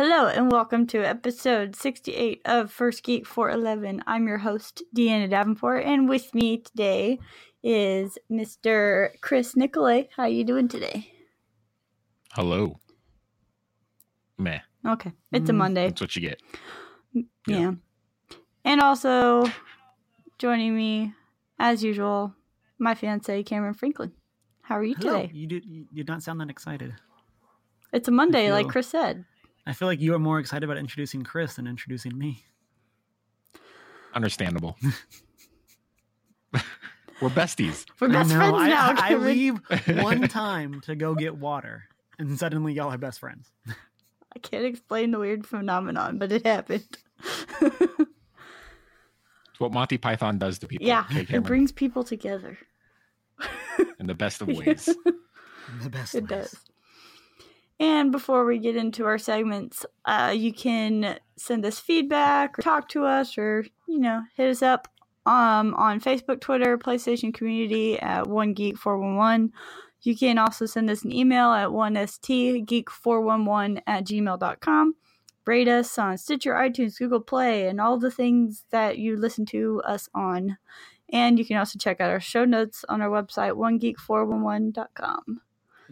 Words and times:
Hello 0.00 0.28
and 0.28 0.50
welcome 0.50 0.86
to 0.86 1.06
episode 1.06 1.76
68 1.76 2.40
of 2.46 2.72
First 2.72 3.02
Geek 3.02 3.26
411. 3.26 4.02
I'm 4.06 4.26
your 4.26 4.38
host, 4.38 4.82
Deanna 4.96 5.28
Davenport, 5.28 5.84
and 5.84 6.08
with 6.08 6.34
me 6.34 6.56
today 6.56 7.18
is 7.62 8.16
Mr. 8.32 9.10
Chris 9.20 9.56
Nicolay. 9.56 10.08
How 10.16 10.22
are 10.22 10.28
you 10.30 10.42
doing 10.42 10.68
today? 10.68 11.12
Hello. 12.32 12.80
Meh. 14.38 14.60
Okay, 14.88 15.12
it's 15.32 15.50
a 15.50 15.52
Mm, 15.52 15.56
Monday. 15.56 15.88
That's 15.88 16.00
what 16.00 16.16
you 16.16 16.22
get. 16.22 16.40
Yeah. 17.12 17.22
yeah. 17.46 17.72
And 18.64 18.80
also 18.80 19.44
joining 20.38 20.74
me, 20.74 21.12
as 21.58 21.84
usual, 21.84 22.34
my 22.78 22.94
fiance 22.94 23.42
Cameron 23.42 23.74
Franklin. 23.74 24.12
How 24.62 24.76
are 24.76 24.82
you 24.82 24.94
Hello. 24.98 25.20
today? 25.20 25.30
You 25.34 25.46
did. 25.46 25.66
You 25.66 25.84
did 25.92 26.08
not 26.08 26.22
sound 26.22 26.40
that 26.40 26.48
excited. 26.48 26.94
It's 27.92 28.08
a 28.08 28.12
Monday, 28.12 28.50
like 28.50 28.68
Chris 28.68 28.88
said. 28.88 29.26
I 29.70 29.72
feel 29.72 29.86
like 29.86 30.00
you 30.00 30.14
are 30.14 30.18
more 30.18 30.40
excited 30.40 30.64
about 30.64 30.78
introducing 30.78 31.22
Chris 31.22 31.54
than 31.54 31.68
introducing 31.68 32.18
me. 32.18 32.42
Understandable. 34.12 34.76
We're 37.22 37.28
besties. 37.28 37.84
We're 38.00 38.08
I 38.08 38.12
best 38.14 38.30
know, 38.30 38.36
friends 38.36 38.54
I, 38.56 38.68
now. 38.68 38.90
I 38.90 39.08
Cameron. 39.10 39.24
leave 39.24 39.60
one 40.02 40.22
time 40.28 40.80
to 40.86 40.96
go 40.96 41.14
get 41.14 41.36
water, 41.36 41.84
and 42.18 42.36
suddenly 42.36 42.72
y'all 42.72 42.90
are 42.92 42.98
best 42.98 43.20
friends. 43.20 43.48
I 44.34 44.40
can't 44.40 44.64
explain 44.64 45.12
the 45.12 45.20
weird 45.20 45.46
phenomenon, 45.46 46.18
but 46.18 46.32
it 46.32 46.44
happened. 46.44 46.88
It's 47.60 48.08
what 49.58 49.70
Monty 49.72 49.98
Python 49.98 50.38
does 50.38 50.58
to 50.60 50.66
people. 50.66 50.84
yeah, 50.88 51.04
okay, 51.14 51.36
it 51.36 51.44
brings 51.44 51.70
people 51.70 52.02
together. 52.02 52.58
in 54.00 54.08
the 54.08 54.14
best 54.14 54.42
of 54.42 54.48
ways. 54.56 54.86
The 55.82 55.90
best. 55.90 56.16
It 56.16 56.22
ways. 56.28 56.28
does. 56.50 56.69
And 57.80 58.12
before 58.12 58.44
we 58.44 58.58
get 58.58 58.76
into 58.76 59.06
our 59.06 59.16
segments, 59.16 59.86
uh, 60.04 60.34
you 60.36 60.52
can 60.52 61.18
send 61.36 61.64
us 61.64 61.78
feedback 61.78 62.58
or 62.58 62.62
talk 62.62 62.90
to 62.90 63.06
us 63.06 63.38
or, 63.38 63.64
you 63.88 63.98
know, 63.98 64.20
hit 64.36 64.50
us 64.50 64.60
up 64.62 64.86
um, 65.24 65.72
on 65.74 65.98
Facebook, 65.98 66.40
Twitter, 66.40 66.76
PlayStation 66.76 67.32
community 67.32 67.98
at 67.98 68.24
OneGeek411. 68.24 69.50
You 70.02 70.16
can 70.16 70.36
also 70.36 70.66
send 70.66 70.90
us 70.90 71.04
an 71.04 71.12
email 71.12 71.52
at 71.52 71.68
1stgeek411 71.68 73.80
at 73.86 74.04
gmail.com. 74.04 74.94
Rate 75.46 75.68
us 75.68 75.98
on 75.98 76.18
Stitcher, 76.18 76.52
iTunes, 76.52 76.98
Google 76.98 77.20
Play, 77.20 77.66
and 77.66 77.80
all 77.80 77.98
the 77.98 78.10
things 78.10 78.66
that 78.70 78.98
you 78.98 79.16
listen 79.16 79.46
to 79.46 79.80
us 79.86 80.06
on. 80.14 80.58
And 81.10 81.38
you 81.38 81.46
can 81.46 81.56
also 81.56 81.78
check 81.78 81.98
out 82.00 82.10
our 82.10 82.20
show 82.20 82.44
notes 82.44 82.84
on 82.88 83.00
our 83.00 83.08
website, 83.08 83.54
onegeek411.com. 83.54 85.40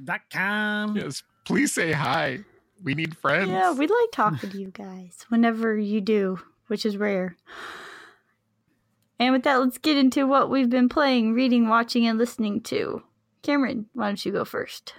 Dot 0.05 0.21
com. 0.31 0.97
yes, 0.97 1.25
please 1.49 1.73
say 1.73 1.93
hi. 1.93 2.41
We 2.85 2.95
need 2.95 3.17
friends. 3.17 3.51
Yeah, 3.51 3.73
we 3.73 3.87
like 3.87 4.13
talking 4.13 4.51
to 4.51 4.59
you 4.59 4.71
guys 4.71 5.25
whenever 5.31 5.77
you 5.77 6.01
do, 6.03 6.39
which 6.69 6.85
is 6.85 6.97
rare. 6.97 7.37
And 9.19 9.33
with 9.33 9.43
that, 9.45 9.57
let's 9.57 9.79
get 9.79 9.97
into 9.97 10.27
what 10.27 10.51
we've 10.51 10.69
been 10.69 10.91
playing, 10.91 11.33
reading, 11.33 11.69
watching, 11.69 12.07
and 12.07 12.19
listening 12.19 12.61
to. 12.65 13.03
Cameron, 13.43 13.87
why 13.95 14.09
don't 14.09 14.25
you 14.25 14.31
go 14.31 14.45
first? 14.45 14.93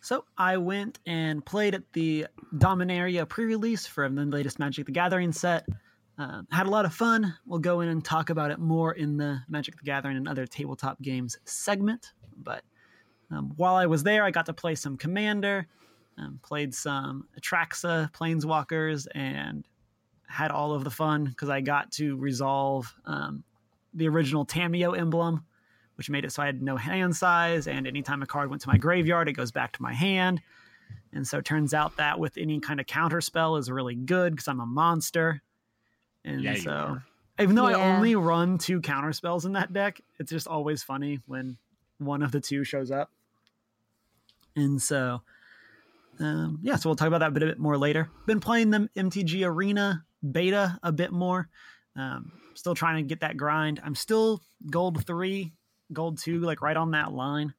So 0.00 0.24
I 0.36 0.56
went 0.56 0.98
and 1.06 1.46
played 1.46 1.74
at 1.74 1.92
the 1.92 2.26
Dominaria 2.56 3.26
pre-release 3.28 3.86
for 3.86 4.08
the 4.08 4.24
latest 4.24 4.58
Magic 4.58 4.86
the 4.86 4.92
Gathering 4.92 5.32
set. 5.32 5.64
Uh, 6.18 6.42
had 6.50 6.66
a 6.66 6.70
lot 6.70 6.84
of 6.84 6.92
fun. 6.92 7.34
We'll 7.46 7.60
go 7.60 7.80
in 7.80 7.88
and 7.88 8.04
talk 8.04 8.30
about 8.30 8.50
it 8.50 8.58
more 8.58 8.92
in 8.94 9.16
the 9.16 9.38
Magic 9.48 9.76
the 9.76 9.84
Gathering 9.84 10.16
and 10.16 10.28
other 10.28 10.46
tabletop 10.46 11.00
games 11.00 11.38
segment. 11.44 12.12
But 12.36 12.64
um, 13.30 13.52
while 13.56 13.74
I 13.74 13.86
was 13.86 14.02
there, 14.02 14.24
I 14.24 14.30
got 14.30 14.46
to 14.46 14.52
play 14.52 14.74
some 14.74 14.96
Commander, 14.96 15.66
um, 16.18 16.40
played 16.42 16.74
some 16.74 17.26
Atraxa 17.38 18.12
Planeswalkers, 18.12 19.06
and 19.14 19.66
had 20.28 20.50
all 20.50 20.74
of 20.74 20.84
the 20.84 20.90
fun 20.90 21.24
because 21.24 21.48
I 21.48 21.60
got 21.60 21.92
to 21.92 22.16
resolve 22.16 22.92
um, 23.04 23.44
the 23.94 24.08
original 24.08 24.44
Tamiyo 24.44 24.96
emblem, 24.96 25.44
which 25.96 26.10
made 26.10 26.24
it 26.24 26.32
so 26.32 26.42
I 26.42 26.46
had 26.46 26.62
no 26.62 26.76
hand 26.76 27.16
size, 27.16 27.66
and 27.66 27.86
anytime 27.86 28.22
a 28.22 28.26
card 28.26 28.50
went 28.50 28.62
to 28.62 28.68
my 28.68 28.76
graveyard, 28.76 29.28
it 29.28 29.32
goes 29.32 29.50
back 29.50 29.72
to 29.76 29.82
my 29.82 29.92
hand. 29.92 30.40
And 31.12 31.26
so 31.26 31.38
it 31.38 31.44
turns 31.44 31.74
out 31.74 31.96
that 31.96 32.18
with 32.20 32.36
any 32.36 32.60
kind 32.60 32.78
of 32.78 32.86
counter 32.86 33.20
spell 33.20 33.56
is 33.56 33.70
really 33.70 33.94
good 33.94 34.34
because 34.34 34.48
I'm 34.48 34.60
a 34.60 34.66
monster. 34.66 35.42
And 36.24 36.42
Yeah, 36.42 36.54
so 36.56 36.98
even 37.40 37.54
though 37.54 37.68
Yeah. 37.68 37.78
I 37.78 37.96
only 37.96 38.14
run 38.16 38.58
two 38.58 38.80
counter 38.80 39.12
spells 39.12 39.44
in 39.46 39.52
that 39.52 39.72
deck, 39.72 40.00
it's 40.18 40.30
just 40.30 40.46
always 40.46 40.82
funny 40.82 41.20
when 41.26 41.56
one 41.98 42.22
of 42.22 42.32
the 42.32 42.40
two 42.40 42.64
shows 42.64 42.90
up. 42.90 43.10
And 44.56 44.80
so 44.80 45.20
um, 46.18 46.58
yeah, 46.62 46.76
so 46.76 46.88
we'll 46.88 46.96
talk 46.96 47.08
about 47.08 47.18
that 47.18 47.28
a 47.28 47.32
bit, 47.32 47.42
a 47.42 47.46
bit 47.46 47.58
more 47.58 47.76
later. 47.76 48.08
Been 48.26 48.40
playing 48.40 48.70
the 48.70 48.88
MTG 48.96 49.46
Arena 49.46 50.04
beta 50.32 50.78
a 50.82 50.92
bit 50.92 51.12
more. 51.12 51.48
Um, 51.94 52.32
still 52.54 52.74
trying 52.74 52.96
to 52.96 53.08
get 53.08 53.20
that 53.20 53.36
grind. 53.36 53.80
I'm 53.84 53.94
still 53.94 54.42
gold 54.70 55.04
three, 55.06 55.52
gold 55.92 56.18
two, 56.18 56.40
like 56.40 56.62
right 56.62 56.76
on 56.76 56.92
that 56.92 57.12
line. 57.12 57.54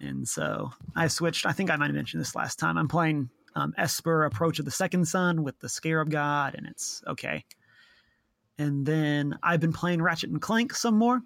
And 0.00 0.28
so 0.28 0.70
I 0.94 1.08
switched. 1.08 1.46
I 1.46 1.52
think 1.52 1.70
I 1.70 1.76
might 1.76 1.86
have 1.86 1.94
mentioned 1.94 2.20
this 2.20 2.36
last 2.36 2.58
time. 2.58 2.76
I'm 2.76 2.88
playing 2.88 3.30
um, 3.54 3.74
Esper 3.76 4.24
Approach 4.24 4.58
of 4.58 4.64
the 4.64 4.70
Second 4.70 5.06
Sun 5.06 5.42
with 5.42 5.58
the 5.58 5.68
Scarab 5.68 6.10
God, 6.10 6.54
and 6.54 6.66
it's 6.66 7.02
okay. 7.06 7.44
And 8.58 8.84
then 8.84 9.38
I've 9.42 9.60
been 9.60 9.72
playing 9.72 10.02
Ratchet 10.02 10.30
and 10.30 10.40
Clank 10.40 10.74
some 10.74 10.96
more. 10.96 11.22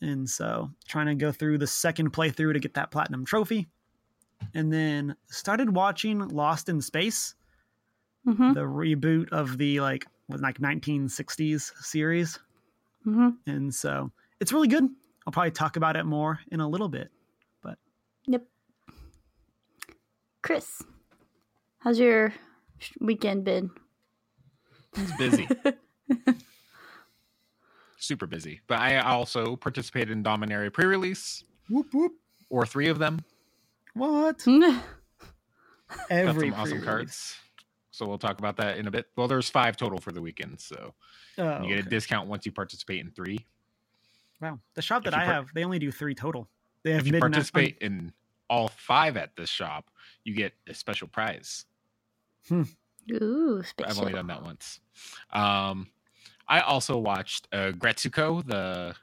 And 0.00 0.28
so 0.28 0.70
trying 0.86 1.06
to 1.06 1.14
go 1.14 1.32
through 1.32 1.58
the 1.58 1.66
second 1.66 2.12
playthrough 2.12 2.54
to 2.54 2.60
get 2.60 2.74
that 2.74 2.90
platinum 2.90 3.24
trophy. 3.24 3.68
And 4.54 4.72
then 4.72 5.16
started 5.28 5.74
watching 5.74 6.26
Lost 6.28 6.68
in 6.68 6.80
Space, 6.80 7.34
Mm-hmm. 8.24 8.52
the 8.52 8.60
reboot 8.60 9.30
of 9.32 9.58
the 9.58 9.80
like 9.80 10.06
like 10.28 10.58
1960s 10.58 11.72
series. 11.82 12.38
Mm-hmm. 13.04 13.30
And 13.50 13.74
so 13.74 14.12
it's 14.40 14.52
really 14.52 14.68
good. 14.68 14.84
I'll 15.26 15.32
probably 15.32 15.50
talk 15.50 15.76
about 15.76 15.96
it 15.96 16.04
more 16.04 16.38
in 16.52 16.60
a 16.60 16.68
little 16.68 16.88
bit. 16.88 17.10
But 17.62 17.78
yep. 18.28 18.44
Chris, 20.40 20.82
how's 21.78 21.98
your 21.98 22.32
weekend 23.00 23.42
been? 23.44 23.70
It's 24.96 25.16
busy. 25.16 25.48
Super 27.98 28.26
busy. 28.26 28.60
But 28.66 28.78
I 28.80 28.98
also 29.00 29.56
participated 29.56 30.10
in 30.10 30.22
Dominaria 30.24 30.72
pre-release, 30.72 31.44
Whoop 31.70 31.92
whoop. 31.92 32.12
or 32.50 32.66
three 32.66 32.88
of 32.88 32.98
them. 32.98 33.20
What? 33.94 34.38
Mm-hmm. 34.46 34.78
Got 35.98 36.10
Every 36.10 36.50
some 36.50 36.58
awesome 36.60 36.82
cards. 36.82 37.36
So 37.90 38.06
we'll 38.06 38.16
talk 38.16 38.38
about 38.38 38.56
that 38.56 38.78
in 38.78 38.86
a 38.86 38.90
bit. 38.90 39.08
Well, 39.14 39.28
there's 39.28 39.50
five 39.50 39.76
total 39.76 39.98
for 39.98 40.10
the 40.10 40.22
weekend, 40.22 40.58
so 40.58 40.94
Oh, 41.36 41.60
you 41.62 41.68
get 41.76 41.86
a 41.86 41.88
discount 41.90 42.28
once 42.30 42.46
you 42.46 42.52
participate 42.52 43.00
in 43.04 43.10
three. 43.10 43.44
Wow. 44.40 44.58
The 44.74 44.80
shop 44.80 45.02
If 45.04 45.10
that 45.12 45.14
I 45.20 45.24
par- 45.26 45.34
have, 45.34 45.48
they 45.54 45.64
only 45.64 45.78
do 45.78 45.92
three 45.92 46.14
total. 46.14 46.48
They 46.82 46.92
have 46.92 47.00
If 47.00 47.06
you 47.08 47.12
midnight- 47.12 47.32
participate 47.32 47.76
in 47.82 48.14
all 48.48 48.68
five 48.68 49.18
at 49.18 49.36
this 49.36 49.50
shop, 49.50 49.90
you 50.24 50.34
get 50.34 50.54
a 50.66 50.72
special 50.72 51.08
prize. 51.08 51.66
Ooh, 52.50 52.64
special. 53.62 53.90
I've 53.90 53.98
only 53.98 54.12
done 54.14 54.28
that 54.28 54.42
once. 54.42 54.80
Um, 55.30 55.88
I 56.48 56.60
also 56.60 56.96
watched 56.96 57.48
uh, 57.52 57.72
Gretsuko, 57.72 58.46
the 58.46 58.94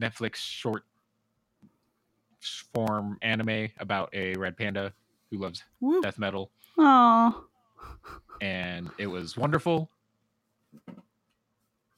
Netflix 0.00 0.36
short 0.36 0.84
form 2.74 3.18
anime 3.22 3.68
about 3.78 4.10
a 4.14 4.34
red 4.34 4.56
panda 4.56 4.92
who 5.30 5.38
loves 5.38 5.62
Whoop. 5.80 6.02
death 6.02 6.18
metal, 6.18 6.50
Aw. 6.78 7.42
and 8.40 8.90
it 8.98 9.06
was 9.06 9.36
wonderful. 9.36 9.90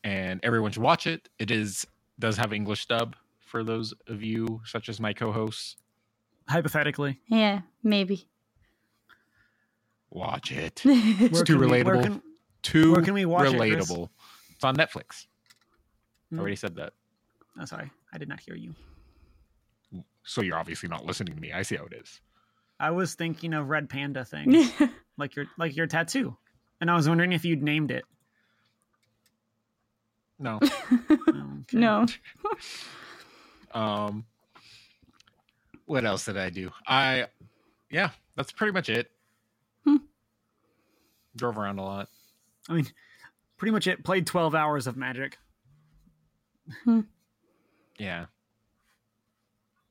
And 0.03 0.41
everyone 0.43 0.71
should 0.73 0.83
watch 0.83 1.07
it. 1.07 1.29
It 1.39 1.51
is 1.51 1.87
does 2.19 2.37
have 2.37 2.53
English 2.53 2.87
dub 2.87 3.17
for 3.41 3.65
those 3.65 3.95
of 4.07 4.23
you 4.23 4.61
such 4.65 4.89
as 4.89 5.01
my 5.01 5.13
co-hosts. 5.13 5.77
Hypothetically. 6.49 7.21
Yeah, 7.27 7.63
maybe. 7.83 8.29
Watch 10.11 10.53
it. 10.53 10.83
it's 10.85 11.43
too 11.43 11.59
can 11.59 11.61
we- 11.71 11.83
where 11.83 11.85
relatable. 11.85 12.03
can- 12.03 12.23
Too 12.63 12.93
Where 12.93 13.03
can 13.03 13.15
we 13.15 13.25
watch 13.27 13.49
it, 13.53 13.55
relatable. 13.55 14.09
it's 14.55 14.65
on 14.65 14.77
Netflix. 14.77 15.27
I 15.27 16.35
Hmm. 16.37 16.41
already 16.41 16.57
said 16.57 16.77
that. 16.77 16.93
oh, 17.61 17.65
sorry. 17.65 17.91
I 18.13 18.19
did 18.19 18.29
not 18.29 18.41
hear 18.41 18.55
you. 18.55 18.75
So 20.25 20.43
you're 20.43 20.57
obviously 20.59 20.89
not 20.89 21.05
listening 21.05 21.35
to 21.35 21.41
me. 21.41 21.53
I 21.53 21.63
see 21.63 21.77
how 21.77 21.85
it 21.85 21.93
is. 21.93 22.21
I 22.81 22.91
was 22.91 23.15
thinking 23.15 23.55
of 23.55 23.69
red 23.69 23.89
panda 23.89 24.25
thing, 24.25 24.69
like 25.17 25.37
your 25.37 25.47
like 25.59 25.77
your 25.77 25.87
tattoo, 25.87 26.37
and 26.81 26.91
I 26.91 26.97
was 26.97 27.09
wondering 27.09 27.33
if 27.33 27.45
you'd 27.45 27.63
named 27.63 27.91
it. 27.91 28.05
No. 30.39 30.61
Okay. 31.67 31.79
no. 31.79 32.07
Um, 33.73 34.25
what 35.87 36.05
else 36.05 36.27
did 36.27 36.37
I 36.37 36.49
do? 36.49 36.71
I, 36.87 37.27
yeah, 37.91 38.11
that's 38.37 38.53
pretty 38.53 38.73
much 38.73 38.89
it. 38.89 39.11
Hmm. 39.85 39.97
Drove 41.35 41.59
around 41.59 41.81
a 41.81 41.83
lot. 41.83 42.09
I 42.69 42.75
mean, 42.75 42.87
pretty 43.57 43.73
much 43.73 43.89
it. 43.89 44.05
Played 44.05 44.29
twelve 44.29 44.55
hours 44.55 44.87
of 44.87 44.97
Magic. 44.97 45.39
Yeah. 47.99 48.27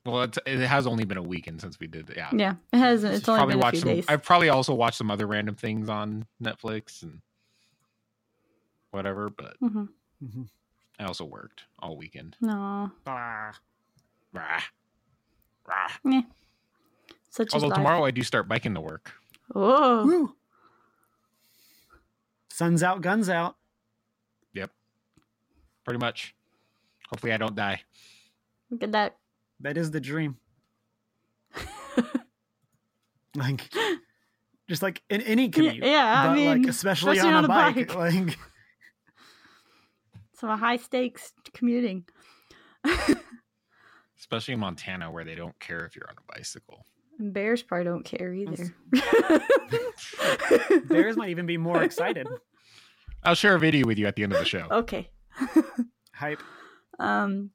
Well, 0.06 0.24
it's, 0.24 0.38
it 0.46 0.60
has 0.68 0.86
only 0.86 1.06
been 1.06 1.18
a 1.18 1.24
weekend 1.24 1.62
since 1.62 1.80
we 1.80 1.88
did. 1.88 2.12
Yeah, 2.16 2.30
Yeah, 2.34 2.56
it 2.74 2.78
hasn't. 2.78 3.14
It's 3.16 3.30
only 3.30 3.38
probably 3.40 3.54
been 3.54 3.62
a 3.62 3.64
watched 3.64 3.74
few 3.76 3.82
some. 3.82 3.90
days. 3.90 4.06
I've 4.10 4.24
probably 4.24 4.50
also 4.50 4.74
watched 4.74 4.98
some 4.98 5.10
other 5.10 5.26
random 5.28 5.56
things 5.56 5.88
on 5.88 6.26
Netflix 6.44 7.04
and 7.04 7.22
whatever, 8.92 9.30
but 9.30 9.58
Mhm. 9.62 9.88
Mhm. 10.22 10.50
I 11.00 11.06
also 11.06 11.24
worked 11.26 11.64
all 11.80 11.96
weekend. 11.96 12.36
No, 12.42 12.92
Ah, 13.08 13.54
Rah. 14.34 14.62
Rah. 15.66 16.22
such 17.30 17.48
as 17.48 17.54
Although 17.54 17.68
life. 17.70 17.78
tomorrow 17.78 18.04
I 18.06 18.12
do 18.12 18.24
start 18.24 18.48
biking 18.50 18.74
to 18.76 18.82
work. 18.82 19.14
Oh, 19.56 20.06
woo. 20.06 20.36
Sun's 22.50 22.84
out, 22.84 23.02
guns 23.02 23.30
out. 23.30 23.56
Yep. 24.54 24.72
Pretty 25.86 25.98
much. 26.00 26.36
Hopefully, 27.10 27.32
I 27.34 27.38
don't 27.38 27.56
die. 27.56 27.82
look 28.70 28.84
at 28.84 28.92
that. 29.64 29.76
That 29.76 29.80
is 29.80 29.92
the 29.92 30.00
dream. 30.02 30.38
like, 33.36 33.70
just 34.70 34.82
like 34.82 35.02
in 35.10 35.22
any 35.22 35.50
commute. 35.50 35.84
yeah, 35.84 36.30
I 36.30 36.36
mean, 36.36 36.62
like 36.62 36.70
especially, 36.70 37.18
especially 37.18 37.30
on, 37.32 37.44
on 37.44 37.44
a 37.44 37.48
a 37.48 37.74
bike. 37.74 37.88
bike. 37.88 37.96
Like, 37.96 38.38
Some 40.36 40.58
high 40.60 40.78
stakes 40.78 41.32
commuting. 41.54 42.06
Especially 44.20 44.54
in 44.54 44.60
Montana, 44.60 45.10
where 45.12 45.24
they 45.24 45.36
don't 45.36 45.58
care 45.60 45.86
if 45.86 45.96
you're 45.96 46.10
on 46.10 46.16
a 46.18 46.34
bicycle. 46.36 46.86
And 47.20 47.34
bears 47.34 47.62
probably 47.64 47.86
don't 47.86 48.04
care 48.04 48.34
either. 48.34 48.76
bears 50.86 51.16
might 51.16 51.30
even 51.30 51.46
be 51.46 51.58
more 51.58 51.82
excited. 51.84 52.28
I'll 53.24 53.36
share 53.36 53.56
a 53.56 53.60
video 53.60 53.86
with 53.88 53.98
you 53.98 54.08
at 54.08 54.16
the 54.16 54.24
end 54.24 54.34
of 54.34 54.40
the 54.40 54.46
show. 54.46 54.68
okay. 54.70 55.10
Hype. 56.14 56.42
Um, 57.00 57.52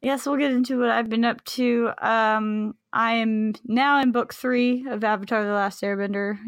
yes, 0.00 0.26
we'll 0.26 0.36
get 0.36 0.52
into 0.52 0.78
what 0.78 0.90
I've 0.90 1.08
been 1.08 1.24
up 1.24 1.44
to. 1.44 1.90
Um, 1.98 2.74
I 2.92 3.14
am 3.14 3.54
now 3.64 4.00
in 4.00 4.12
book 4.12 4.34
three 4.34 4.86
of 4.88 5.04
Avatar: 5.04 5.44
The 5.44 5.52
Last 5.52 5.82
Airbender. 5.82 6.38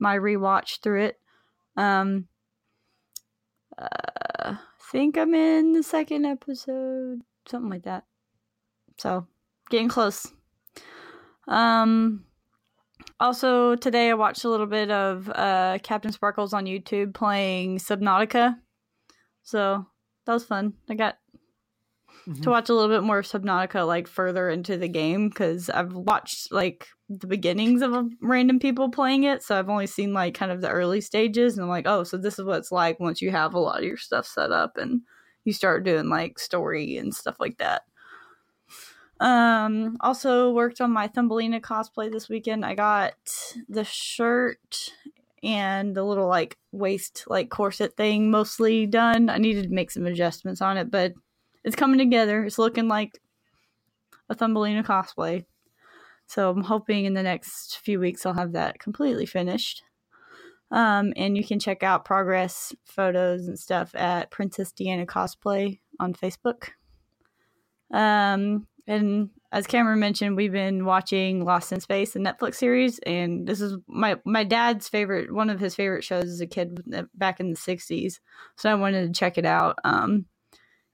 My 0.00 0.16
rewatch 0.16 0.80
through 0.80 1.04
it. 1.06 1.20
Um, 1.76 2.28
uh, 3.76 4.56
think 4.92 5.16
I'm 5.16 5.34
in 5.34 5.72
the 5.72 5.82
second 5.82 6.24
episode, 6.24 7.20
something 7.48 7.70
like 7.70 7.84
that. 7.84 8.04
So, 8.96 9.26
getting 9.70 9.88
close. 9.88 10.32
Um, 11.46 12.24
also 13.20 13.74
today 13.74 14.10
I 14.10 14.14
watched 14.14 14.44
a 14.44 14.48
little 14.48 14.66
bit 14.66 14.90
of 14.90 15.28
uh 15.30 15.78
CaptainSparklez 15.82 16.52
on 16.52 16.66
YouTube 16.66 17.14
playing 17.14 17.78
Subnautica. 17.78 18.56
So 19.42 19.86
that 20.26 20.32
was 20.32 20.44
fun. 20.44 20.74
I 20.88 20.94
got 20.94 21.18
Mhm. 22.28 22.42
to 22.42 22.50
watch 22.50 22.68
a 22.68 22.74
little 22.74 22.94
bit 22.94 23.04
more 23.04 23.18
of 23.20 23.26
Subnautica 23.26 23.86
like 23.86 24.06
further 24.06 24.50
into 24.50 24.76
the 24.76 24.88
game 24.88 25.28
because 25.30 25.70
I've 25.70 25.94
watched 25.94 26.52
like 26.52 26.88
the 27.08 27.26
beginnings 27.26 27.80
of 27.80 27.94
random 28.20 28.58
people 28.58 28.90
playing 28.90 29.24
it, 29.24 29.42
so 29.42 29.58
I've 29.58 29.70
only 29.70 29.86
seen 29.86 30.12
like 30.12 30.34
kind 30.34 30.52
of 30.52 30.60
the 30.60 30.68
early 30.70 31.00
stages, 31.00 31.54
and 31.56 31.64
I'm 31.64 31.70
like, 31.70 31.86
oh, 31.86 32.04
so 32.04 32.18
this 32.18 32.38
is 32.38 32.44
what 32.44 32.58
it's 32.58 32.72
like 32.72 33.00
once 33.00 33.22
you 33.22 33.30
have 33.30 33.54
a 33.54 33.58
lot 33.58 33.78
of 33.78 33.84
your 33.84 33.96
stuff 33.96 34.26
set 34.26 34.52
up 34.52 34.76
and 34.76 35.00
you 35.44 35.52
start 35.54 35.84
doing 35.84 36.08
like 36.10 36.38
story 36.38 36.98
and 36.98 37.14
stuff 37.14 37.36
like 37.40 37.58
that. 37.58 37.82
Um, 39.20 39.96
also 40.00 40.52
worked 40.52 40.80
on 40.80 40.92
my 40.92 41.08
Thumbelina 41.08 41.60
cosplay 41.60 42.10
this 42.10 42.28
weekend. 42.28 42.64
I 42.64 42.74
got 42.74 43.14
the 43.68 43.84
shirt 43.84 44.90
and 45.42 45.94
the 45.94 46.04
little 46.04 46.28
like 46.28 46.56
waist 46.72 47.24
like 47.26 47.50
corset 47.50 47.96
thing 47.96 48.30
mostly 48.30 48.86
done. 48.86 49.28
I 49.28 49.38
needed 49.38 49.64
to 49.64 49.74
make 49.74 49.90
some 49.90 50.06
adjustments 50.06 50.60
on 50.62 50.76
it, 50.76 50.90
but 50.90 51.14
it's 51.68 51.76
coming 51.76 51.98
together. 51.98 52.44
It's 52.44 52.58
looking 52.58 52.88
like 52.88 53.20
a 54.30 54.34
Thumbelina 54.34 54.82
cosplay. 54.82 55.44
So 56.26 56.50
I'm 56.50 56.64
hoping 56.64 57.04
in 57.04 57.12
the 57.12 57.22
next 57.22 57.78
few 57.78 58.00
weeks 58.00 58.24
I'll 58.24 58.32
have 58.32 58.52
that 58.52 58.78
completely 58.78 59.26
finished. 59.26 59.82
Um, 60.70 61.12
and 61.14 61.36
you 61.36 61.44
can 61.44 61.58
check 61.58 61.82
out 61.82 62.06
progress 62.06 62.74
photos 62.86 63.48
and 63.48 63.58
stuff 63.58 63.94
at 63.94 64.30
Princess 64.30 64.72
Deanna 64.72 65.04
Cosplay 65.04 65.80
on 66.00 66.14
Facebook. 66.14 66.70
Um, 67.92 68.66
and 68.86 69.28
as 69.52 69.66
Cameron 69.66 70.00
mentioned, 70.00 70.36
we've 70.36 70.52
been 70.52 70.86
watching 70.86 71.44
Lost 71.44 71.72
in 71.72 71.80
Space, 71.80 72.12
the 72.12 72.20
Netflix 72.20 72.54
series, 72.54 72.98
and 73.00 73.46
this 73.46 73.60
is 73.60 73.76
my 73.86 74.16
my 74.24 74.44
dad's 74.44 74.88
favorite, 74.88 75.32
one 75.32 75.50
of 75.50 75.60
his 75.60 75.74
favorite 75.74 76.04
shows 76.04 76.24
as 76.24 76.40
a 76.40 76.46
kid 76.46 76.82
back 77.14 77.40
in 77.40 77.50
the 77.50 77.56
'60s. 77.56 78.20
So 78.56 78.70
I 78.70 78.74
wanted 78.74 79.06
to 79.06 79.18
check 79.18 79.36
it 79.36 79.46
out. 79.46 79.78
Um, 79.84 80.26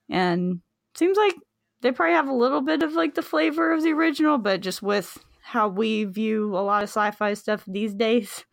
and 0.09 0.61
seems 0.95 1.17
like 1.17 1.35
they 1.81 1.91
probably 1.91 2.15
have 2.15 2.27
a 2.27 2.33
little 2.33 2.61
bit 2.61 2.81
of 2.83 2.93
like 2.93 3.15
the 3.15 3.21
flavor 3.21 3.71
of 3.73 3.83
the 3.83 3.91
original, 3.91 4.37
but 4.37 4.61
just 4.61 4.81
with 4.81 5.17
how 5.41 5.67
we 5.67 6.03
view 6.05 6.55
a 6.57 6.59
lot 6.63 6.83
of 6.83 6.89
sci-fi 6.89 7.33
stuff 7.35 7.63
these 7.67 7.93
days, 7.93 8.45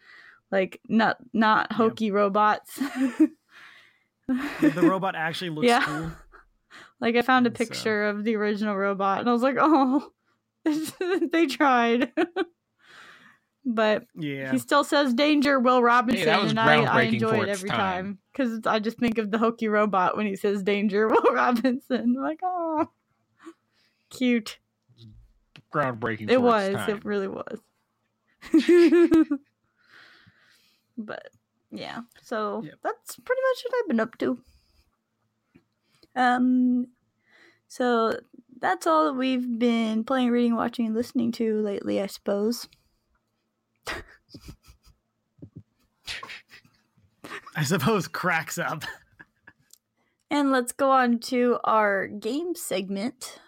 like 0.51 0.81
not 0.89 1.17
not 1.33 1.73
hokey 1.73 2.11
robots. 2.11 2.77
The 4.29 4.73
robot 4.83 5.15
actually 5.17 5.51
looks 5.51 5.67
Yeah. 5.69 5.83
cool. 5.85 6.11
like 7.01 7.17
I 7.17 7.23
found 7.23 7.47
a 7.47 7.51
And 7.51 7.57
so- 7.59 7.65
picture 7.65 8.05
of 8.09 8.25
the 8.25 8.37
original 8.37 8.77
robot, 8.77 9.21
and 9.21 9.29
I 9.29 9.33
was 9.33 9.43
like, 9.43 9.57
oh, 9.59 10.11
they 11.33 11.47
tried. 11.47 12.13
but 13.65 14.05
Yeah. 14.17 14.51
he 14.53 14.59
still 14.59 14.85
says 14.85 15.15
danger, 15.15 15.59
Will 15.61 15.83
Robinson, 15.83 16.41
was 16.41 16.51
and 16.51 16.61
I, 16.61 16.83
I 16.83 17.03
enjoy 17.03 17.41
it 17.43 17.49
every 17.49 17.69
time. 17.71 18.19
because 18.33 18.61
I 18.67 18.79
just 18.81 18.99
think 18.99 19.19
of 19.19 19.31
the 19.31 19.39
hokey 19.39 19.69
robot 19.69 20.17
when 20.17 20.27
he 20.27 20.37
says 20.37 20.63
danger, 20.63 21.07
Will 21.09 21.33
Robinson. 21.35 22.15
I'm 22.17 22.23
like, 22.23 22.41
oh, 22.43 22.89
cute. 24.11 24.59
Groundbreaking. 25.73 26.31
It 26.31 26.41
was. 26.43 26.75
Time. 26.75 26.91
It 26.91 27.05
really 27.05 27.29
was. 27.29 27.61
but 30.99 31.29
yeah, 31.71 32.01
so 32.23 32.63
Yep. 32.65 32.75
that's 32.83 33.17
pretty 33.21 33.41
much 33.41 33.65
what 33.65 33.75
I've 33.83 33.89
been 33.89 34.01
up 34.01 34.19
to. 34.19 34.39
Um, 36.15 36.89
so 37.69 38.19
that's 38.61 38.87
all 38.87 39.07
that 39.07 39.15
we've 39.19 39.59
been 39.59 40.05
playing, 40.05 40.31
reading, 40.31 40.55
watching, 40.57 40.87
and 40.87 40.95
listening 40.95 41.33
to 41.33 41.61
lately, 41.63 42.01
I 42.03 42.07
suppose. 42.07 42.69
I 47.57 47.65
suppose 47.65 48.09
cracks 48.09 48.59
up. 48.59 48.85
And 50.31 50.51
let's 50.51 50.73
go 50.73 50.91
on 50.91 51.19
to 51.21 51.59
our 51.65 52.07
game 52.07 52.55
segment. 52.55 53.39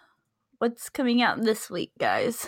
What's 0.59 0.89
coming 0.89 1.21
out 1.21 1.41
this 1.41 1.69
week, 1.69 1.91
guys? 1.99 2.47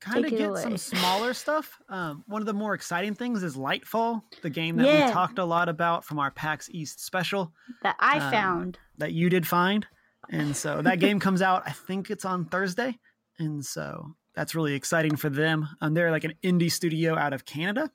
kind 0.00 0.24
of 0.24 0.30
get 0.30 0.56
some 0.56 0.78
smaller 0.78 1.34
stuff. 1.34 1.78
Um, 1.90 2.24
one 2.26 2.40
of 2.40 2.46
the 2.46 2.54
more 2.54 2.72
exciting 2.72 3.12
things 3.14 3.42
is 3.42 3.54
Lightfall, 3.54 4.22
the 4.40 4.48
game 4.48 4.76
that 4.76 4.86
Yeah. 4.86 5.08
we 5.08 5.12
talked 5.12 5.38
a 5.38 5.44
lot 5.44 5.68
about 5.68 6.06
from 6.06 6.18
our 6.18 6.30
PAX 6.30 6.70
East 6.70 7.04
special 7.04 7.52
That 7.82 7.96
I 7.98 8.18
Um, 8.18 8.30
found. 8.30 8.78
that 8.96 9.12
you 9.12 9.28
did 9.28 9.46
find. 9.46 9.86
And 10.30 10.56
so 10.56 10.80
that 10.80 11.00
game 11.00 11.20
comes 11.20 11.42
out, 11.42 11.64
I 11.66 11.72
think 11.72 12.08
it's 12.10 12.24
on 12.24 12.46
Thursday. 12.46 12.98
And 13.38 13.62
so 13.62 14.16
that's 14.34 14.54
really 14.54 14.74
exciting 14.74 15.16
for 15.16 15.28
them. 15.28 15.68
Um, 15.80 15.94
they're 15.94 16.10
like 16.10 16.24
an 16.24 16.34
indie 16.42 16.70
studio 16.70 17.16
out 17.16 17.32
of 17.32 17.44
Canada. 17.44 17.90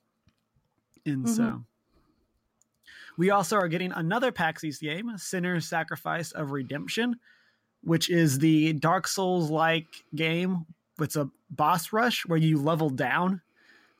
And 1.04 1.28
so 1.28 1.64
we 3.16 3.30
also 3.30 3.56
are 3.56 3.68
getting 3.68 3.92
another 3.92 4.32
PAX 4.32 4.64
East 4.64 4.80
game, 4.80 5.16
Sinner's 5.16 5.66
Sacrifice 5.66 6.32
of 6.32 6.50
Redemption, 6.50 7.16
which 7.82 8.10
is 8.10 8.38
the 8.38 8.72
Dark 8.74 9.06
Souls 9.06 9.50
like 9.50 9.86
game. 10.14 10.66
It's 11.00 11.16
a 11.16 11.30
boss 11.50 11.92
rush 11.92 12.26
where 12.26 12.38
you 12.38 12.58
level 12.60 12.90
down. 12.90 13.40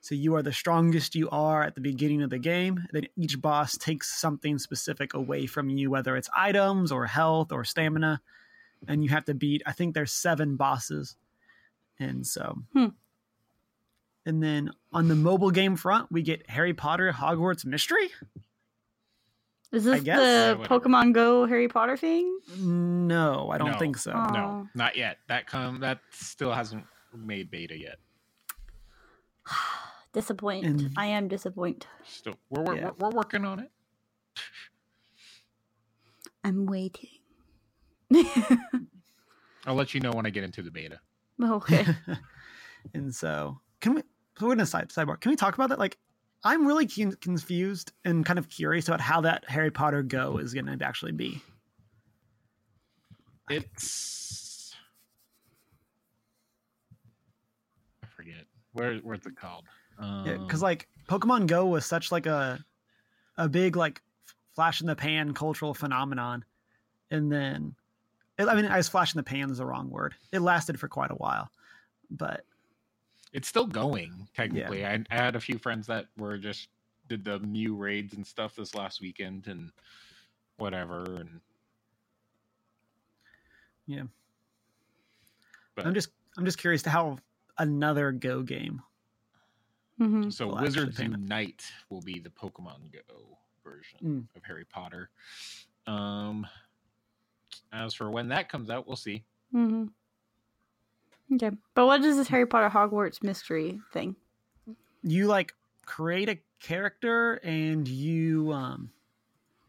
So 0.01 0.15
you 0.15 0.35
are 0.37 0.43
the 0.43 0.53
strongest 0.53 1.15
you 1.15 1.29
are 1.31 1.63
at 1.63 1.75
the 1.75 1.81
beginning 1.81 2.23
of 2.23 2.31
the 2.31 2.39
game. 2.39 2.85
Then 2.93 3.07
each 3.17 3.41
boss 3.41 3.77
takes 3.77 4.21
something 4.21 4.59
specific 4.59 5.15
away 5.15 5.47
from 5.47 5.69
you, 5.69 5.91
whether 5.91 6.17
it's 6.17 6.31
items 6.37 6.93
or 6.93 7.07
health 7.07 7.51
or 7.51 7.65
stamina. 7.65 8.21
And 8.87 9.03
you 9.03 9.11
have 9.11 9.25
to 9.25 9.35
beat, 9.35 9.63
I 9.67 9.73
think 9.73 9.95
there's 9.95 10.13
seven 10.13 10.57
bosses. 10.57 11.17
And 11.99 12.27
so. 12.27 12.59
Hmm. 12.73 12.87
And 14.25 14.43
then 14.43 14.71
on 14.93 15.09
the 15.09 15.15
mobile 15.15 15.51
game 15.51 15.77
front, 15.77 16.11
we 16.11 16.23
get 16.23 16.49
Harry 16.51 16.75
Potter 16.75 17.13
Hogwarts 17.13 17.65
Mystery. 17.65 18.11
Is 19.73 19.85
this 19.85 20.01
the 20.01 20.05
Yeah. 20.05 20.55
Pokemon 20.67 21.13
Go 21.13 21.47
Harry 21.47 21.69
Potter 21.69 21.97
thing? 21.97 22.39
No, 22.59 23.51
I 23.51 23.59
don't 23.59 23.73
No. 23.73 23.79
think 23.79 23.97
so. 23.99 24.13
Oh. 24.15 24.33
No, 24.33 24.69
not 24.75 24.97
yet. 24.97 25.19
That 25.29 25.47
come 25.47 25.81
that 25.81 26.01
still 26.11 26.53
hasn't 26.53 26.85
made 27.15 27.51
beta 27.51 27.79
yet. 27.79 27.99
Disappoint. 30.13 30.65
And- 30.67 30.91
I 30.97 31.07
am 31.07 31.29
disappointed. 31.29 31.87
Still, 32.05 32.35
we're 32.51 32.63
we're, 32.63 32.77
Yeah. 32.77 32.91
we're, 32.99 33.09
we're 33.11 33.17
working 33.17 33.45
on 33.45 33.61
it. 33.61 33.71
I'm 36.45 36.67
waiting. 36.67 37.11
I'll 39.67 39.75
let 39.75 39.95
you 39.95 40.01
know 40.01 40.13
when 40.13 40.27
I 40.27 40.31
get 40.31 40.45
into 40.45 40.63
the 40.63 40.71
beta. 40.71 41.01
Okay. 41.43 41.85
and 42.95 43.15
so, 43.15 43.61
can 43.81 43.95
we? 43.95 44.03
put 44.37 44.47
we're 44.47 44.55
gonna 44.55 44.67
side 44.67 44.89
sidebar. 44.91 45.21
Can 45.21 45.31
we 45.31 45.37
talk 45.37 45.55
about 45.55 45.71
that? 45.71 45.79
Like, 45.79 45.99
I'm 46.45 46.67
really 46.67 46.87
confused 46.87 47.93
and 48.05 48.25
kind 48.25 48.39
of 48.39 48.49
curious 48.49 48.87
about 48.89 49.01
how 49.01 49.23
that 49.23 49.45
Harry 49.49 49.71
Potter 49.71 50.03
Go 50.03 50.39
is 50.39 50.55
gonna 50.55 50.77
actually 50.81 51.13
be. 51.13 51.43
It's 53.49 54.75
I 58.03 58.07
forget 58.07 58.45
where 58.73 58.97
where's 58.99 59.27
it 59.27 59.37
called? 59.37 59.65
yeah, 59.99 60.37
because 60.39 60.63
um, 60.63 60.67
like 60.67 60.89
Pokemon 61.09 61.47
Go 61.47 61.67
was 61.67 61.87
such 61.87 62.13
like 62.13 62.27
a 62.27 62.65
a 63.37 63.49
big 63.49 63.77
like 63.77 64.03
flash 64.55 64.81
in 64.81 64.87
the 64.87 64.97
pan 64.97 65.33
cultural 65.35 65.75
phenomenon, 65.75 66.45
and 67.11 67.31
then 67.31 67.75
I 68.39 68.55
mean, 68.55 68.67
I 68.67 68.77
was 68.77 68.89
flashing 68.89 69.19
the 69.19 69.23
pan 69.23 69.51
is 69.51 69.59
the 69.59 69.67
wrong 69.67 69.91
word. 69.91 70.15
It 70.33 70.41
lasted 70.41 70.79
for 70.79 70.89
quite 70.89 71.11
a 71.11 71.15
while, 71.15 71.51
but 72.11 72.45
it's 73.33 73.49
still 73.49 73.67
going 73.67 74.29
technically. 74.35 74.85
I, 74.87 74.95
I 75.11 75.15
had 75.15 75.37
a 75.37 75.41
few 75.41 75.59
friends 75.59 75.87
that 75.87 76.07
were 76.17 76.37
just 76.39 76.69
did 77.09 77.25
the 77.25 77.39
Mew 77.41 77.75
raids 77.77 78.15
and 78.15 78.27
stuff 78.27 78.57
this 78.57 78.75
last 78.75 79.01
weekend 79.01 79.47
and 79.47 79.71
whatever. 80.59 81.03
And 81.17 81.41
Yeah. 83.87 84.05
but 85.75 85.87
I'm 85.87 85.95
just 85.95 86.11
I'm 86.37 86.45
just 86.45 86.59
curious 86.59 86.83
to 86.83 86.91
how 86.91 87.19
another 87.59 88.13
Go 88.13 88.43
game. 88.43 88.83
hmm 89.99 90.29
so 90.29 90.47
Well, 90.49 90.57
actually, 90.59 90.67
Wizards 90.67 90.97
payment. 90.99 91.23
Unite 91.23 91.65
will 91.89 92.03
be 92.03 92.19
the 92.19 92.31
Pokemon 92.31 92.93
Go 92.93 93.39
version 93.65 93.99
Mm. 94.03 94.37
of 94.37 94.45
Harry 94.45 94.65
Potter. 94.65 95.11
Um, 95.87 96.47
as 97.73 97.95
for 97.95 98.11
when 98.11 98.29
that 98.29 98.49
comes 98.49 98.71
out, 98.71 98.87
we'll 98.87 98.97
see. 98.97 99.25
Mm-hmm. 99.55 99.87
Okay, 101.35 101.51
but 101.75 101.87
what 101.87 102.05
is 102.05 102.17
this 102.17 102.29
Harry 102.29 102.47
Potter 102.47 102.69
Hogwarts 102.69 103.23
mystery 103.23 103.81
thing? 103.93 104.15
You 105.03 105.27
like 105.27 105.55
create 105.85 106.29
a 106.29 106.39
character 106.61 107.35
and 107.43 107.87
you 107.87 108.53
um 108.53 108.91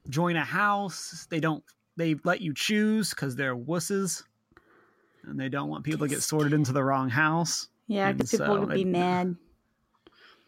join 0.10 0.36
a 0.36 0.44
house. 0.44 1.28
They 1.30 1.40
don't 1.40 1.64
they 1.96 2.16
let 2.24 2.42
you 2.42 2.54
choose 2.54 3.10
because 3.10 3.36
they're 3.36 3.56
wusses. 3.56 4.24
And 5.24 5.40
they 5.40 5.50
don't 5.50 5.70
want 5.70 5.84
people 5.84 6.08
to 6.08 6.14
get 6.14 6.24
sorted 6.24 6.54
into 6.54 6.72
the 6.72 6.84
wrong 6.84 7.10
house. 7.10 7.68
Yeah, 7.88 8.12
because 8.12 8.32
people 8.32 8.46
so 8.46 8.60
would 8.60 8.70
be 8.70 8.86
mad. 8.86 9.36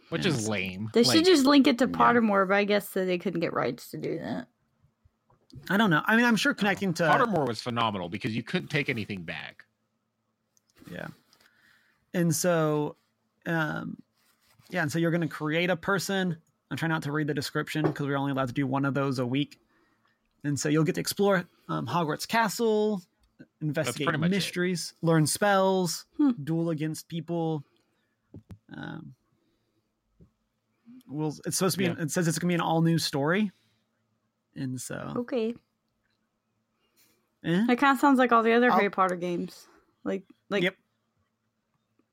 Which 0.10 0.26
Yeah, 0.26 0.32
is 0.32 0.48
lame. 0.48 0.90
They 0.94 1.04
Like, 1.04 1.18
should 1.18 1.26
just 1.26 1.46
link 1.46 1.68
it 1.68 1.80
to 1.80 1.86
yeah. 1.86 1.92
Pottermore, 1.92 2.48
but 2.48 2.56
I 2.56 2.64
guess 2.64 2.90
that 2.92 3.06
they 3.06 3.18
couldn't 3.18 3.42
get 3.42 3.54
rights 3.54 3.92
to 3.92 3.98
do 3.98 4.20
that. 4.20 4.48
I 5.70 5.78
don't 5.78 5.90
know. 5.90 6.02
I 6.06 6.16
mean, 6.16 6.26
I'm 6.26 6.36
sure 6.36 6.54
connecting 6.54 6.94
to 6.96 7.04
Pottermore 7.04 7.48
was 7.48 7.62
phenomenal 7.62 8.10
because 8.10 8.36
you 8.36 8.44
couldn't 8.44 8.70
take 8.70 8.90
anything 8.90 9.24
back. 9.24 9.66
Yeah. 10.92 11.08
And 12.14 12.36
so, 12.36 12.96
um, 13.46 13.98
yeah, 14.70 14.82
and 14.84 14.92
so 14.92 15.00
you're 15.00 15.12
going 15.12 15.22
to 15.22 15.28
create 15.28 15.70
a 15.70 15.76
person. 15.76 16.38
I'm 16.72 16.78
trying 16.78 16.90
not 16.90 17.04
to 17.04 17.12
read 17.12 17.28
the 17.28 17.34
description 17.34 17.84
because 17.86 18.06
we're 18.06 18.18
only 18.18 18.32
allowed 18.32 18.48
to 18.50 18.54
do 18.54 18.68
one 18.68 18.86
of 18.86 18.94
those 18.94 19.18
a 19.20 19.26
week. 19.26 19.60
And 20.44 20.60
so 20.60 20.70
you'll 20.70 20.84
get 20.84 20.96
to 20.96 21.02
explore 21.02 21.46
um, 21.68 21.86
Hogwarts 21.88 22.28
Castle, 22.28 23.02
investigate 23.62 24.08
pretty 24.08 24.20
much 24.20 24.28
it. 24.28 24.36
mysteries, 24.36 24.94
learn 25.02 25.26
spells, 25.26 26.06
Hmm. 26.18 26.32
duel 26.44 26.70
against 26.70 27.08
people. 27.08 27.64
Um, 28.76 29.14
well, 31.08 31.36
it's 31.46 31.58
supposed 31.58 31.74
to 31.74 31.80
be. 31.80 31.86
Yeah. 31.86 31.96
It 32.04 32.12
says 32.12 32.28
it's 32.28 32.38
going 32.38 32.50
to 32.50 32.52
be 32.52 32.56
an 32.56 32.62
all 32.62 32.82
new 32.82 33.00
story, 33.00 33.52
and 34.60 34.80
so 34.80 35.14
Okay, 35.18 35.56
eh. 37.44 37.66
that 37.68 37.78
kind 37.80 37.96
of 37.96 38.00
sounds 38.00 38.20
like 38.20 38.32
all 38.32 38.44
the 38.44 38.52
other 38.54 38.70
I'll- 38.70 38.78
Harry 38.78 38.90
Potter 38.90 39.16
games, 39.16 39.68
like 40.04 40.24
like 40.50 40.64
Yep. 40.64 40.76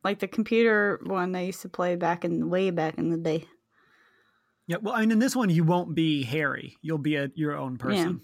like 0.04 0.18
the 0.20 0.28
computer 0.28 1.00
one 1.04 1.34
I 1.34 1.42
used 1.46 1.62
to 1.62 1.68
play 1.68 1.96
back 1.96 2.24
in 2.24 2.48
way 2.48 2.70
back 2.70 2.96
in 2.98 3.10
the 3.10 3.16
day. 3.18 3.46
Yeah, 4.68 4.78
well, 4.82 4.94
I 4.94 5.00
mean, 5.00 5.12
in 5.12 5.18
this 5.20 5.36
one, 5.36 5.48
you 5.48 5.62
won't 5.62 5.94
be 5.94 6.24
Harry. 6.24 6.76
You'll 6.82 6.98
be 6.98 7.14
a 7.16 7.30
your 7.34 7.56
own 7.56 7.76
person, 7.78 8.20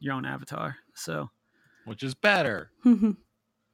your 0.00 0.14
own 0.14 0.24
avatar. 0.24 0.76
So, 0.94 1.30
Which 1.84 2.02
is 2.02 2.14
better. 2.14 2.70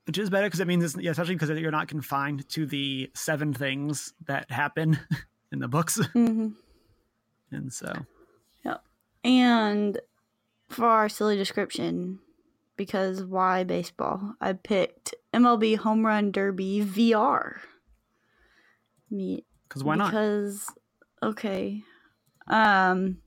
which 0.07 0.19
is 0.19 0.29
better 0.29 0.47
because 0.47 0.61
it 0.61 0.67
means, 0.67 0.83
it's, 0.85 0.97
yeah, 1.03 1.13
especially 1.13 1.37
because 1.37 1.51
you're 1.59 1.71
not 1.71 1.89
confined 1.89 2.47
to 2.51 2.67
the 2.67 3.11
seven 3.15 3.55
things 3.55 4.13
that 4.27 4.51
happen 4.51 4.99
in 5.53 5.59
the 5.59 5.69
books, 5.69 5.97
hmm 6.13 6.49
and 7.53 7.73
so 7.73 7.93
And 9.23 10.01
for 10.69 10.87
our 10.87 11.09
silly 11.09 11.37
description, 11.37 12.21
because 12.77 13.23
why 13.23 13.65
baseball? 13.65 14.35
I 14.41 14.55
picked 14.55 15.15
MLB 15.35 15.77
Home 15.79 16.07
Run 16.07 16.33
Derby 16.33 16.83
VR. 16.83 17.59
Me 19.11 19.45
because 19.69 19.85
why 19.85 19.97
not? 19.97 20.11
Because 20.11 20.67
okay, 21.23 21.83
um, 22.47 23.19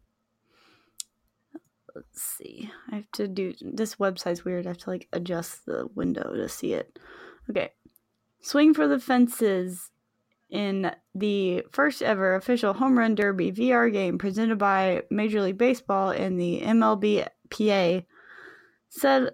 let's 1.96 2.22
see. 2.22 2.72
I 2.92 2.96
have 2.96 3.12
to 3.14 3.28
do 3.28 3.54
this 3.62 3.96
website's 3.96 4.44
weird. 4.44 4.66
I 4.66 4.70
have 4.70 4.78
to 4.80 4.90
like 4.90 5.08
adjust 5.14 5.66
the 5.66 5.88
window 5.94 6.34
to 6.34 6.50
see 6.50 6.74
it. 6.74 6.98
Okay, 7.50 7.72
swing 8.42 8.74
for 8.74 8.88
the 8.88 9.00
fences 9.00 9.92
in 10.54 10.92
the 11.16 11.64
first 11.72 12.04
ever 12.04 12.36
official 12.36 12.74
home 12.74 12.98
run 12.98 13.16
derby 13.16 13.52
VR 13.52 13.92
game 13.92 14.20
presented 14.20 14.60
by 14.60 15.02
Major 15.10 15.42
League 15.42 15.58
Baseball 15.58 16.12
and 16.12 16.40
the 16.40 16.62
MLBPA. 16.62 18.06
Said 18.90 19.32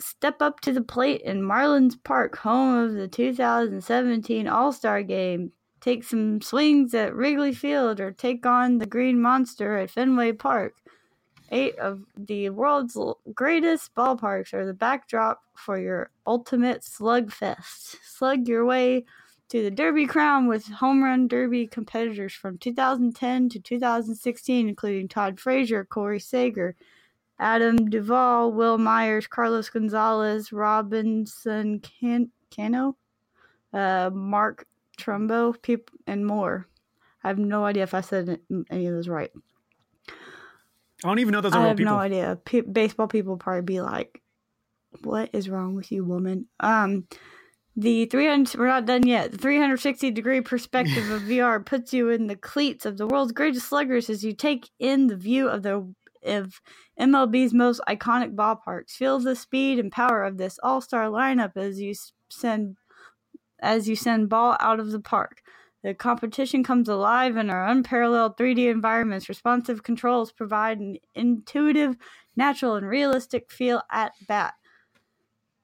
step 0.00 0.42
up 0.42 0.58
to 0.60 0.72
the 0.72 0.82
plate 0.82 1.22
in 1.22 1.40
Marlins 1.40 1.94
Park, 2.02 2.36
home 2.38 2.84
of 2.84 2.94
the 2.94 3.06
2017 3.06 4.48
All 4.48 4.72
Star 4.72 5.04
Game. 5.04 5.52
Take 5.80 6.02
some 6.02 6.40
swings 6.40 6.92
at 6.94 7.14
Wrigley 7.14 7.54
Field 7.54 8.00
or 8.00 8.10
take 8.10 8.44
on 8.44 8.78
the 8.78 8.86
Green 8.86 9.22
Monster 9.22 9.76
at 9.76 9.90
Fenway 9.90 10.32
Park. 10.32 10.74
Eight 11.52 11.78
of 11.78 12.00
the 12.16 12.50
world's 12.50 12.98
greatest 13.32 13.94
ballparks 13.94 14.52
are 14.52 14.66
the 14.66 14.74
backdrop 14.74 15.42
for 15.54 15.78
your 15.78 16.10
ultimate 16.26 16.80
slugfest. 16.80 17.98
Slug 18.02 18.48
your 18.48 18.64
way 18.64 19.04
to 19.48 19.62
the 19.62 19.70
Derby 19.70 20.06
crown 20.06 20.48
with 20.48 20.66
home 20.66 21.02
run 21.02 21.28
derby 21.28 21.66
competitors 21.66 22.32
from 22.32 22.58
2010 22.58 23.48
to 23.50 23.60
2016, 23.60 24.68
including 24.68 25.08
Todd 25.08 25.38
Frazier, 25.38 25.84
Corey 25.84 26.18
Seager, 26.20 26.74
Adam 27.38 27.88
Duvall, 27.90 28.52
Wil 28.52 28.78
Myers, 28.78 29.26
Carlos 29.26 29.68
Gonzalez, 29.68 30.52
Robinson 30.52 31.80
Can- 31.80 32.30
Cano, 32.54 32.96
uh, 33.72 34.10
Mark 34.12 34.66
Trumbo, 34.98 35.60
peop- 35.62 35.90
and 36.06 36.26
more. 36.26 36.66
I 37.22 37.28
have 37.28 37.38
no 37.38 37.64
idea 37.64 37.82
if 37.82 37.94
I 37.94 38.00
said 38.00 38.40
any 38.70 38.86
of 38.86 38.94
those 38.94 39.08
right. 39.08 39.30
I 40.08 41.08
don't 41.08 41.18
even 41.18 41.32
know 41.32 41.40
those 41.40 41.52
are 41.52 41.58
all. 41.58 41.64
I 41.64 41.68
have 41.68 41.76
people. 41.76 41.92
no 41.92 41.98
idea. 41.98 42.38
Baseball 42.72 43.06
people 43.06 43.36
probably 43.36 43.62
be 43.62 43.80
like, 43.80 44.22
"What 45.02 45.30
is 45.34 45.48
wrong 45.50 45.74
with 45.74 45.92
you, 45.92 46.04
woman?" 46.04 46.46
Um, 46.60 47.06
the 47.76 48.06
300 48.06 48.58
we're 48.58 48.66
not 48.66 48.86
done 48.86 49.06
yet. 49.06 49.32
The 49.32 49.38
360 49.38 50.10
degree 50.10 50.40
perspective 50.40 51.10
of 51.10 51.22
VR 51.28 51.64
puts 51.64 51.92
you 51.92 52.08
in 52.08 52.26
the 52.26 52.36
cleats 52.36 52.86
of 52.86 52.96
the 52.96 53.06
world's 53.06 53.32
greatest 53.32 53.68
sluggers 53.68 54.08
as 54.08 54.24
you 54.24 54.32
take 54.32 54.70
in 54.78 55.08
the 55.08 55.16
view 55.16 55.48
of 55.48 55.62
the 55.62 55.94
of 56.24 56.60
MLB's 56.98 57.54
most 57.54 57.80
iconic 57.86 58.34
ballparks. 58.34 58.92
Feel 58.92 59.20
the 59.20 59.36
speed 59.36 59.78
and 59.78 59.92
power 59.92 60.24
of 60.24 60.38
this 60.38 60.58
all-star 60.62 61.04
lineup 61.04 61.56
as 61.56 61.78
you 61.80 61.94
send 62.30 62.76
as 63.60 63.88
you 63.88 63.94
send 63.94 64.28
ball 64.28 64.56
out 64.58 64.80
of 64.80 64.90
the 64.90 65.00
park. 65.00 65.42
The 65.82 65.94
competition 65.94 66.64
comes 66.64 66.88
alive 66.88 67.36
in 67.36 67.48
our 67.48 67.68
unparalleled 67.68 68.36
3D 68.36 68.70
environments. 68.70 69.28
Responsive 69.28 69.82
controls 69.82 70.32
provide 70.32 70.80
an 70.80 70.96
intuitive, 71.14 71.96
natural, 72.34 72.74
and 72.74 72.88
realistic 72.88 73.52
feel 73.52 73.82
at 73.92 74.12
bat. 74.26 74.54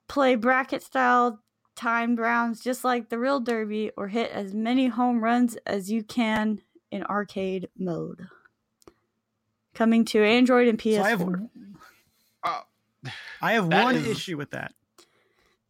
Play 0.09 0.37
bracket 0.37 0.83
style 0.83 1.40
timed 1.83 2.19
rounds 2.19 2.62
just 2.62 2.85
like 2.85 3.09
the 3.09 3.19
real 3.19 3.41
Derby, 3.41 3.91
or 3.97 4.09
hit 4.09 4.31
as 4.31 4.55
many 4.55 4.87
home 4.89 5.23
runs 5.23 5.57
as 5.67 5.91
you 5.91 6.03
can 6.05 6.61
in 6.91 7.03
arcade 7.05 7.69
mode. 7.77 8.29
Coming 9.75 10.05
to 10.07 10.23
Android 10.23 10.69
and 10.69 10.79
PS4. 10.79 10.97
So 10.97 11.03
I 11.03 11.09
have, 11.11 11.23
Uh, 12.45 13.11
I 13.41 13.53
have 13.55 13.67
one 13.67 13.97
is- 13.97 14.07
issue 14.07 14.37
with 14.37 14.51
that. 14.51 14.75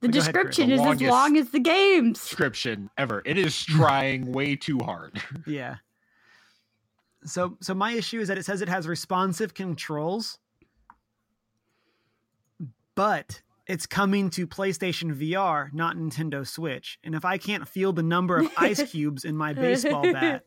the 0.01 0.09
go 0.09 0.19
ahead, 0.19 0.33
description 0.35 0.69
The 0.69 0.75
is 0.75 0.81
as 0.81 1.01
long 1.03 1.37
as 1.37 1.51
the 1.51 1.61
games. 1.61 2.19
description 2.21 2.91
ever. 2.99 3.23
It 3.25 3.39
is 3.39 3.65
trying 3.65 4.33
way 4.33 4.57
too 4.57 4.79
hard. 4.81 5.23
Yeah. 5.47 5.77
So 7.25 7.57
so 7.61 7.73
my 7.73 7.93
issue 7.93 8.19
is 8.21 8.27
that 8.29 8.37
it 8.37 8.45
says 8.45 8.61
it 8.63 8.69
has 8.69 8.89
responsive 8.89 9.55
controls, 9.55 10.41
but 12.97 13.43
it's 13.67 13.87
coming 13.87 14.29
to 14.31 14.47
PlayStation 14.47 15.15
VR, 15.15 15.73
not 15.73 15.97
Nintendo 15.97 16.47
Switch. 16.47 16.99
And 17.05 17.15
if 17.15 17.25
I 17.25 17.39
can't 17.39 17.67
feel 17.69 17.93
the 17.93 18.03
number 18.03 18.39
of 18.39 18.51
ice 18.57 18.83
cubes 18.91 19.25
in 19.25 19.37
my 19.37 19.53
baseball 19.53 20.03
bat, 20.13 20.45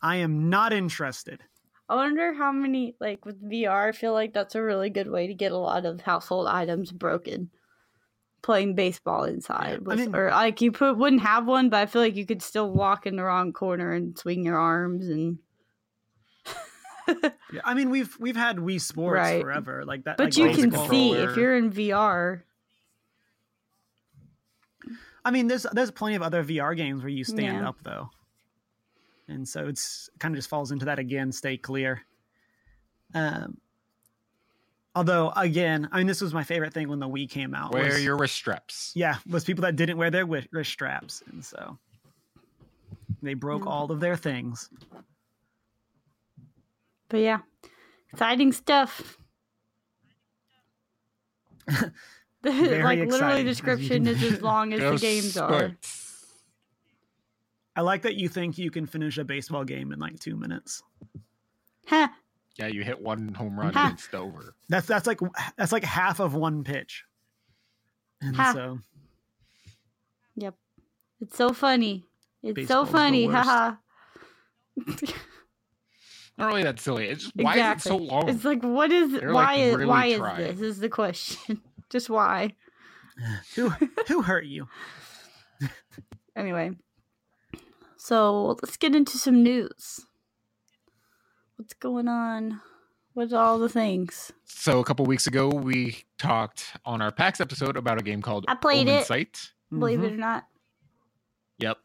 I 0.00 0.16
am 0.16 0.48
not 0.50 0.72
interested. 0.72 1.42
I 1.88 1.96
wonder 1.96 2.32
how 2.32 2.52
many, 2.52 2.94
like 3.00 3.26
with 3.26 3.42
VR, 3.42 3.88
I 3.88 3.92
feel 3.92 4.12
like 4.12 4.32
that's 4.32 4.54
a 4.54 4.62
really 4.62 4.88
good 4.90 5.10
way 5.10 5.26
to 5.26 5.34
get 5.34 5.52
a 5.52 5.58
lot 5.58 5.84
of 5.84 6.00
household 6.00 6.46
items 6.46 6.90
broken. 6.92 7.50
Playing 8.42 8.74
baseball 8.74 9.24
inside, 9.24 9.80
Yeah, 9.86 9.92
I 9.92 9.96
mean- 9.96 10.16
or 10.16 10.30
like 10.30 10.60
you 10.60 10.72
put 10.72 10.96
wouldn't 10.98 11.22
have 11.22 11.46
one, 11.46 11.68
but 11.68 11.76
I 11.80 11.86
feel 11.86 12.02
like 12.02 12.16
you 12.16 12.26
could 12.26 12.42
still 12.42 12.72
walk 12.72 13.06
in 13.06 13.14
the 13.16 13.22
wrong 13.22 13.52
corner 13.52 13.92
and 13.92 14.18
swing 14.18 14.44
your 14.44 14.58
arms 14.58 15.06
and. 15.08 15.38
Yeah, 17.52 17.60
I 17.64 17.74
mean 17.74 17.90
we've 17.90 18.16
we've 18.20 18.36
had 18.36 18.56
Wii 18.56 18.80
Sports 18.80 19.16
Right. 19.18 19.42
forever, 19.42 19.84
like 19.84 20.04
that. 20.04 20.16
But 20.16 20.24
like 20.24 20.36
you 20.38 20.50
can 20.54 20.70
see 20.88 21.12
if 21.12 21.36
you're 21.36 21.56
in 21.56 21.70
VR. 21.70 22.42
I 25.24 25.30
mean, 25.30 25.46
there's 25.46 25.66
there's 25.72 25.90
plenty 25.90 26.16
of 26.16 26.22
other 26.22 26.42
VR 26.44 26.76
games 26.76 27.02
where 27.02 27.08
you 27.10 27.24
stand 27.24 27.58
Yeah. 27.58 27.68
up 27.68 27.82
though, 27.82 28.10
and 29.28 29.46
so 29.48 29.66
it's 29.68 30.10
kind 30.18 30.34
of 30.34 30.38
just 30.38 30.48
falls 30.48 30.72
into 30.72 30.84
that 30.86 30.98
again. 30.98 31.30
Stay 31.32 31.56
clear. 31.56 32.02
Um, 33.14 33.58
although 34.96 35.30
again, 35.36 35.88
I 35.92 35.98
mean, 35.98 36.06
this 36.06 36.20
was 36.20 36.34
my 36.34 36.42
favorite 36.44 36.72
thing 36.74 36.88
when 36.88 36.98
the 36.98 37.08
Wii 37.08 37.28
came 37.30 37.54
out. 37.54 37.72
Wear 37.72 37.84
was- 37.92 38.04
your 38.04 38.16
wrist 38.16 38.34
straps. 38.34 38.92
yeah, 38.96 39.16
was 39.30 39.44
people 39.44 39.62
that 39.62 39.76
didn't 39.76 39.96
wear 39.96 40.10
their 40.10 40.22
wi- 40.24 40.48
wrist 40.50 40.72
straps, 40.72 41.22
and 41.30 41.44
so 41.44 41.78
they 43.22 43.34
broke 43.34 43.64
Yeah. 43.64 43.70
all 43.70 43.92
of 43.92 44.00
their 44.00 44.16
things. 44.16 44.68
But 47.08 47.18
yeah, 47.20 47.40
exciting 48.12 48.52
stuff. 48.52 49.18
Very 52.50 52.82
like 52.82 52.98
literally, 52.98 53.04
exciting, 53.04 53.30
as 53.32 53.38
you 53.38 53.44
description 53.44 54.06
is 54.06 54.22
as 54.22 54.42
long 54.42 54.72
as 54.72 54.80
the 54.80 54.96
games 55.06 55.36
are. 55.36 55.76
I 57.76 57.80
like 57.80 58.02
that 58.02 58.16
you 58.16 58.28
think 58.28 58.58
you 58.58 58.70
can 58.70 58.86
finish 58.86 59.16
a 59.18 59.24
baseball 59.24 59.64
game 59.64 59.92
in 59.92 59.98
like 59.98 60.18
two 60.18 60.36
minutes. 60.36 60.82
Huh. 61.86 62.08
Yeah, 62.58 62.66
you 62.66 62.82
hit 62.82 63.00
one 63.00 63.32
home 63.32 63.58
run 63.58 63.72
Ha. 63.72 63.86
and 63.86 63.94
it's 63.98 64.12
over. 64.12 64.54
That's 64.68 64.86
that's 64.86 65.06
like 65.06 65.20
that's 65.56 65.72
like 65.72 65.84
half 65.84 66.20
of 66.20 66.34
one 66.34 66.64
pitch. 66.64 67.04
And 68.20 68.36
Ha. 68.36 68.52
so 68.52 68.78
Yep. 70.36 70.54
It's 71.20 71.36
so 71.36 71.52
funny. 71.52 72.04
It's 72.42 72.54
Baseball's 72.54 72.88
so 72.88 72.92
funny. 72.92 73.26
worst. 73.28 73.36
Haha. 73.48 73.76
Not 76.38 76.46
really 76.48 76.62
that 76.64 76.80
silly. 76.80 77.06
It's 77.08 77.24
just, 77.24 77.36
why 77.36 77.56
is 77.72 77.76
it 77.78 77.88
so 77.88 77.96
long? 77.96 78.28
It's 78.28 78.44
like 78.44 78.62
what 78.62 78.90
is 78.90 79.12
They're, 79.12 79.32
why 79.32 79.44
like, 79.56 79.58
is 79.60 79.74
really 79.74 79.86
why 79.86 80.14
trying. 80.16 80.40
is 80.46 80.58
this? 80.60 80.68
Is 80.70 80.80
the 80.80 80.88
question. 80.88 81.60
Just 81.92 82.08
why? 82.10 82.54
who 83.54 83.68
who 84.08 84.22
hurt 84.22 84.46
you? 84.46 84.66
Anyway. 86.34 86.70
So 87.98 88.56
let's 88.62 88.78
get 88.78 88.94
into 88.96 89.18
some 89.18 89.42
news. 89.42 90.06
What's 91.56 91.74
going 91.74 92.08
on? 92.08 92.62
What's 93.12 93.34
all 93.34 93.58
the 93.58 93.68
things? 93.68 94.32
So 94.46 94.80
a 94.80 94.84
couple 94.84 95.04
weeks 95.04 95.26
ago, 95.26 95.48
we 95.50 96.04
talked 96.16 96.74
on 96.86 97.02
our 97.02 97.12
PAX 97.12 97.38
episode 97.38 97.76
about 97.76 98.00
a 98.00 98.02
game 98.02 98.22
called 98.22 98.46
I 98.48 98.54
played 98.54 98.88
Omen 98.88 99.00
it. 99.02 99.06
Sight. 99.06 99.52
Believe 99.70 99.98
Mhm. 100.00 100.04
it 100.06 100.12
or 100.14 100.16
not. 100.16 100.46
Yep, 101.58 101.76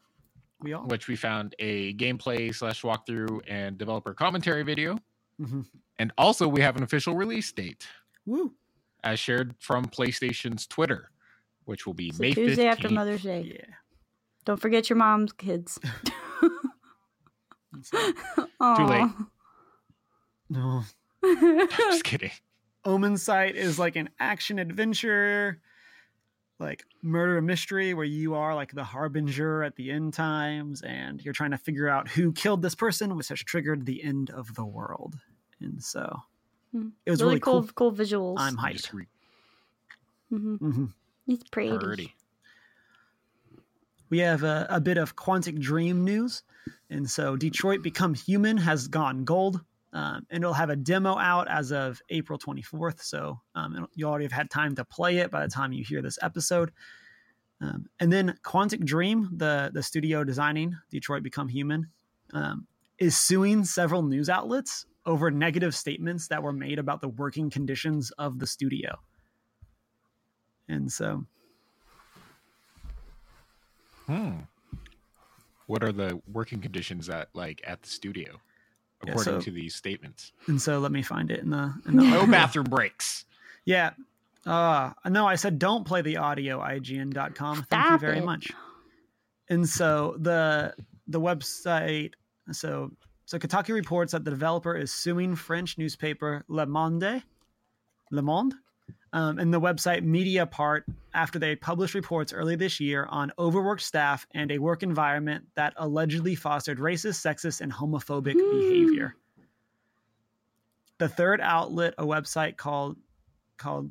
We 0.60 0.72
all. 0.72 0.86
which 0.86 1.08
we 1.08 1.14
found 1.14 1.54
a 1.58 1.92
gameplay 1.94 2.54
slash 2.54 2.80
walkthrough 2.80 3.42
and 3.46 3.76
developer 3.76 4.14
commentary 4.14 4.62
video, 4.62 4.98
Mhm. 5.38 5.66
and 5.98 6.10
also 6.16 6.48
we 6.48 6.62
have 6.62 6.76
an 6.78 6.82
official 6.82 7.14
release 7.14 7.52
date 7.52 7.86
Woo. 8.24 8.54
As 9.04 9.18
shared 9.18 9.54
from 9.58 9.84
PlayStation's 9.86 10.66
Twitter, 10.66 11.10
which 11.64 11.86
will 11.86 11.94
be 11.94 12.10
So 12.10 12.18
May 12.20 12.32
Tuesday 12.32 12.64
15th. 12.64 12.70
after 12.72 12.88
Mother's 12.90 13.22
Day. 13.22 13.54
Yeah. 13.56 13.74
Don't 14.44 14.60
forget 14.60 14.88
your 14.88 14.96
mom's 14.96 15.32
kids. 15.32 15.78
Too 17.92 18.84
late. 18.84 19.10
No. 20.50 20.82
Just 21.70 22.04
kidding. 22.04 22.30
Omen 22.84 23.16
Sight 23.16 23.56
is 23.56 23.78
like 23.78 23.96
an 23.96 24.08
action 24.18 24.58
adventure, 24.58 25.60
like 26.58 26.84
murder 27.02 27.42
mystery 27.42 27.92
where 27.92 28.04
you 28.06 28.34
are 28.34 28.54
like 28.54 28.72
the 28.72 28.84
harbinger 28.84 29.62
at 29.62 29.76
the 29.76 29.90
end 29.90 30.14
times 30.14 30.82
and 30.82 31.22
you're 31.22 31.34
trying 31.34 31.50
to 31.50 31.58
figure 31.58 31.88
out 31.88 32.08
who 32.08 32.32
killed 32.32 32.62
this 32.62 32.74
person, 32.74 33.16
which 33.16 33.28
has 33.28 33.40
triggered 33.40 33.84
the 33.84 34.02
end 34.02 34.30
of 34.30 34.54
the 34.54 34.64
world. 34.64 35.16
And 35.60 35.82
so 35.82 36.20
It 37.06 37.10
was 37.10 37.20
really, 37.20 37.30
really, 37.34 37.40
cool, 37.40 37.62
cool. 37.62 37.90
cool 37.90 37.92
visuals. 37.92 38.36
I'm 38.38 38.56
Just 38.72 38.88
hyped. 38.88 38.92
re- 38.94 39.06
hmm 40.30 40.56
hmm 40.56 40.84
It's 41.26 41.44
pretty. 41.50 41.78
pretty. 41.78 42.14
we 44.10 44.18
have 44.18 44.42
a, 44.42 44.66
a 44.70 44.80
bit 44.80 44.96
of 44.98 45.16
Quantic 45.16 45.58
Dream 45.60 46.04
news. 46.04 46.42
And 46.90 47.08
so 47.10 47.36
Detroit 47.36 47.82
Become 47.82 48.14
Human 48.14 48.56
has 48.58 48.88
gone 48.88 49.24
gold. 49.24 49.60
Um, 49.92 50.26
and 50.30 50.42
it'll 50.44 50.52
have 50.54 50.68
a 50.70 50.76
demo 50.76 51.16
out 51.16 51.48
as 51.48 51.72
of 51.72 52.00
April 52.10 52.38
24th. 52.38 53.00
So 53.02 53.40
um, 53.54 53.74
it'll- 53.74 53.90
you 53.94 54.06
already 54.06 54.24
have 54.26 54.32
had 54.32 54.50
time 54.50 54.74
to 54.76 54.84
play 54.84 55.18
it 55.18 55.30
by 55.30 55.42
the 55.42 55.50
time 55.52 55.72
you 55.72 55.84
hear 55.84 56.02
this 56.02 56.18
episode. 56.22 56.70
Um, 57.60 57.86
and 57.98 58.12
then 58.12 58.34
Quantic 58.44 58.84
Dream, 58.84 59.30
the, 59.36 59.70
the 59.72 59.82
studio 59.82 60.24
designing 60.24 60.76
Detroit 60.90 61.22
Become 61.22 61.48
Human, 61.48 61.88
um, 62.32 62.66
is 62.98 63.16
suing 63.16 63.64
several 63.64 64.02
news 64.02 64.28
outlets 64.28 64.86
over 65.08 65.30
negative 65.30 65.74
statements 65.74 66.28
that 66.28 66.42
were 66.42 66.52
made 66.52 66.78
about 66.78 67.00
the 67.00 67.08
working 67.08 67.48
conditions 67.50 68.10
of 68.12 68.38
the 68.38 68.46
studio. 68.46 68.96
And 70.68 70.92
so 70.92 71.24
Hmm. 74.06 74.38
What 75.66 75.84
are 75.84 75.92
the 75.92 76.20
working 76.32 76.60
conditions 76.60 77.08
at 77.10 77.28
like 77.34 77.60
at 77.66 77.82
the 77.82 77.88
studio, 77.88 78.40
Yeah, 79.04 79.10
according 79.12 79.34
so- 79.34 79.40
to 79.40 79.50
these 79.50 79.74
statements? 79.74 80.32
and 80.46 80.60
so 80.60 80.78
let 80.78 80.92
me 80.92 81.02
find 81.02 81.30
it 81.30 81.40
in 81.40 81.50
the 81.50 81.74
in 81.86 81.96
the 81.96 82.04
No 82.04 82.26
bathroom 82.26 82.66
breaks. 82.66 83.24
Yeah. 83.64 83.90
Uh 84.46 84.92
no, 85.06 85.26
I 85.26 85.34
said 85.36 85.58
don't 85.58 85.84
play 85.86 86.00
the 86.02 86.16
audio 86.18 86.58
IGN.com. 86.60 87.64
Thank 87.64 87.90
you 87.90 87.98
very 87.98 88.18
it. 88.18 88.24
much. 88.24 88.50
And 89.50 89.68
so 89.68 90.16
the 90.18 90.74
the 91.06 91.20
website 91.20 92.12
so 92.52 92.92
so 93.28 93.38
Kotaku 93.38 93.74
reports 93.74 94.12
that 94.12 94.24
the 94.24 94.30
developer 94.30 94.74
is 94.74 94.90
suing 94.90 95.36
French 95.36 95.76
newspaper 95.76 96.44
Le 96.48 96.64
Monde 96.64 97.22
Le 98.10 98.22
Monde 98.22 98.54
um, 99.12 99.38
and 99.38 99.52
the 99.52 99.60
website 99.60 100.02
Mediapart 100.02 100.84
after 101.12 101.38
they 101.38 101.54
published 101.54 101.92
reports 101.92 102.32
early 102.32 102.56
this 102.56 102.80
year 102.80 103.06
on 103.10 103.30
overworked 103.38 103.82
staff 103.82 104.26
and 104.32 104.50
a 104.50 104.56
work 104.56 104.82
environment 104.82 105.44
that 105.56 105.74
allegedly 105.76 106.34
fostered 106.34 106.78
racist, 106.78 107.20
sexist, 107.20 107.60
and 107.60 107.70
homophobic 107.70 108.32
Hmm. 108.32 108.60
behavior. 108.60 109.14
The 110.96 111.10
third 111.10 111.42
outlet, 111.42 111.92
a 111.98 112.06
website 112.06 112.56
called 112.56 112.96
called 113.58 113.90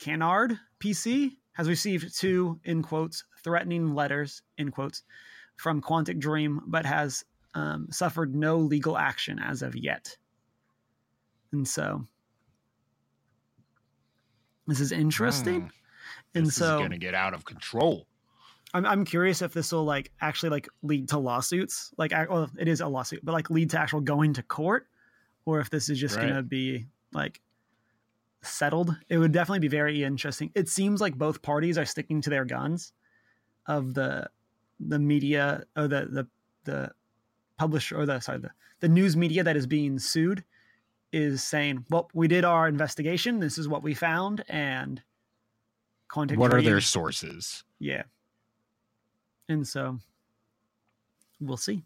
Canard 0.00 0.58
PC, 0.80 1.36
has 1.52 1.68
received 1.68 2.18
two 2.18 2.58
in 2.64 2.82
quotes 2.82 3.22
threatening 3.44 3.94
letters 3.94 4.42
in 4.58 4.72
quotes 4.72 5.04
from 5.54 5.80
Quantic 5.80 6.18
Dream, 6.18 6.62
but 6.66 6.84
has 6.84 7.24
um, 7.54 7.88
suffered 7.90 8.34
no 8.34 8.56
legal 8.58 8.96
action 8.96 9.38
as 9.38 9.62
of 9.62 9.76
yet. 9.76 10.16
And 11.52 11.66
so 11.66 12.06
this 14.66 14.80
is 14.80 14.92
interesting. 14.92 15.62
Hmm. 15.62 15.66
And 16.34 16.46
this 16.46 16.56
so 16.56 16.76
is 16.76 16.82
gonna 16.82 16.98
get 16.98 17.14
out 17.14 17.34
of 17.34 17.44
control. 17.44 18.06
I'm 18.74 18.86
I'm 18.86 19.04
curious 19.04 19.42
if 19.42 19.52
this 19.52 19.72
will 19.72 19.84
like 19.84 20.10
actually 20.20 20.50
like 20.50 20.68
lead 20.82 21.08
to 21.10 21.18
lawsuits. 21.18 21.92
Like, 21.98 22.12
well, 22.12 22.50
it 22.58 22.68
is 22.68 22.80
a 22.80 22.88
lawsuit, 22.88 23.24
but 23.24 23.32
like 23.32 23.50
lead 23.50 23.70
to 23.70 23.80
actual 23.80 24.00
going 24.00 24.32
to 24.34 24.42
court, 24.42 24.86
or 25.44 25.60
if 25.60 25.68
this 25.70 25.88
is 25.88 25.98
just 25.98 26.16
Right. 26.16 26.28
gonna 26.28 26.42
be 26.42 26.86
like 27.12 27.40
settled. 28.42 28.96
It 29.08 29.18
would 29.18 29.32
definitely 29.32 29.60
be 29.60 29.68
very 29.68 30.02
interesting. 30.02 30.50
It 30.54 30.68
seems 30.68 31.00
like 31.00 31.16
both 31.16 31.42
parties 31.42 31.78
are 31.78 31.84
sticking 31.84 32.20
to 32.22 32.30
their 32.30 32.44
guns 32.44 32.92
of 33.66 33.94
the 33.94 34.28
the 34.80 34.98
media 34.98 35.64
or 35.76 35.86
the 35.86 36.06
the 36.06 36.28
the 36.64 36.92
publisher 37.62 37.96
or 38.00 38.04
the 38.06 38.18
sorry 38.18 38.38
the 38.38 38.50
the 38.80 38.88
news 38.88 39.16
media 39.16 39.44
that 39.44 39.56
is 39.56 39.66
being 39.68 39.96
sued 39.98 40.42
is 41.12 41.44
saying, 41.44 41.84
well, 41.90 42.08
we 42.14 42.26
did 42.26 42.44
our 42.44 42.66
investigation. 42.66 43.38
This 43.38 43.56
is 43.58 43.68
what 43.68 43.82
we 43.84 43.94
found, 43.94 44.42
and 44.48 45.00
Quantic 46.10 46.36
What 46.36 46.52
are 46.52 46.60
their 46.62 46.80
sources? 46.80 47.62
yeah. 47.78 48.02
And 49.48 49.66
so 49.68 49.98
we'll 51.40 51.56
see. 51.56 51.82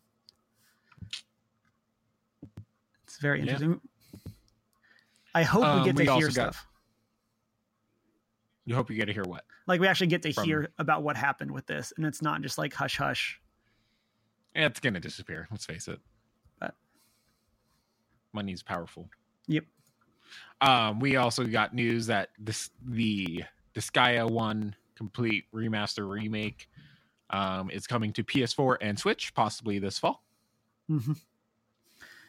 It's 3.05 3.19
very 3.19 3.39
Yeah. 3.41 3.53
interesting. 3.53 3.81
I 5.35 5.43
hope 5.43 5.65
Um, 5.65 5.79
we 5.81 5.85
get 5.87 5.97
we 5.97 6.05
to 6.07 6.15
hear 6.15 6.27
got- 6.29 6.33
stuff. 6.55 6.67
You 8.65 8.75
hope 8.75 8.89
you 8.91 8.97
get 8.97 9.07
to 9.07 9.13
hear 9.13 9.25
what? 9.25 9.45
Like 9.67 9.81
we 9.81 9.87
actually 9.89 10.07
get 10.09 10.23
to 10.23 10.33
From- 10.33 10.45
hear 10.45 10.71
about 10.79 11.03
what 11.03 11.17
happened 11.17 11.51
with 11.51 11.67
this, 11.67 11.93
and 11.97 12.07
it's 12.07 12.23
not 12.23 12.41
just 12.43 12.57
like 12.59 12.73
hush 12.73 12.97
hush. 12.97 13.39
It's 14.57 14.81
gonna 14.81 15.01
disappear. 15.01 15.47
Let's 15.51 15.67
face 15.67 15.87
it. 15.87 16.01
But- 16.59 16.75
Money's 18.33 18.63
powerful. 18.63 19.11
Yep. 19.47 19.65
Um, 20.61 20.99
we 20.99 21.17
also 21.17 21.45
got 21.45 21.75
news 21.75 22.07
that 22.07 22.31
this 22.39 22.71
the 22.85 23.45
Disgaea 23.75 24.29
one 24.29 24.75
complete 24.97 25.45
remaster 25.55 26.09
remake 26.09 26.69
um, 27.31 27.71
is 27.71 27.87
coming 27.87 28.13
to 28.15 28.25
PS4 28.25 28.79
and 28.81 28.99
Switch 28.99 29.35
possibly 29.35 29.79
this 29.79 29.99
fall. 29.99 30.25
Mm-hmm. 30.91 31.13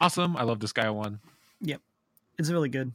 Awesome! 0.00 0.36
I 0.36 0.42
love 0.42 0.58
Disgaea 0.58 0.94
one. 0.94 1.20
Yep, 1.62 1.80
it's 2.38 2.50
really 2.50 2.68
good. 2.68 2.92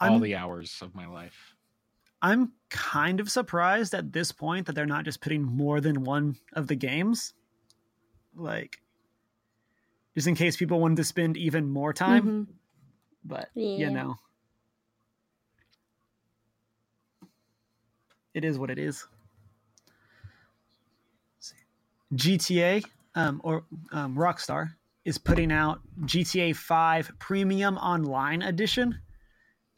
All 0.00 0.14
I'm, 0.14 0.20
the 0.20 0.36
hours 0.36 0.78
of 0.82 0.94
my 0.94 1.06
life. 1.06 1.54
I'm 2.20 2.52
kind 2.68 3.20
of 3.20 3.30
surprised 3.30 3.94
at 3.94 4.12
this 4.12 4.30
point 4.32 4.66
that 4.66 4.74
they're 4.74 4.86
not 4.86 5.04
just 5.04 5.20
putting 5.20 5.42
more 5.42 5.80
than 5.80 6.04
one 6.04 6.36
of 6.52 6.66
the 6.66 6.76
games 6.76 7.32
like 8.34 8.80
just 10.14 10.26
in 10.26 10.34
case 10.34 10.56
people 10.56 10.80
wanted 10.80 10.96
to 10.96 11.04
spend 11.04 11.36
even 11.36 11.68
more 11.68 11.92
time. 11.92 12.22
Mm-hmm. 12.22 12.42
But 13.24 13.50
yeah. 13.54 13.76
you 13.76 13.90
know. 13.90 14.16
It 18.34 18.44
is 18.44 18.58
what 18.58 18.70
it 18.70 18.78
is. 18.78 19.06
GTA 22.14 22.84
um, 23.14 23.40
or 23.44 23.64
um, 23.92 24.14
Rockstar 24.16 24.74
is 25.04 25.18
putting 25.18 25.50
out 25.52 25.80
GTA 26.02 26.54
5 26.54 27.12
Premium 27.18 27.76
Online 27.78 28.42
Edition, 28.42 28.98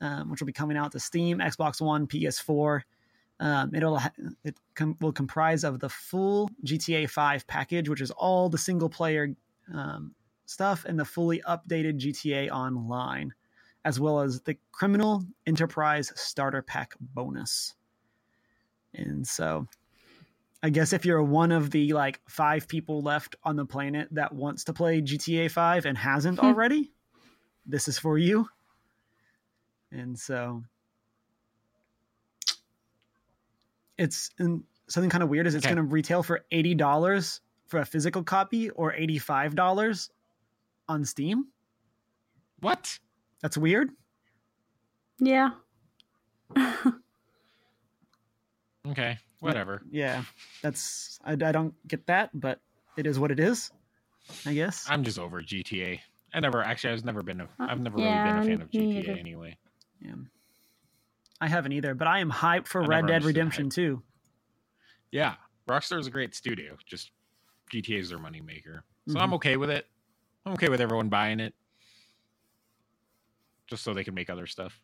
um, 0.00 0.30
which 0.30 0.40
will 0.40 0.46
be 0.46 0.52
coming 0.52 0.76
out 0.76 0.92
to 0.92 1.00
Steam, 1.00 1.38
Xbox 1.38 1.80
One, 1.80 2.06
PS4, 2.06 2.82
um, 3.40 3.74
it'll 3.74 3.98
it 4.44 4.56
com- 4.74 4.98
will 5.00 5.12
comprise 5.12 5.64
of 5.64 5.80
the 5.80 5.88
full 5.88 6.50
GTA 6.64 7.08
5 7.08 7.46
package, 7.46 7.88
which 7.88 8.02
is 8.02 8.10
all 8.10 8.50
the 8.50 8.58
single 8.58 8.90
player 8.90 9.34
um, 9.72 10.14
stuff 10.44 10.84
and 10.84 11.00
the 11.00 11.06
fully 11.06 11.40
updated 11.48 11.98
GTA 11.98 12.50
Online, 12.50 13.32
as 13.84 13.98
well 13.98 14.20
as 14.20 14.42
the 14.42 14.58
Criminal 14.72 15.24
Enterprise 15.46 16.12
Starter 16.16 16.60
Pack 16.60 16.92
bonus. 17.00 17.74
And 18.92 19.26
so 19.26 19.66
I 20.62 20.68
guess 20.68 20.92
if 20.92 21.06
you're 21.06 21.22
one 21.22 21.50
of 21.50 21.70
the 21.70 21.94
like 21.94 22.20
five 22.28 22.68
people 22.68 23.00
left 23.00 23.36
on 23.42 23.56
the 23.56 23.64
planet 23.64 24.08
that 24.10 24.34
wants 24.34 24.64
to 24.64 24.74
play 24.74 25.00
GTA 25.00 25.50
5 25.50 25.86
and 25.86 25.96
hasn't 25.96 26.38
Hmm. 26.40 26.44
already, 26.44 26.92
this 27.64 27.88
is 27.88 27.98
for 27.98 28.18
you. 28.18 28.48
And 29.90 30.18
so 30.18 30.62
it's 34.00 34.30
and 34.38 34.64
something 34.88 35.10
kind 35.10 35.22
of 35.22 35.28
weird 35.28 35.46
is 35.46 35.54
it's 35.54 35.64
Okay. 35.64 35.74
going 35.74 35.86
to 35.86 35.92
retail 35.92 36.22
for 36.22 36.44
$80 36.50 37.40
for 37.66 37.78
a 37.80 37.84
physical 37.84 38.24
copy 38.24 38.70
or 38.70 38.92
$85 38.92 40.10
on 40.88 41.04
Steam. 41.04 41.46
What? 42.60 42.98
That's 43.40 43.56
weird. 43.56 43.90
Yeah. 45.20 45.50
Okay, 48.88 49.18
whatever. 49.40 49.82
Yeah. 49.90 50.22
That's 50.62 51.18
I, 51.24 51.32
I 51.32 51.52
don't 51.52 51.74
get 51.86 52.06
that, 52.06 52.30
but 52.34 52.60
it 52.96 53.06
is 53.06 53.18
what 53.18 53.30
it 53.30 53.38
is. 53.38 53.70
I 54.46 54.54
guess. 54.54 54.86
I'm 54.88 55.04
just 55.04 55.18
over 55.18 55.42
GTA. 55.42 56.00
I 56.32 56.40
never 56.40 56.62
actually. 56.62 56.94
I've 56.94 57.04
never 57.04 57.22
been. 57.22 57.40
A, 57.42 57.44
Uh, 57.44 57.66
I've 57.68 57.80
never 57.80 57.98
yeah, 57.98 58.22
really 58.22 58.48
been 58.48 58.52
a 58.54 58.56
fan 58.58 58.62
of 58.62 58.70
GTA 58.70 58.94
neither. 59.06 59.12
anyway. 59.12 59.56
Yeah. 60.00 60.14
I 61.40 61.48
haven't 61.48 61.72
either, 61.72 61.94
but 61.94 62.06
I 62.06 62.18
am 62.20 62.30
hyped 62.30 62.66
for 62.66 62.82
Red 62.82 63.06
Dead 63.06 63.24
Redemption. 63.24 63.70
2. 63.70 64.02
Yeah, 65.10 65.34
Rockstar 65.68 65.98
is 65.98 66.06
a 66.06 66.10
great 66.10 66.34
studio. 66.34 66.76
Just 66.86 67.10
GTA 67.72 67.98
is 67.98 68.10
their 68.10 68.18
moneymaker. 68.18 68.82
So 69.08 69.14
Mhm. 69.14 69.22
I'm 69.22 69.34
okay 69.34 69.56
with 69.56 69.70
it. 69.70 69.86
I'm 70.44 70.52
okay 70.52 70.68
with 70.68 70.80
everyone 70.80 71.08
buying 71.08 71.40
it. 71.40 71.54
Just 73.66 73.82
so 73.82 73.94
they 73.94 74.04
can 74.04 74.14
make 74.14 74.28
other 74.30 74.46
stuff. 74.46 74.80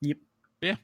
Yep. 0.00 0.18
Yeah. 0.60 0.76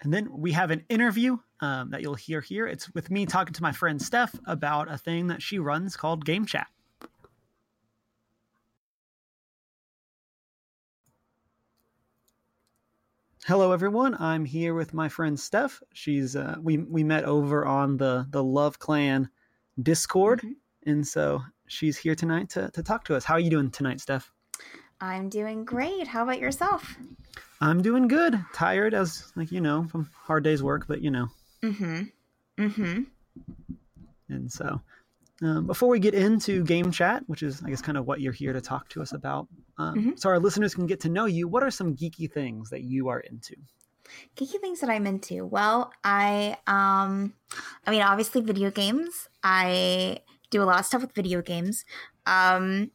And 0.00 0.12
then 0.14 0.28
we 0.38 0.52
have 0.52 0.70
an 0.70 0.84
interview 0.88 1.38
um, 1.60 1.90
that 1.90 2.02
you'll 2.02 2.14
hear 2.14 2.40
here. 2.40 2.68
It's 2.68 2.92
with 2.94 3.10
me 3.10 3.26
talking 3.26 3.52
to 3.54 3.62
my 3.62 3.72
friend 3.72 4.00
Steph 4.00 4.32
about 4.46 4.88
a 4.90 4.96
thing 4.96 5.26
that 5.26 5.42
she 5.42 5.58
runs 5.58 5.96
called 5.96 6.24
Game 6.24 6.46
Chat. 6.46 6.68
Hello, 13.48 13.72
everyone. 13.72 14.14
I'm 14.20 14.44
here 14.44 14.74
with 14.74 14.92
my 14.92 15.08
friend 15.08 15.40
Steph. 15.40 15.82
She's 15.94 16.36
uh, 16.36 16.56
we 16.60 16.76
we 16.76 17.02
met 17.02 17.24
over 17.24 17.64
on 17.64 17.96
the 17.96 18.26
the 18.28 18.44
Love 18.44 18.78
Clan 18.78 19.30
Discord, 19.82 20.42
and 20.84 21.08
so 21.08 21.40
she's 21.66 21.96
here 21.96 22.14
tonight 22.14 22.50
to 22.50 22.70
to 22.72 22.82
talk 22.82 23.04
to 23.04 23.16
us. 23.16 23.24
How 23.24 23.32
are 23.32 23.40
you 23.40 23.48
doing 23.48 23.70
tonight, 23.70 24.02
Steph? 24.02 24.30
I'm 25.00 25.30
doing 25.30 25.64
great. 25.64 26.08
How 26.08 26.24
about 26.24 26.40
yourself? 26.40 26.98
I'm 27.62 27.80
doing 27.80 28.06
good. 28.06 28.38
Tired 28.52 28.92
as 28.92 29.32
like 29.34 29.50
you 29.50 29.62
know 29.62 29.88
from 29.88 30.10
hard 30.14 30.44
day's 30.44 30.62
work, 30.62 30.86
but 30.86 31.00
you 31.00 31.10
know. 31.10 31.28
Mm-hmm. 31.62 32.02
Mm-hmm. 32.62 33.02
And 34.28 34.52
so, 34.52 34.82
um, 35.40 35.66
before 35.66 35.88
we 35.88 36.00
get 36.00 36.12
into 36.12 36.64
game 36.64 36.90
chat, 36.90 37.22
which 37.28 37.42
is 37.42 37.62
I 37.64 37.70
guess 37.70 37.80
kind 37.80 37.96
of 37.96 38.06
what 38.06 38.20
you're 38.20 38.30
here 38.30 38.52
to 38.52 38.60
talk 38.60 38.90
to 38.90 39.00
us 39.00 39.12
about, 39.12 39.48
um, 39.78 39.94
Mhm. 39.94 40.18
so 40.18 40.28
our 40.28 40.38
listeners 40.40 40.74
can 40.74 40.86
get 40.86 41.00
to 41.00 41.08
know 41.08 41.26
you. 41.26 41.48
What 41.48 41.62
are 41.62 41.70
some 41.70 41.94
geeky 41.96 42.30
things 42.30 42.70
that 42.70 42.82
you 42.82 43.08
are 43.08 43.20
into? 43.20 43.56
Geeky 44.36 44.60
things 44.60 44.80
that 44.80 44.90
I'm 44.90 45.06
into. 45.06 45.44
Well, 45.44 45.92
I 46.02 46.56
um 46.66 47.34
I 47.86 47.90
mean 47.90 48.02
obviously 48.02 48.40
video 48.40 48.70
games. 48.70 49.28
I 49.42 50.20
do 50.50 50.62
a 50.62 50.64
lot 50.64 50.80
of 50.80 50.86
stuff 50.86 51.02
with 51.02 51.14
video 51.14 51.42
games. 51.42 51.84
Um 52.26 52.90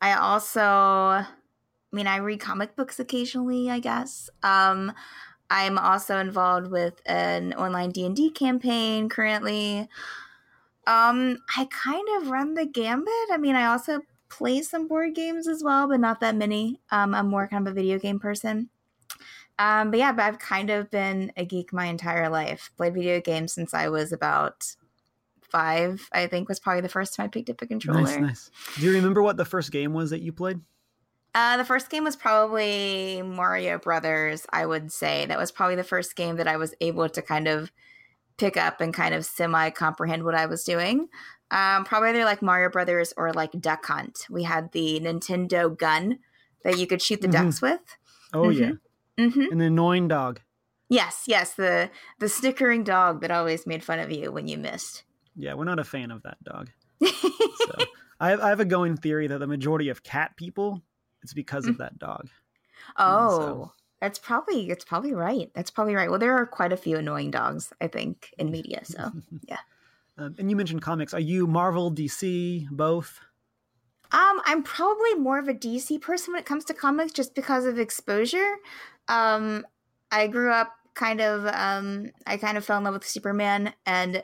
I 0.00 0.14
also 0.14 0.60
I 0.62 1.26
mean 1.92 2.06
I 2.06 2.18
read 2.18 2.40
comic 2.40 2.76
books 2.76 3.00
occasionally, 3.00 3.70
I 3.70 3.80
guess. 3.80 4.30
Um 4.42 4.92
I'm 5.50 5.78
also 5.78 6.18
involved 6.18 6.70
with 6.70 7.00
an 7.06 7.52
online 7.54 7.90
D&D 7.90 8.30
campaign 8.30 9.08
currently. 9.08 9.88
Um 10.86 11.38
I 11.56 11.66
kind 11.70 12.06
of 12.18 12.30
run 12.30 12.54
the 12.54 12.66
gambit. 12.66 13.30
I 13.32 13.38
mean, 13.38 13.56
I 13.56 13.66
also 13.66 14.00
play 14.28 14.62
some 14.62 14.88
board 14.88 15.14
games 15.14 15.46
as 15.46 15.62
well, 15.62 15.88
but 15.88 16.00
not 16.00 16.20
that 16.20 16.36
many. 16.36 16.80
Um 16.90 17.14
I'm 17.14 17.28
more 17.28 17.48
kind 17.48 17.66
of 17.66 17.72
a 17.72 17.74
video 17.74 17.98
game 17.98 18.18
person. 18.18 18.70
Um, 19.58 19.90
but 19.90 19.98
yeah, 19.98 20.12
but 20.12 20.24
I've 20.24 20.38
kind 20.38 20.70
of 20.70 20.90
been 20.90 21.32
a 21.36 21.44
geek 21.44 21.72
my 21.72 21.86
entire 21.86 22.28
life. 22.28 22.70
Played 22.76 22.94
video 22.94 23.20
games 23.20 23.52
since 23.52 23.72
I 23.72 23.88
was 23.88 24.12
about 24.12 24.74
five. 25.42 26.08
I 26.12 26.26
think 26.26 26.48
was 26.48 26.58
probably 26.58 26.80
the 26.80 26.88
first 26.88 27.14
time 27.14 27.26
I 27.26 27.28
picked 27.28 27.50
up 27.50 27.62
a 27.62 27.66
controller. 27.66 28.02
Nice, 28.02 28.18
nice. 28.18 28.50
Do 28.76 28.86
you 28.86 28.92
remember 28.92 29.22
what 29.22 29.36
the 29.36 29.44
first 29.44 29.70
game 29.70 29.92
was 29.92 30.10
that 30.10 30.22
you 30.22 30.32
played? 30.32 30.60
Uh, 31.34 31.56
the 31.56 31.64
first 31.64 31.90
game 31.90 32.04
was 32.04 32.16
probably 32.16 33.22
Mario 33.22 33.78
Brothers. 33.78 34.46
I 34.50 34.66
would 34.66 34.92
say 34.92 35.26
that 35.26 35.38
was 35.38 35.52
probably 35.52 35.76
the 35.76 35.84
first 35.84 36.16
game 36.16 36.36
that 36.36 36.48
I 36.48 36.56
was 36.56 36.74
able 36.80 37.08
to 37.08 37.22
kind 37.22 37.48
of 37.48 37.72
pick 38.36 38.56
up 38.56 38.80
and 38.80 38.92
kind 38.92 39.14
of 39.14 39.24
semi 39.24 39.70
comprehend 39.70 40.24
what 40.24 40.34
I 40.34 40.46
was 40.46 40.64
doing. 40.64 41.08
Um, 41.50 41.84
probably 41.84 42.08
either 42.10 42.24
like 42.24 42.42
Mario 42.42 42.68
Brothers 42.70 43.12
or 43.16 43.32
like 43.32 43.52
Duck 43.60 43.84
Hunt. 43.86 44.26
We 44.30 44.42
had 44.44 44.72
the 44.72 44.98
Nintendo 45.00 45.76
gun 45.76 46.18
that 46.64 46.78
you 46.78 46.86
could 46.86 47.00
shoot 47.02 47.20
the 47.20 47.28
Mhm. 47.28 47.32
ducks 47.32 47.62
with. 47.62 47.80
Oh 48.32 48.48
yeah, 48.48 48.72
Mm-hmm. 49.18 49.52
an 49.52 49.60
annoying 49.60 50.08
dog. 50.08 50.40
Yes, 50.88 51.24
yes, 51.26 51.54
the 51.54 51.90
the 52.18 52.28
snickering 52.28 52.82
dog 52.84 53.20
that 53.20 53.30
always 53.30 53.66
made 53.66 53.84
fun 53.84 53.98
of 54.00 54.10
you 54.10 54.32
when 54.32 54.48
you 54.48 54.58
missed. 54.58 55.04
Yeah, 55.36 55.54
we're 55.54 55.64
not 55.64 55.78
a 55.78 55.84
fan 55.84 56.10
of 56.10 56.22
that 56.22 56.42
dog. 56.42 56.70
So 57.02 57.08
I 58.20 58.30
have, 58.30 58.40
I 58.40 58.48
have 58.48 58.60
a 58.60 58.64
going 58.64 58.96
theory 58.96 59.26
that 59.26 59.38
the 59.38 59.46
majority 59.46 59.88
of 59.88 60.02
cat 60.02 60.36
people, 60.36 60.82
it's 61.22 61.32
because 61.34 61.66
of 61.66 61.78
that 61.78 61.98
dog. 61.98 62.28
oh, 62.96 63.38
so- 63.38 63.72
that's 64.00 64.18
probably 64.18 64.68
it's 64.70 64.84
probably 64.84 65.14
right. 65.14 65.50
That's 65.54 65.70
probably 65.70 65.94
right. 65.94 66.10
Well, 66.10 66.18
there 66.18 66.34
are 66.36 66.46
quite 66.46 66.72
a 66.72 66.76
few 66.76 66.96
annoying 66.98 67.30
dogs, 67.30 67.72
I 67.80 67.86
think, 67.88 68.30
in 68.38 68.50
media. 68.50 68.80
So 68.84 69.10
Um, 70.16 70.34
and 70.38 70.50
you 70.50 70.56
mentioned 70.56 70.82
comics. 70.82 71.12
Are 71.12 71.20
you 71.20 71.46
Marvel, 71.46 71.92
DC, 71.92 72.68
both? 72.70 73.20
Um, 74.12 74.40
I'm 74.44 74.62
probably 74.62 75.14
more 75.14 75.38
of 75.38 75.48
a 75.48 75.54
DC 75.54 76.00
person 76.00 76.32
when 76.32 76.40
it 76.40 76.46
comes 76.46 76.64
to 76.66 76.74
comics 76.74 77.12
just 77.12 77.34
because 77.34 77.66
of 77.66 77.78
exposure. 77.78 78.56
Um, 79.08 79.66
I 80.12 80.28
grew 80.28 80.52
up 80.52 80.72
kind 80.94 81.20
of 81.20 81.46
um 81.46 82.10
I 82.26 82.36
kind 82.36 82.56
of 82.56 82.64
fell 82.64 82.78
in 82.78 82.84
love 82.84 82.94
with 82.94 83.06
Superman 83.06 83.74
and 83.84 84.22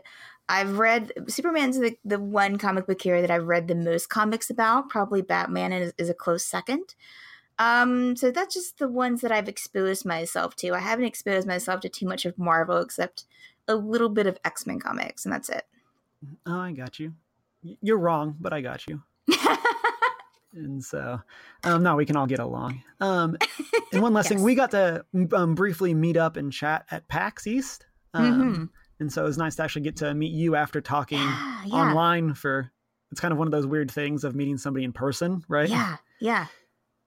I've 0.48 0.78
read 0.78 1.12
Superman's 1.28 1.78
the, 1.78 1.96
the 2.04 2.18
one 2.18 2.58
comic 2.58 2.86
book 2.86 3.00
hero 3.00 3.20
that 3.20 3.30
I've 3.30 3.46
read 3.46 3.68
the 3.68 3.74
most 3.74 4.08
comics 4.08 4.50
about. 4.50 4.88
Probably 4.88 5.22
Batman 5.22 5.72
is, 5.72 5.92
is 5.96 6.10
a 6.10 6.14
close 6.14 6.44
second. 6.44 6.94
Um, 7.58 8.16
so 8.16 8.30
that's 8.30 8.54
just 8.54 8.78
the 8.78 8.88
ones 8.88 9.20
that 9.20 9.30
I've 9.30 9.48
exposed 9.48 10.04
myself 10.04 10.56
to. 10.56 10.72
I 10.72 10.80
haven't 10.80 11.04
exposed 11.04 11.46
myself 11.46 11.80
to 11.82 11.88
too 11.88 12.06
much 12.06 12.24
of 12.24 12.38
Marvel 12.38 12.78
except 12.78 13.26
a 13.68 13.76
little 13.76 14.08
bit 14.08 14.26
of 14.26 14.38
X-Men 14.44 14.80
comics 14.80 15.24
and 15.24 15.32
that's 15.32 15.48
it. 15.48 15.64
Oh, 16.46 16.58
I 16.60 16.72
got 16.72 16.98
you. 16.98 17.14
You're 17.82 17.98
wrong, 17.98 18.36
but 18.40 18.52
I 18.52 18.60
got 18.60 18.86
you. 18.86 19.02
And 20.52 20.84
so, 20.84 21.20
um, 21.62 21.84
no, 21.84 21.94
we 21.94 22.04
can 22.04 22.16
all 22.16 22.26
get 22.26 22.40
along. 22.40 22.82
Um, 22.98 23.36
and 23.92 24.02
one 24.02 24.12
last 24.12 24.28
thing, 24.28 24.42
we 24.42 24.56
got 24.56 24.72
to 24.72 25.04
um, 25.32 25.54
briefly 25.54 25.94
meet 25.94 26.16
up 26.16 26.36
and 26.36 26.52
chat 26.52 26.86
at 26.90 27.06
PAX 27.06 27.46
East. 27.46 27.86
Um, 28.14 28.42
Mhm. 28.54 28.68
And 28.98 29.12
so 29.12 29.22
it 29.22 29.26
was 29.26 29.38
nice 29.38 29.54
to 29.56 29.62
actually 29.62 29.82
get 29.82 29.96
to 29.98 30.12
meet 30.12 30.32
you 30.32 30.56
after 30.56 30.80
talking 30.80 31.18
Yeah, 31.20 31.62
yeah. 31.66 31.74
online 31.74 32.34
for. 32.34 32.72
It's 33.12 33.20
kind 33.20 33.30
of 33.30 33.38
one 33.38 33.46
of 33.46 33.52
those 33.52 33.64
weird 33.66 33.90
things 33.92 34.24
of 34.24 34.34
meeting 34.34 34.58
somebody 34.58 34.84
in 34.84 34.92
person, 34.92 35.44
right? 35.48 35.68
Yeah, 35.68 35.96
yeah. 36.20 36.46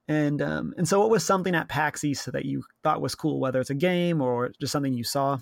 And 0.08 0.42
um, 0.42 0.74
and 0.78 0.88
so, 0.88 1.00
what 1.02 1.10
was 1.10 1.26
something 1.26 1.54
at 1.54 1.68
PAX 1.68 2.04
East 2.06 2.32
that 2.32 2.46
you 2.46 2.64
thought 2.82 3.02
was 3.02 3.14
cool, 3.14 3.42
whether 3.42 3.60
it's 3.60 3.70
a 3.70 3.76
game 3.76 4.22
or 4.22 4.52
just 4.62 4.72
something 4.72 4.94
you 4.94 5.04
saw? 5.04 5.40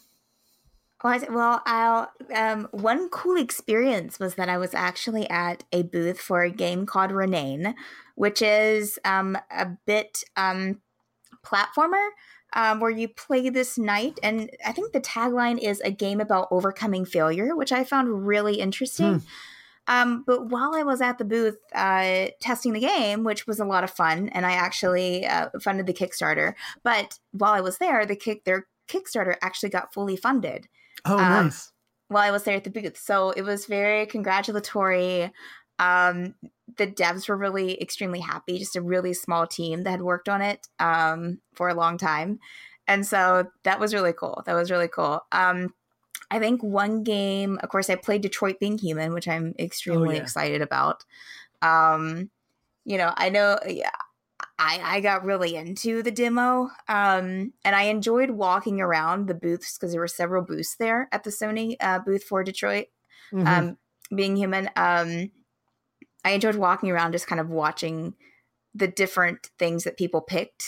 Well, 1.04 1.62
I'll, 1.66 2.12
um, 2.36 2.68
one 2.72 3.10
cool 3.10 3.38
experience 3.38 4.20
was 4.20 4.36
that 4.36 4.50
I 4.50 4.58
was 4.58 4.74
actually 4.74 5.30
at 5.30 5.64
a 5.72 5.84
booth 5.84 6.20
for 6.20 6.44
a 6.44 6.52
game 6.52 6.86
called 6.86 7.12
Renane, 7.12 7.74
which 8.16 8.42
is 8.42 9.00
um, 9.04 9.38
a 9.50 9.68
bit 9.88 10.24
um, 10.36 10.80
platformer 11.44 12.10
um, 12.54 12.80
where 12.80 12.92
you 12.92 13.08
play 13.08 13.50
this 13.50 13.78
knight. 13.78 14.20
And 14.22 14.50
I 14.66 14.72
think 14.74 14.94
the 14.94 15.02
tagline 15.02 15.58
is 15.58 15.82
a 15.82 15.92
game 15.92 16.22
about 16.22 16.50
overcoming 16.52 17.06
failure, 17.06 17.56
which 17.56 17.72
I 17.72 17.84
found 17.84 18.28
really 18.28 18.60
interesting. 18.60 19.24
Um, 19.88 20.24
but 20.28 20.50
while 20.50 20.76
I 20.76 20.84
was 20.84 21.02
at 21.02 21.18
the 21.18 21.26
booth 21.26 21.58
uh, 21.74 22.28
testing 22.40 22.74
the 22.74 22.80
game, 22.80 23.24
which 23.24 23.48
was 23.48 23.60
a 23.60 23.66
lot 23.66 23.84
of 23.84 23.90
fun, 23.90 24.30
and 24.30 24.46
I 24.46 24.52
actually 24.52 25.26
uh, 25.26 25.50
funded 25.62 25.88
the 25.88 25.94
Kickstarter, 25.94 26.54
but 26.84 27.18
while 27.32 27.54
I 27.54 27.62
was 27.62 27.80
there, 27.80 28.06
the 28.06 28.16
kick 28.16 28.44
their 28.44 28.68
Kickstarter 28.88 29.36
actually 29.42 29.70
got 29.70 29.94
fully 29.94 30.16
funded. 30.16 30.68
Oh, 31.06 31.18
Um, 31.18 31.46
nice. 31.46 31.72
while 32.08 32.24
I 32.24 32.32
was 32.32 32.44
there 32.44 32.56
at 32.58 32.64
the 32.64 32.70
booth. 32.70 32.98
So 32.98 33.32
it 33.32 33.44
was 33.44 33.66
very 33.66 34.06
congratulatory. 34.06 35.32
Um, 35.80 36.36
the 36.78 36.88
devs 36.88 37.28
were 37.28 37.38
really 37.38 37.82
extremely 37.82 38.20
happy. 38.20 38.60
Just 38.60 38.76
a 38.76 38.82
really 38.82 39.14
small 39.14 39.48
team 39.48 39.84
that 39.84 39.92
had 39.92 40.02
worked 40.02 40.30
on 40.30 40.42
it 40.42 40.68
um, 40.80 41.40
for 41.54 41.70
a 41.70 41.74
long 41.74 41.98
time, 41.98 42.40
and 42.88 43.06
so 43.06 43.48
that 43.64 43.80
was 43.80 43.94
really 43.94 44.14
cool. 44.14 44.44
That 44.46 44.54
was 44.54 44.72
really 44.72 44.88
cool. 44.88 45.22
Um, 45.32 45.74
I 46.30 46.40
think 46.40 46.64
one 46.64 47.04
game, 47.04 47.60
of 47.64 47.70
course, 47.70 47.90
I 47.90 47.96
played 47.96 48.22
Detroit 48.22 48.60
Being 48.60 48.78
Human, 48.78 49.14
which 49.14 49.28
I'm 49.28 49.54
extremely 49.60 50.16
yeah. 50.16 50.22
excited 50.22 50.62
about. 50.62 51.04
Um, 51.62 52.30
you 52.86 52.98
know, 52.98 53.14
I 53.18 53.30
know. 53.30 53.58
Yeah, 53.68 53.90
I, 54.64 54.98
I 54.98 55.02
got 55.02 55.26
really 55.26 55.56
into 55.56 56.04
the 56.04 56.12
demo 56.12 56.70
um, 56.88 57.52
and 57.66 57.76
I 57.76 57.84
enjoyed 57.84 58.30
walking 58.30 58.80
around 58.80 59.28
the 59.28 59.34
booths 59.34 59.76
because 59.78 59.92
there 59.92 60.02
were 60.02 60.08
several 60.08 60.44
booths 60.44 60.76
there 60.78 61.10
at 61.12 61.24
the 61.24 61.32
Sony 61.32 61.76
uh, 61.80 61.98
booth 62.00 62.24
for 62.24 62.44
Detroit. 62.44 62.88
Mhm. 63.34 63.48
Um, 63.48 63.78
being 64.16 64.36
human, 64.36 64.70
um, 64.76 65.32
I 66.24 66.32
enjoyed 66.32 66.56
walking 66.56 66.92
around 66.92 67.14
just 67.14 67.26
kind 67.28 67.42
of 67.42 67.50
watching 67.50 68.14
the 68.76 68.88
different 68.88 69.50
things 69.58 69.84
that 69.86 69.98
people 69.98 70.22
picked 70.22 70.64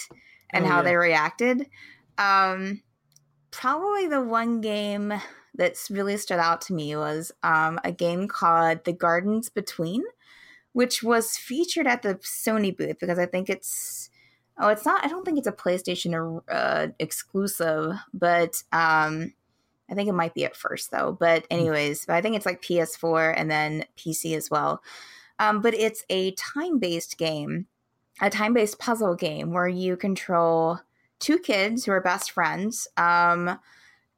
and 0.49 0.65
Oh, 0.65 0.69
how 0.69 0.77
yeah. 0.77 0.83
they 0.83 0.95
reacted. 0.95 1.69
Um, 2.17 2.81
probably 3.51 4.07
the 4.07 4.21
one 4.21 4.61
game 4.61 5.13
that's 5.55 5.91
really 5.91 6.17
stood 6.17 6.39
out 6.39 6.61
to 6.61 6.73
me 6.73 6.95
was 6.95 7.31
um, 7.43 7.79
a 7.83 7.91
game 7.91 8.27
called 8.27 8.83
The 8.85 8.93
Gardens 8.93 9.49
Between, 9.49 10.03
which 10.73 11.01
was 11.01 11.37
featured 11.37 11.87
at 11.87 12.01
the 12.01 12.15
Sony 12.15 12.75
booth 12.75 12.99
because 12.99 13.19
I 13.19 13.25
think 13.25 13.49
it's 13.49 14.09
oh 14.57 14.69
it's 14.69 14.85
not 14.85 15.03
I 15.05 15.07
don't 15.07 15.23
think 15.23 15.37
it's 15.37 15.47
a 15.47 15.51
PlayStation 15.51 16.41
uh, 16.51 16.87
exclusive, 16.99 17.93
but 18.13 18.63
um, 18.71 19.33
I 19.89 19.95
think 19.95 20.09
it 20.09 20.13
might 20.13 20.33
be 20.33 20.45
at 20.45 20.55
first 20.55 20.91
though. 20.91 21.15
But 21.17 21.45
anyways, 21.49 22.05
but 22.05 22.15
I 22.15 22.21
think 22.21 22.35
it's 22.35 22.45
like 22.45 22.61
PS4 22.61 23.33
and 23.37 23.49
then 23.49 23.85
PC 23.97 24.35
as 24.35 24.49
well. 24.49 24.81
Um, 25.39 25.61
but 25.61 25.73
it's 25.73 26.03
a 26.09 26.31
time 26.31 26.79
based 26.79 27.17
game, 27.17 27.67
a 28.21 28.29
time 28.29 28.53
based 28.53 28.79
puzzle 28.79 29.15
game 29.15 29.51
where 29.51 29.67
you 29.67 29.95
control 29.95 30.79
two 31.19 31.39
kids 31.39 31.85
who 31.85 31.91
are 31.91 32.01
best 32.01 32.31
friends. 32.31 32.87
Um, 32.97 33.59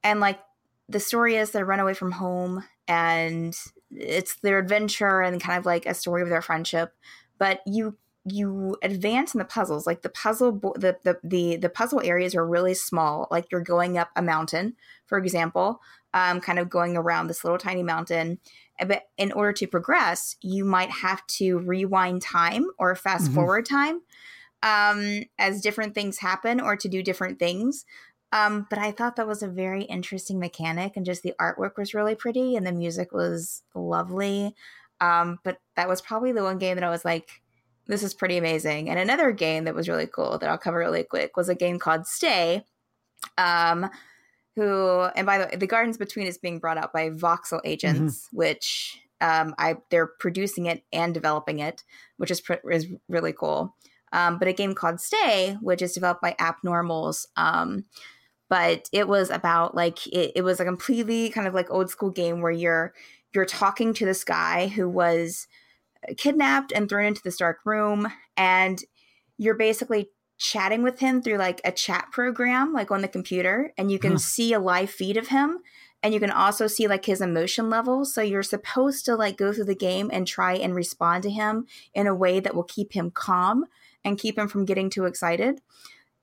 and 0.03 0.19
like 0.19 0.39
the 0.87 0.99
story 0.99 1.35
is 1.35 1.51
they 1.51 1.63
run 1.63 1.79
away 1.79 1.93
from 1.93 2.11
home 2.11 2.63
and 2.87 3.55
it's 3.97 4.35
their 4.41 4.59
adventure 4.59 5.21
and 5.21 5.41
kind 5.41 5.57
of 5.59 5.65
like 5.65 5.85
a 5.85 5.93
story 5.93 6.21
of 6.21 6.29
their 6.29 6.41
friendship. 6.41 6.93
But 7.37 7.61
you 7.65 7.97
you 8.27 8.75
advance 8.81 9.35
in 9.35 9.37
the 9.37 9.45
puzzles 9.45 9.85
like 9.85 10.01
the 10.01 10.09
puzzle 10.09 10.51
bo- 10.51 10.73
the, 10.77 10.97
the 11.03 11.19
the 11.23 11.57
the 11.57 11.69
puzzle 11.69 12.01
areas 12.03 12.33
are 12.33 12.45
really 12.47 12.73
small 12.73 13.27
like 13.29 13.45
you're 13.51 13.61
going 13.61 13.99
up 13.99 14.09
a 14.15 14.21
mountain 14.21 14.75
for 15.05 15.19
example 15.19 15.79
um, 16.15 16.41
kind 16.41 16.57
of 16.57 16.67
going 16.67 16.97
around 16.97 17.27
this 17.27 17.43
little 17.43 17.59
tiny 17.59 17.83
mountain 17.83 18.39
Uh, 18.79 18.85
but 18.85 19.03
in 19.17 19.31
order 19.33 19.53
to 19.53 19.67
progress 19.67 20.37
you 20.41 20.65
might 20.65 20.89
have 20.89 21.21
to 21.27 21.59
rewind 21.59 22.19
time 22.23 22.65
or 22.79 22.95
fast 22.95 23.29
Mhm. 23.29 23.35
forward 23.35 23.63
time 23.63 24.01
um, 24.63 25.23
as 25.37 25.61
different 25.61 25.93
things 25.93 26.17
happen 26.17 26.59
or 26.59 26.75
to 26.75 26.87
do 26.89 27.03
different 27.03 27.37
things 27.39 27.85
um, 28.31 28.67
but 28.69 28.79
i 28.79 28.91
thought 28.91 29.15
that 29.15 29.27
was 29.27 29.43
a 29.43 29.47
very 29.47 29.83
interesting 29.83 30.39
mechanic 30.39 30.93
and 30.95 31.05
just 31.05 31.23
the 31.23 31.33
artwork 31.39 31.77
was 31.77 31.93
really 31.93 32.15
pretty 32.15 32.55
and 32.55 32.65
the 32.65 32.71
music 32.71 33.11
was 33.11 33.63
lovely. 33.73 34.55
Um, 35.01 35.39
but 35.43 35.57
that 35.75 35.89
was 35.89 36.01
probably 36.01 36.31
the 36.31 36.43
one 36.43 36.57
game 36.57 36.75
that 36.75 36.83
i 36.83 36.89
was 36.89 37.03
like 37.05 37.41
this 37.87 38.01
is 38.01 38.15
pretty 38.15 38.37
amazing. 38.37 38.89
And 38.89 38.97
another 38.97 39.31
game 39.31 39.65
that 39.65 39.75
was 39.75 39.89
really 39.89 40.07
cool 40.07 40.37
that 40.37 40.49
i'll 40.49 40.57
cover 40.57 40.79
really 40.79 41.03
quick 41.03 41.37
was 41.37 41.49
a 41.49 41.55
game 41.55 41.79
called 41.79 42.07
stay 42.07 42.63
um, 43.37 43.89
who 44.55 45.01
and 45.15 45.25
by 45.25 45.37
the 45.37 45.45
way 45.45 45.55
the 45.55 45.67
gardens 45.67 45.97
between 45.97 46.27
is 46.27 46.37
being 46.37 46.59
brought 46.59 46.77
out 46.77 46.93
by 46.93 47.09
voxel 47.09 47.59
agents 47.63 48.29
which 48.31 48.99
um, 49.21 49.53
i 49.57 49.75
they're 49.89 50.07
producing 50.19 50.65
it 50.65 50.83
and 50.93 51.13
developing 51.13 51.59
it 51.59 51.83
which 52.17 52.31
is, 52.31 52.41
pr- 52.41 52.69
is 52.71 52.87
really 53.09 53.33
cool. 53.33 53.75
Um, 54.13 54.39
but 54.39 54.47
a 54.47 54.53
game 54.53 54.75
called 54.75 55.01
stay 55.01 55.57
which 55.61 55.81
is 55.81 55.93
developed 55.93 56.21
by 56.21 56.35
appnormals 56.39 57.27
um, 57.35 57.85
but 58.55 58.89
it 58.93 59.09
was 59.09 59.29
about 59.29 59.75
like 59.75 60.07
it, 60.07 60.31
it 60.35 60.41
was 60.43 60.61
a 60.61 60.65
completely 60.65 61.29
kind 61.29 61.45
of 61.47 61.53
like 61.53 61.69
old 61.69 61.89
school 61.89 62.09
game 62.09 62.39
where 62.41 62.51
you're 62.51 62.93
you're 63.33 63.45
talking 63.45 63.93
to 63.93 64.05
this 64.05 64.23
guy 64.23 64.67
who 64.67 64.87
was 64.87 65.47
uh, 66.09 66.13
kidnapped 66.17 66.71
and 66.71 66.87
thrown 66.87 67.05
into 67.05 67.21
this 67.23 67.37
dark 67.37 67.59
room 67.65 68.07
and 68.37 68.83
you're 69.37 69.55
basically 69.57 70.09
chatting 70.37 70.83
with 70.83 70.99
him 70.99 71.21
through 71.21 71.37
like 71.37 71.59
a 71.65 71.71
chat 71.71 72.07
program 72.11 72.73
like 72.73 72.91
on 72.91 73.01
the 73.01 73.09
computer 73.09 73.73
and 73.77 73.91
you 73.91 73.99
can 73.99 74.17
Huh. 74.17 74.19
see 74.19 74.53
a 74.53 74.59
live 74.59 74.89
feed 74.89 75.17
of 75.17 75.27
him 75.29 75.59
and 76.03 76.13
you 76.13 76.19
can 76.19 76.31
also 76.31 76.67
see 76.67 76.87
like 76.87 77.05
his 77.05 77.21
emotion 77.21 77.69
levels 77.69 78.13
so 78.13 78.21
you're 78.21 78.43
supposed 78.43 79.05
to 79.05 79.15
like 79.15 79.37
go 79.37 79.53
through 79.53 79.65
the 79.65 79.75
game 79.75 80.09
and 80.13 80.27
try 80.27 80.53
and 80.55 80.75
respond 80.75 81.23
to 81.23 81.29
him 81.29 81.65
in 81.93 82.07
a 82.07 82.15
way 82.15 82.39
that 82.39 82.55
will 82.55 82.63
keep 82.63 82.93
him 82.93 83.11
calm 83.11 83.65
and 84.05 84.19
keep 84.19 84.37
him 84.37 84.47
from 84.47 84.65
getting 84.65 84.89
too 84.89 85.05
excited 85.05 85.61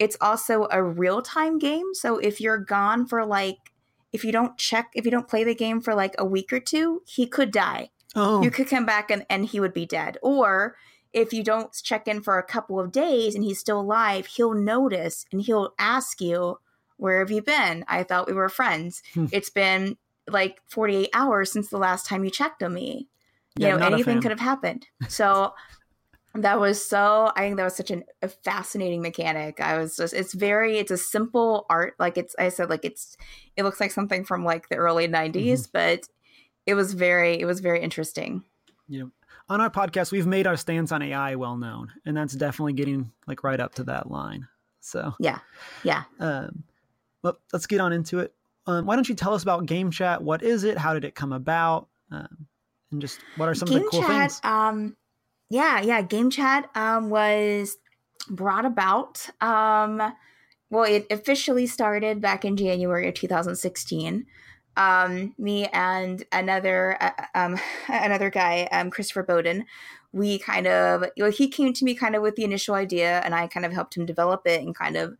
it's 0.02 0.16
also 0.20 0.66
a 0.70 0.82
real-time 0.82 1.58
game 1.58 1.94
so 1.94 2.18
if 2.18 2.40
you're 2.40 2.58
gone 2.58 3.06
for 3.06 3.24
like 3.24 3.72
if 4.12 4.24
you 4.24 4.32
don't 4.32 4.58
check 4.58 4.90
if 4.94 5.04
you 5.04 5.10
don't 5.10 5.28
play 5.28 5.44
the 5.44 5.54
game 5.54 5.80
for 5.80 5.94
like 5.94 6.14
a 6.18 6.24
week 6.24 6.52
or 6.52 6.60
two 6.60 7.02
he 7.06 7.26
could 7.26 7.50
die 7.50 7.90
Oh, 8.14 8.42
you 8.42 8.50
could 8.50 8.68
come 8.68 8.84
back 8.84 9.10
and, 9.10 9.24
and 9.30 9.46
he 9.46 9.60
would 9.60 9.72
be 9.72 9.86
dead. 9.86 10.18
Or 10.22 10.76
if 11.12 11.32
you 11.32 11.42
don't 11.42 11.72
check 11.72 12.06
in 12.06 12.22
for 12.22 12.38
a 12.38 12.42
couple 12.42 12.78
of 12.78 12.92
days 12.92 13.34
and 13.34 13.44
he's 13.44 13.58
still 13.58 13.80
alive, 13.80 14.26
he'll 14.26 14.54
notice 14.54 15.24
and 15.32 15.42
he'll 15.42 15.74
ask 15.78 16.20
you, 16.20 16.58
Where 16.96 17.20
have 17.20 17.30
you 17.30 17.42
been? 17.42 17.84
I 17.88 18.02
thought 18.02 18.26
we 18.26 18.34
were 18.34 18.48
friends. 18.48 19.02
Hmm. 19.14 19.26
it's 19.32 19.50
been 19.50 19.96
like 20.28 20.60
48 20.68 21.08
hours 21.14 21.50
since 21.50 21.68
the 21.68 21.78
last 21.78 22.06
time 22.06 22.24
you 22.24 22.30
checked 22.30 22.62
on 22.62 22.74
me. 22.74 23.08
You 23.58 23.68
know, 23.68 23.76
anything 23.76 24.22
could 24.22 24.30
have 24.30 24.40
happened. 24.40 24.86
So 25.08 25.52
that 26.34 26.58
was 26.58 26.84
so, 26.84 27.30
I 27.36 27.40
think 27.42 27.56
that 27.56 27.64
was 27.64 27.76
such 27.76 27.90
an, 27.90 28.04
a 28.22 28.28
fascinating 28.28 29.02
mechanic. 29.02 29.60
I 29.60 29.78
was 29.78 29.96
just, 29.96 30.14
it's 30.14 30.32
very, 30.32 30.78
it's 30.78 30.90
a 30.90 30.96
simple 30.96 31.66
art. 31.68 31.94
Like 31.98 32.16
it's, 32.16 32.34
I 32.38 32.48
said, 32.48 32.70
like 32.70 32.84
it's, 32.84 33.16
it 33.56 33.64
looks 33.64 33.80
like 33.80 33.90
something 33.92 34.24
from 34.24 34.44
like 34.44 34.68
the 34.68 34.76
early 34.76 35.08
90s, 35.08 35.32
Mm-hmm. 35.34 35.70
but 35.72 36.08
it 36.66 36.74
was 36.74 36.94
very, 36.94 37.38
it 37.40 37.44
was 37.44 37.60
very 37.60 37.82
interesting. 37.82 38.44
yeah 38.88 39.04
on 39.48 39.60
our 39.60 39.68
podcast, 39.68 40.12
we've 40.12 40.26
made 40.26 40.46
our 40.46 40.56
stance 40.56 40.92
on 40.92 41.02
AI 41.02 41.34
well 41.34 41.56
known, 41.56 41.92
and 42.06 42.16
that's 42.16 42.32
definitely 42.34 42.72
getting 42.72 43.10
like 43.26 43.42
right 43.44 43.58
up 43.60 43.74
to 43.74 43.84
that 43.84 44.10
line. 44.10 44.46
So 44.80 45.12
Yeah. 45.18 45.40
Yeah. 45.82 46.04
Um, 46.20 46.62
well, 47.22 47.36
let's 47.52 47.66
get 47.66 47.80
on 47.80 47.92
into 47.92 48.20
it. 48.20 48.32
Um, 48.66 48.86
why 48.86 48.94
don't 48.94 49.08
you 49.08 49.14
tell 49.16 49.34
us 49.34 49.42
about 49.42 49.66
Game 49.66 49.90
Chat? 49.90 50.22
What 50.22 50.42
is 50.42 50.64
it? 50.64 50.78
How 50.78 50.94
did 50.94 51.04
it 51.04 51.14
come 51.14 51.32
about? 51.32 51.88
Um, 52.10 52.46
and 52.92 53.00
just 53.00 53.18
what 53.36 53.48
are 53.48 53.54
some 53.54 53.68
of 53.68 53.74
the 53.74 53.80
cool 53.90 54.00
chat, 54.00 54.10
things? 54.30 54.40
Um, 54.44 54.96
yeah, 55.52 55.82
yeah. 55.82 56.00
Game 56.00 56.30
chat 56.30 56.70
um, 56.74 57.10
was 57.10 57.76
brought 58.30 58.64
about. 58.64 59.28
Um, 59.42 60.00
well, 60.70 60.84
it 60.84 61.06
officially 61.10 61.66
started 61.66 62.22
back 62.22 62.46
in 62.46 62.56
January 62.56 63.06
of 63.06 63.12
2016. 63.12 64.24
Um, 64.78 65.34
me 65.36 65.66
and 65.66 66.24
another 66.32 66.96
uh, 67.02 67.10
um, 67.34 67.58
another 67.88 68.30
guy, 68.30 68.66
um, 68.72 68.88
Christopher 68.90 69.24
Bowden, 69.24 69.66
we 70.12 70.38
kind 70.38 70.66
of 70.66 71.04
you 71.16 71.24
know, 71.24 71.30
he 71.30 71.48
came 71.48 71.74
to 71.74 71.84
me 71.84 71.94
kind 71.94 72.16
of 72.16 72.22
with 72.22 72.36
the 72.36 72.44
initial 72.44 72.74
idea, 72.74 73.20
and 73.20 73.34
I 73.34 73.46
kind 73.46 73.66
of 73.66 73.72
helped 73.74 73.94
him 73.94 74.06
develop 74.06 74.46
it 74.46 74.62
and 74.62 74.74
kind 74.74 74.96
of 74.96 75.18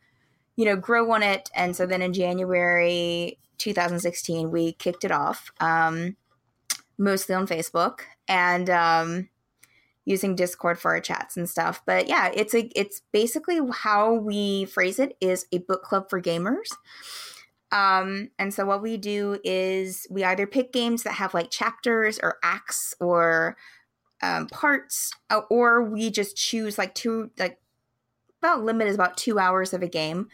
you 0.56 0.64
know 0.64 0.76
grow 0.76 1.10
on 1.12 1.22
it. 1.22 1.50
And 1.54 1.76
so 1.76 1.84
then 1.84 2.00
in 2.00 2.14
January 2.14 3.38
2016, 3.58 4.50
we 4.50 4.72
kicked 4.72 5.04
it 5.04 5.12
off. 5.12 5.52
Um, 5.60 6.16
mostly 6.96 7.34
on 7.34 7.46
Facebook 7.46 8.00
and 8.28 8.70
um, 8.70 9.28
using 10.04 10.34
Discord 10.34 10.78
for 10.78 10.92
our 10.92 11.00
chats 11.00 11.36
and 11.36 11.48
stuff. 11.48 11.82
But 11.86 12.08
yeah, 12.08 12.30
it's 12.34 12.54
a 12.54 12.70
it's 12.78 13.02
basically 13.12 13.60
how 13.72 14.14
we 14.14 14.64
phrase 14.66 14.98
it 14.98 15.16
is 15.20 15.46
a 15.52 15.58
book 15.58 15.82
club 15.82 16.10
for 16.10 16.20
gamers. 16.20 16.70
Um, 17.70 18.30
and 18.38 18.52
so 18.52 18.66
what 18.66 18.82
we 18.82 18.98
do 18.98 19.38
is 19.44 20.06
we 20.10 20.24
either 20.24 20.46
pick 20.46 20.72
games 20.72 21.04
that 21.04 21.14
have 21.14 21.32
like 21.32 21.50
chapters 21.50 22.18
or 22.22 22.36
acts 22.42 22.94
or 23.00 23.56
um, 24.22 24.46
parts, 24.48 25.12
uh, 25.30 25.40
or 25.50 25.82
we 25.82 26.10
just 26.10 26.36
choose 26.36 26.76
like 26.76 26.94
two 26.94 27.30
like 27.38 27.58
about 28.42 28.62
limit 28.62 28.88
is 28.88 28.94
about 28.94 29.16
two 29.16 29.38
hours 29.38 29.72
of 29.72 29.82
a 29.82 29.88
game 29.88 30.28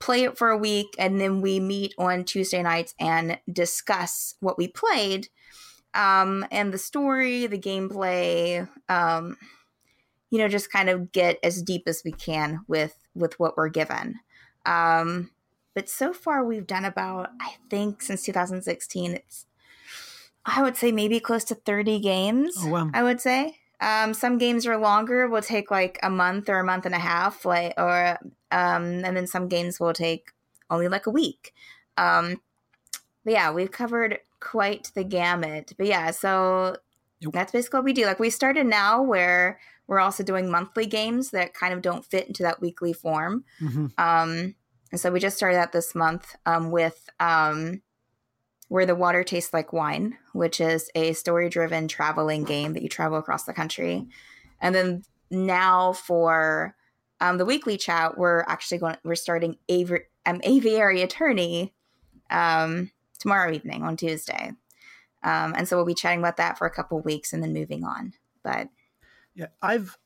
play 0.00 0.24
it 0.24 0.36
for 0.36 0.48
a 0.48 0.56
week 0.56 0.88
and 0.98 1.20
then 1.20 1.42
we 1.42 1.60
meet 1.60 1.94
on 1.98 2.24
tuesday 2.24 2.62
nights 2.62 2.94
and 2.98 3.38
discuss 3.52 4.34
what 4.40 4.56
we 4.56 4.66
played 4.66 5.28
um, 5.94 6.46
and 6.50 6.72
the 6.72 6.78
story, 6.78 7.46
the 7.46 7.58
gameplay, 7.58 8.68
um, 8.88 9.36
you 10.30 10.38
know, 10.38 10.48
just 10.48 10.72
kind 10.72 10.88
of 10.88 11.12
get 11.12 11.38
as 11.42 11.62
deep 11.62 11.84
as 11.86 12.02
we 12.04 12.12
can 12.12 12.60
with 12.68 12.94
with 13.14 13.38
what 13.38 13.56
we're 13.56 13.68
given. 13.68 14.20
Um, 14.66 15.30
but 15.74 15.88
so 15.88 16.12
far, 16.12 16.44
we've 16.44 16.66
done 16.66 16.84
about 16.84 17.30
I 17.40 17.54
think 17.68 18.02
since 18.02 18.22
2016, 18.22 19.14
it's 19.14 19.46
I 20.44 20.62
would 20.62 20.76
say 20.76 20.92
maybe 20.92 21.20
close 21.20 21.44
to 21.44 21.54
30 21.54 22.00
games. 22.00 22.54
Oh, 22.58 22.70
wow. 22.70 22.90
I 22.94 23.02
would 23.02 23.20
say. 23.20 23.56
Um, 23.80 24.12
some 24.12 24.36
games 24.36 24.66
are 24.66 24.76
longer, 24.76 25.26
will 25.26 25.40
take 25.40 25.70
like 25.70 25.98
a 26.02 26.10
month 26.10 26.50
or 26.50 26.58
a 26.58 26.64
month 26.64 26.84
and 26.84 26.94
a 26.94 26.98
half, 26.98 27.44
like 27.44 27.74
or 27.78 28.18
um, 28.50 29.04
and 29.04 29.16
then 29.16 29.26
some 29.26 29.48
games 29.48 29.80
will 29.80 29.94
take 29.94 30.32
only 30.68 30.88
like 30.88 31.06
a 31.06 31.10
week. 31.10 31.54
Um, 31.96 32.40
but 33.24 33.32
yeah, 33.32 33.50
we've 33.50 33.70
covered 33.70 34.18
quite 34.40 34.90
the 34.94 35.04
gamut. 35.04 35.72
But 35.76 35.86
yeah, 35.86 36.10
so 36.10 36.76
Yep. 37.20 37.32
that's 37.32 37.52
basically 37.52 37.78
what 37.78 37.84
we 37.84 37.92
do. 37.92 38.06
Like 38.06 38.18
we 38.18 38.30
started 38.30 38.66
now 38.66 39.02
where 39.02 39.60
we're 39.86 40.00
also 40.00 40.22
doing 40.22 40.50
monthly 40.50 40.86
games 40.86 41.30
that 41.30 41.52
kind 41.52 41.74
of 41.74 41.82
don't 41.82 42.04
fit 42.04 42.26
into 42.28 42.42
that 42.44 42.60
weekly 42.60 42.92
form. 42.92 43.44
Mhm. 43.60 43.92
Um, 43.98 44.54
and 44.90 45.00
so 45.00 45.10
we 45.12 45.20
just 45.20 45.36
started 45.36 45.56
that 45.56 45.72
this 45.72 45.94
month 45.94 46.34
um, 46.46 46.70
with 46.70 47.08
um, 47.20 47.82
Where 48.68 48.86
the 48.86 48.94
Water 48.94 49.22
Tastes 49.24 49.52
Like 49.52 49.72
Wine, 49.72 50.16
which 50.32 50.60
is 50.60 50.90
a 50.94 51.12
story 51.12 51.48
driven 51.48 51.88
traveling 51.88 52.44
game 52.44 52.72
that 52.72 52.82
you 52.82 52.88
travel 52.88 53.18
across 53.18 53.44
the 53.44 53.52
country. 53.52 54.08
And 54.60 54.74
then 54.74 55.02
now 55.30 55.92
for 55.92 56.74
um, 57.20 57.36
the 57.38 57.44
weekly 57.44 57.76
chat, 57.76 58.16
we're 58.16 58.42
actually 58.48 58.78
going, 58.78 58.96
we're 59.04 59.14
starting 59.14 59.56
Avi- 59.70 60.04
um, 60.24 60.40
Aviary 60.44 61.02
Attorney 61.02 61.74
um, 62.30 62.90
tomorrow 63.20 63.52
evening 63.52 63.84
on 63.84 63.96
Tuesday. 63.96 64.52
Um, 65.22 65.54
and 65.56 65.68
so 65.68 65.76
we'll 65.76 65.86
be 65.86 65.94
chatting 65.94 66.18
about 66.18 66.38
that 66.38 66.58
for 66.58 66.66
a 66.66 66.70
couple 66.70 67.00
weeks 67.00 67.32
and 67.32 67.42
then 67.42 67.52
moving 67.52 67.84
on. 67.84 68.14
But 68.42 68.68
Yeah, 69.34 69.46
I've 69.62 69.96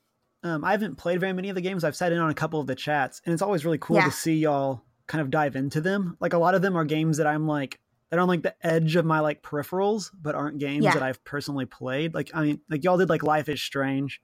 um, 0.43 0.63
I 0.63 0.71
haven't 0.71 0.97
played 0.97 1.19
very 1.19 1.33
many 1.33 1.49
of 1.49 1.55
the 1.55 1.61
games. 1.61 1.83
I've 1.83 1.95
sat 1.95 2.11
in 2.11 2.19
on 2.19 2.29
a 2.29 2.35
couple 2.35 2.59
of 2.59 2.67
the 2.67 2.75
chats, 2.75 3.19
and 3.25 3.33
it's 3.33 3.41
always 3.41 3.65
really 3.65 3.79
cool 3.79 3.95
Yeah. 3.95 4.05
to 4.05 4.11
see 4.11 4.35
y'all 4.35 4.83
kind 5.07 5.21
of 5.21 5.31
dive 5.31 5.55
into 5.55 5.81
them. 5.81 6.17
Like 6.19 6.33
a 6.33 6.37
lot 6.37 6.53
of 6.53 6.61
them 6.61 6.75
are 6.77 6.85
games 6.85 7.17
that 7.17 7.25
I'm 7.25 7.47
like 7.47 7.79
that 8.11 8.17
are 8.19 8.21
on 8.21 8.27
like 8.27 8.43
the 8.43 8.55
edge 8.65 8.95
of 8.95 9.05
my 9.05 9.21
like 9.21 9.41
peripherals, 9.41 10.11
but 10.21 10.35
aren't 10.35 10.59
games 10.59 10.83
Yeah. 10.83 10.93
that 10.93 11.01
I've 11.01 11.23
personally 11.23 11.65
played. 11.65 12.13
Like 12.13 12.29
I 12.33 12.43
mean, 12.43 12.61
like 12.69 12.83
y'all 12.83 12.97
did 12.97 13.09
like 13.09 13.23
Life 13.23 13.49
is 13.49 13.61
Strange, 13.61 14.21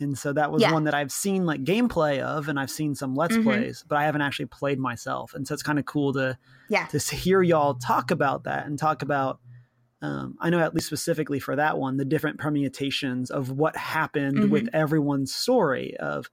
and 0.00 0.18
so 0.18 0.32
that 0.32 0.50
was 0.50 0.62
Yeah. 0.62 0.72
one 0.72 0.84
that 0.84 0.94
I've 0.94 1.12
seen 1.12 1.44
like 1.46 1.62
gameplay 1.64 2.20
of, 2.20 2.48
and 2.48 2.58
I've 2.58 2.70
seen 2.70 2.94
some 2.94 3.14
Let's 3.14 3.36
Mhm. 3.36 3.42
Plays, 3.44 3.84
but 3.86 3.96
I 3.98 4.04
haven't 4.04 4.22
actually 4.22 4.46
played 4.46 4.78
myself. 4.78 5.34
And 5.34 5.46
so 5.46 5.54
it's 5.54 5.62
kind 5.62 5.78
of 5.78 5.84
cool 5.84 6.12
to 6.14 6.38
yeah, 6.68 6.86
to 6.86 6.98
hear 7.14 7.42
y'all 7.42 7.74
talk 7.74 8.10
about 8.10 8.44
that 8.44 8.66
and 8.66 8.78
talk 8.78 9.02
about 9.02 9.40
um, 10.02 10.36
i 10.40 10.48
know 10.48 10.58
at 10.60 10.72
least 10.74 10.86
specifically 10.86 11.38
for 11.38 11.54
that 11.56 11.76
one 11.76 11.98
the 11.98 12.04
different 12.06 12.38
permutations 12.38 13.30
of 13.30 13.50
what 13.50 13.76
happened 13.76 14.38
Mhm. 14.38 14.50
with 14.50 14.68
everyone's 14.72 15.34
story 15.34 15.94
of 15.98 16.30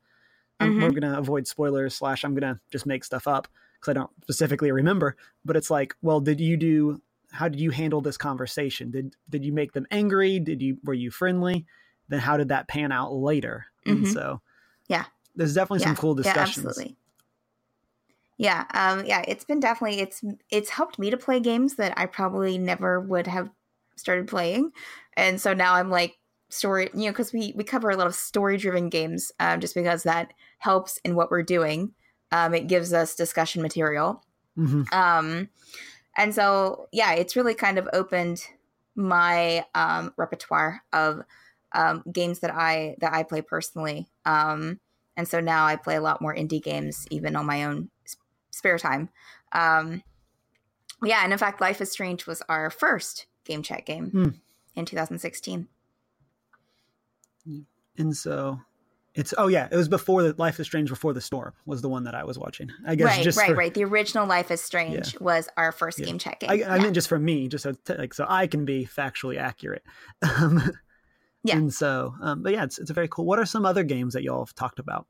um, 0.62 0.80
we're 0.80 0.92
going 0.92 1.02
to 1.02 1.18
avoid 1.18 1.48
spoilers 1.48 1.94
slash 1.96 2.24
i'm 2.24 2.34
going 2.34 2.56
to 2.56 2.60
just 2.72 2.86
make 2.86 3.04
stuff 3.04 3.28
up 3.28 3.48
because 3.74 3.92
i 3.92 3.94
don't 3.94 4.10
specifically 4.24 4.72
remember 4.72 5.18
but 5.44 5.58
it's 5.58 5.70
like 5.70 5.96
well 6.02 6.22
did 6.22 6.40
you 6.40 6.56
do 6.56 7.02
how 7.32 7.50
did 7.50 7.60
you 7.60 7.72
handle 7.72 8.00
this 8.00 8.18
conversation 8.18 8.90
did 8.90 9.16
did 9.30 9.44
you 9.44 9.52
make 9.52 9.74
them 9.74 9.86
angry 9.92 10.40
did 10.40 10.62
you 10.62 10.78
were 10.86 10.94
you 10.94 11.12
friendly 11.12 11.66
then 12.10 12.20
how 12.20 12.38
did 12.38 12.50
that 12.50 12.68
pan 12.68 12.92
out 12.92 13.14
later 13.14 13.66
and 13.86 14.08
Mhm. 14.08 14.08
so 14.08 14.42
Yeah. 14.88 15.08
there's 15.36 15.54
definitely 15.56 15.80
some 15.80 15.96
cool 15.96 16.16
discussions 16.16 16.78
Yeah, 16.78 16.94
absolutely. 16.94 16.98
Yeah, 18.38 18.66
um, 18.74 19.06
yeah, 19.06 19.24
it's 19.28 19.44
been 19.46 19.60
definitely 19.60 20.00
it's 20.00 20.24
it's 20.52 20.70
helped 20.70 21.00
me 21.00 21.10
to 21.10 21.18
play 21.18 21.40
games 21.40 21.76
that 21.76 21.94
I 21.98 22.06
probably 22.06 22.58
never 22.58 23.00
would 23.00 23.26
have 23.28 23.50
started 23.96 24.28
playing, 24.28 24.72
and 25.16 25.42
so 25.42 25.54
now 25.54 25.74
I'm 25.74 25.90
like 25.90 26.20
story, 26.50 26.90
you 26.94 27.06
know, 27.06 27.12
because 27.12 27.34
we 27.34 27.54
we 27.56 27.64
cover 27.64 27.90
a 27.90 27.98
lot 27.98 28.06
of 28.08 28.14
story 28.16 28.58
driven 28.58 28.90
games, 28.90 29.32
um, 29.40 29.60
just 29.60 29.74
because 29.74 30.04
that 30.04 30.34
helps 30.60 30.98
in 31.04 31.16
what 31.16 31.32
we're 31.32 31.42
doing. 31.44 31.94
Um, 32.32 32.54
it 32.54 32.68
gives 32.68 32.94
us 32.94 33.16
discussion 33.16 33.62
material, 33.64 34.24
Mhm. 34.56 34.88
um, 34.92 35.50
and 36.18 36.34
so 36.36 36.90
yeah, 36.92 37.14
it's 37.14 37.36
really 37.36 37.56
kind 37.56 37.78
of 37.80 37.90
opened 37.94 38.46
my 38.96 39.66
um, 39.76 40.14
repertoire 40.18 40.82
of 40.94 41.22
um, 41.74 42.04
games 42.12 42.40
that 42.40 42.52
I 42.54 42.96
that 43.00 43.14
I 43.14 43.24
play 43.24 43.42
personally. 43.42 44.08
Um, 44.26 44.80
and 45.16 45.28
so 45.28 45.40
now 45.40 45.66
I 45.66 45.76
play 45.76 45.96
a 45.96 46.02
lot 46.02 46.22
more 46.22 46.36
indie 46.36 46.62
games, 46.62 47.08
even 47.10 47.36
on 47.36 47.46
my 47.46 47.66
own 47.66 47.90
spare 48.52 48.78
time. 48.78 49.10
Um, 49.52 50.04
yeah, 51.04 51.22
and 51.24 51.32
in 51.34 51.40
fact, 51.40 51.62
Life 51.62 51.82
is 51.82 51.92
Strange 51.92 52.26
was 52.28 52.42
our 52.50 52.70
first 52.70 53.26
game 53.46 53.64
chat 53.64 53.86
game 53.86 54.10
Hmm. 54.12 54.30
in 54.76 54.86
2016. 54.86 55.68
and 57.98 58.16
so 58.16 58.60
it's 59.16 59.34
oh 59.38 59.48
yeah 59.48 59.68
it 59.72 59.76
was 59.76 59.88
before 59.88 60.22
the 60.22 60.36
life 60.38 60.60
is 60.60 60.68
strange 60.68 60.90
before 60.90 61.14
the 61.14 61.22
storm 61.22 61.54
was 61.66 61.82
the 61.82 61.90
one 61.90 62.04
that 62.04 62.14
i 62.14 62.24
was 62.24 62.38
watching 62.38 62.70
i 62.86 62.94
guess 62.94 63.08
Right, 63.16 63.24
just 63.24 63.38
right, 63.38 63.48
for, 63.48 63.56
right. 63.56 63.74
The 63.74 63.86
original 63.86 64.28
Life 64.28 64.52
is 64.52 64.62
Strange 64.62 65.18
was 65.20 65.48
our 65.58 65.72
first 65.72 66.00
Yeah. 66.00 66.06
game 66.06 66.18
game. 66.18 66.36
I, 66.50 66.54
I 66.54 66.56
Yeah. 66.56 66.78
meant 66.78 66.94
just 66.94 67.08
for 67.08 67.18
me 67.18 67.48
just 67.48 67.64
so 67.64 67.74
like 67.88 68.14
so 68.14 68.26
i 68.28 68.48
can 68.48 68.66
be 68.66 68.86
factually 68.86 69.38
accurate 69.38 69.84
um, 70.22 70.62
Yeah. 71.44 71.58
and 71.58 71.74
so 71.74 72.14
um, 72.22 72.44
but 72.44 72.52
yeah 72.54 72.64
it's, 72.64 72.78
it's 72.80 72.90
a 72.90 72.94
very 72.94 73.08
cool 73.08 73.26
what 73.26 73.40
are 73.40 73.46
some 73.46 73.66
other 73.66 73.84
games 73.84 74.14
that 74.14 74.24
y'all 74.24 74.44
have 74.46 74.56
talked 74.56 74.80
about 74.80 75.08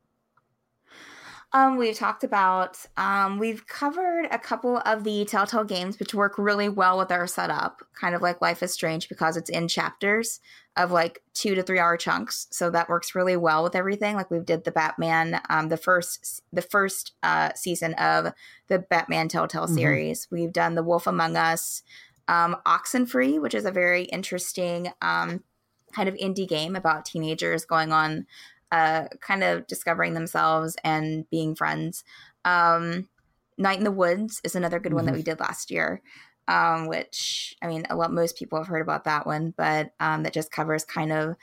Um, 1.54 1.78
we've 1.78 1.96
talked 1.96 2.24
about, 2.24 2.76
um, 2.98 3.38
we've 3.38 3.66
covered 3.66 4.26
a 4.30 4.38
couple 4.38 4.82
of 4.84 5.02
the 5.02 5.24
Telltale 5.24 5.64
games, 5.64 5.98
which 5.98 6.12
work 6.14 6.36
really 6.36 6.68
well 6.68 6.98
with 6.98 7.10
our 7.10 7.26
setup, 7.26 7.80
kind 7.98 8.14
of 8.14 8.20
like 8.20 8.42
Life 8.42 8.62
is 8.62 8.70
Strange, 8.74 9.08
because 9.08 9.34
it's 9.34 9.48
in 9.48 9.66
chapters 9.66 10.40
of 10.76 10.92
like 10.92 11.22
two 11.32 11.54
to 11.54 11.62
three 11.62 11.78
hour 11.78 11.96
chunks. 11.96 12.48
So 12.50 12.68
that 12.70 12.90
works 12.90 13.14
really 13.14 13.36
well 13.38 13.62
with 13.62 13.74
everything. 13.74 14.14
Like 14.14 14.30
we 14.30 14.40
did 14.40 14.64
the 14.64 14.70
Batman, 14.72 15.40
um, 15.48 15.70
the 15.70 15.78
first, 15.78 16.42
the 16.52 16.60
first 16.60 17.12
uh, 17.22 17.54
season 17.54 17.94
of 17.94 18.34
the 18.66 18.80
Batman 18.80 19.28
Telltale 19.28 19.68
Mhm. 19.68 19.74
series. 19.74 20.28
We've 20.30 20.52
done 20.52 20.74
The 20.74 20.82
Wolf 20.84 21.06
Among 21.06 21.34
Us, 21.34 21.82
um, 22.28 22.56
Oxenfree, 22.66 23.40
which 23.40 23.54
is 23.54 23.64
a 23.64 23.72
very 23.72 24.02
interesting 24.04 24.92
um, 25.00 25.42
kind 25.92 26.08
of 26.08 26.14
indie 26.16 26.48
game 26.48 26.76
about 26.76 27.04
teenagers 27.04 27.64
going 27.64 27.92
on 27.92 28.26
uh, 28.70 29.04
kind 29.20 29.42
of 29.42 29.66
discovering 29.66 30.14
themselves 30.14 30.76
and 30.84 31.28
being 31.30 31.54
friends. 31.54 32.04
Um, 32.44 33.08
Night 33.56 33.78
in 33.78 33.84
the 33.84 33.90
Woods 33.90 34.40
is 34.44 34.54
another 34.54 34.78
good 34.78 34.94
one 34.94 35.04
that 35.06 35.14
we 35.14 35.22
did 35.22 35.40
last 35.40 35.70
year, 35.70 36.00
um, 36.46 36.86
which 36.86 37.56
I 37.60 37.66
mean, 37.66 37.84
a 37.90 37.96
lot 37.96 38.12
most 38.12 38.36
people 38.36 38.58
have 38.58 38.68
heard 38.68 38.82
about 38.82 39.04
that 39.04 39.26
one, 39.26 39.52
but 39.56 39.92
um, 39.98 40.22
that 40.22 40.32
just 40.32 40.52
covers 40.52 40.84
kind 40.84 41.12
of 41.12 41.34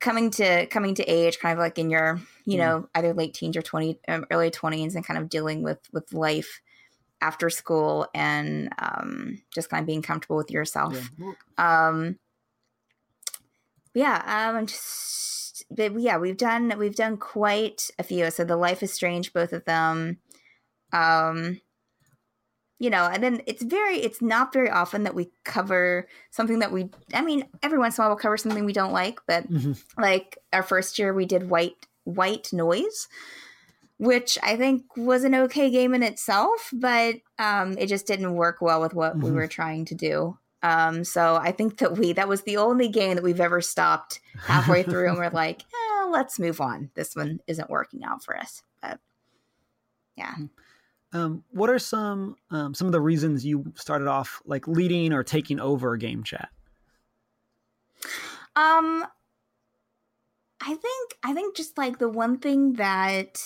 coming 0.00 0.30
to 0.30 0.66
coming 0.66 0.94
to 0.94 1.04
age, 1.04 1.38
kind 1.38 1.52
of 1.52 1.58
like 1.58 1.78
in 1.78 1.90
your 1.90 2.20
you 2.46 2.56
know 2.56 2.88
either 2.94 3.12
late 3.12 3.34
teens 3.34 3.56
or 3.56 3.62
twenty 3.62 3.98
um, 4.08 4.24
early 4.30 4.50
twenties, 4.50 4.94
and 4.94 5.06
kind 5.06 5.18
of 5.18 5.28
dealing 5.28 5.62
with 5.62 5.80
with 5.92 6.10
life 6.14 6.62
after 7.20 7.50
school 7.50 8.06
and 8.14 8.70
um, 8.78 9.42
just 9.54 9.68
kind 9.68 9.82
of 9.82 9.86
being 9.86 10.02
comfortable 10.02 10.36
with 10.36 10.50
yourself. 10.50 11.10
Yeah. 11.18 11.32
Um, 11.88 12.18
yeah, 13.96 14.16
um, 14.26 14.56
I'm 14.56 14.66
just, 14.66 15.64
but 15.70 15.98
yeah, 15.98 16.18
we've 16.18 16.36
done 16.36 16.74
we've 16.78 16.94
done 16.94 17.16
quite 17.16 17.90
a 17.98 18.02
few. 18.02 18.30
So 18.30 18.44
the 18.44 18.54
Life 18.56 18.82
is 18.82 18.92
Strange, 18.92 19.32
both 19.32 19.54
of 19.54 19.64
them. 19.64 20.18
Um, 20.92 21.62
you 22.78 22.90
know, 22.90 23.08
and 23.10 23.22
then 23.22 23.40
it's 23.46 23.62
very, 23.62 23.96
it's 23.96 24.20
not 24.20 24.52
very 24.52 24.68
often 24.68 25.04
that 25.04 25.14
we 25.14 25.30
cover 25.46 26.06
something 26.30 26.58
that 26.58 26.72
we. 26.72 26.90
I 27.14 27.22
mean, 27.22 27.48
every 27.62 27.78
once 27.78 27.96
in 27.96 28.02
a 28.02 28.04
while 28.04 28.10
we'll 28.10 28.18
cover 28.18 28.36
something 28.36 28.66
we 28.66 28.74
don't 28.74 28.92
like, 28.92 29.18
but 29.26 29.50
Mhm. 29.50 29.82
like 29.96 30.36
our 30.52 30.62
first 30.62 30.98
year 30.98 31.14
we 31.14 31.24
did 31.24 31.48
White 31.48 31.86
White 32.04 32.52
Noise, 32.52 33.08
which 33.96 34.38
I 34.42 34.58
think 34.58 34.94
was 34.94 35.24
an 35.24 35.34
okay 35.34 35.70
game 35.70 35.94
in 35.94 36.02
itself, 36.02 36.68
but 36.70 37.16
um, 37.38 37.78
it 37.78 37.86
just 37.86 38.06
didn't 38.06 38.34
work 38.34 38.60
well 38.60 38.82
with 38.82 38.92
what 38.92 39.16
we 39.16 39.30
Mhm. 39.30 39.34
were 39.34 39.48
trying 39.48 39.86
to 39.86 39.94
do. 39.94 40.36
Um, 40.62 41.04
so 41.04 41.36
I 41.36 41.52
think 41.52 41.78
that 41.78 41.96
we 41.96 42.12
that 42.14 42.28
was 42.28 42.42
the 42.42 42.56
only 42.56 42.88
game 42.88 43.14
that 43.14 43.24
we've 43.24 43.40
ever 43.40 43.60
stopped 43.60 44.20
halfway 44.38 44.82
through 44.84 45.08
and 45.08 45.18
we're 45.18 45.30
like, 45.30 45.62
eh, 45.62 46.06
let's 46.10 46.38
move 46.38 46.60
on. 46.60 46.90
This 46.94 47.14
one 47.14 47.40
isn't 47.46 47.70
working 47.70 48.04
out 48.04 48.24
for 48.24 48.36
us. 48.36 48.62
But 48.82 49.00
yeah. 50.16 50.34
um, 51.12 51.44
what 51.50 51.70
are 51.70 51.78
some 51.78 52.36
um, 52.50 52.74
some 52.74 52.86
of 52.86 52.92
the 52.92 53.00
reasons 53.00 53.44
you 53.44 53.72
started 53.76 54.08
off 54.08 54.42
like 54.44 54.66
leading 54.66 55.12
or 55.12 55.22
taking 55.22 55.60
over 55.60 55.92
a 55.92 55.98
game 55.98 56.22
chat 56.22 56.48
Um 58.56 59.04
I 60.60 60.74
think 60.74 61.16
I 61.22 61.32
think 61.34 61.56
just 61.56 61.78
like 61.78 61.98
the 61.98 62.08
one 62.08 62.38
thing 62.38 62.74
that 62.74 63.40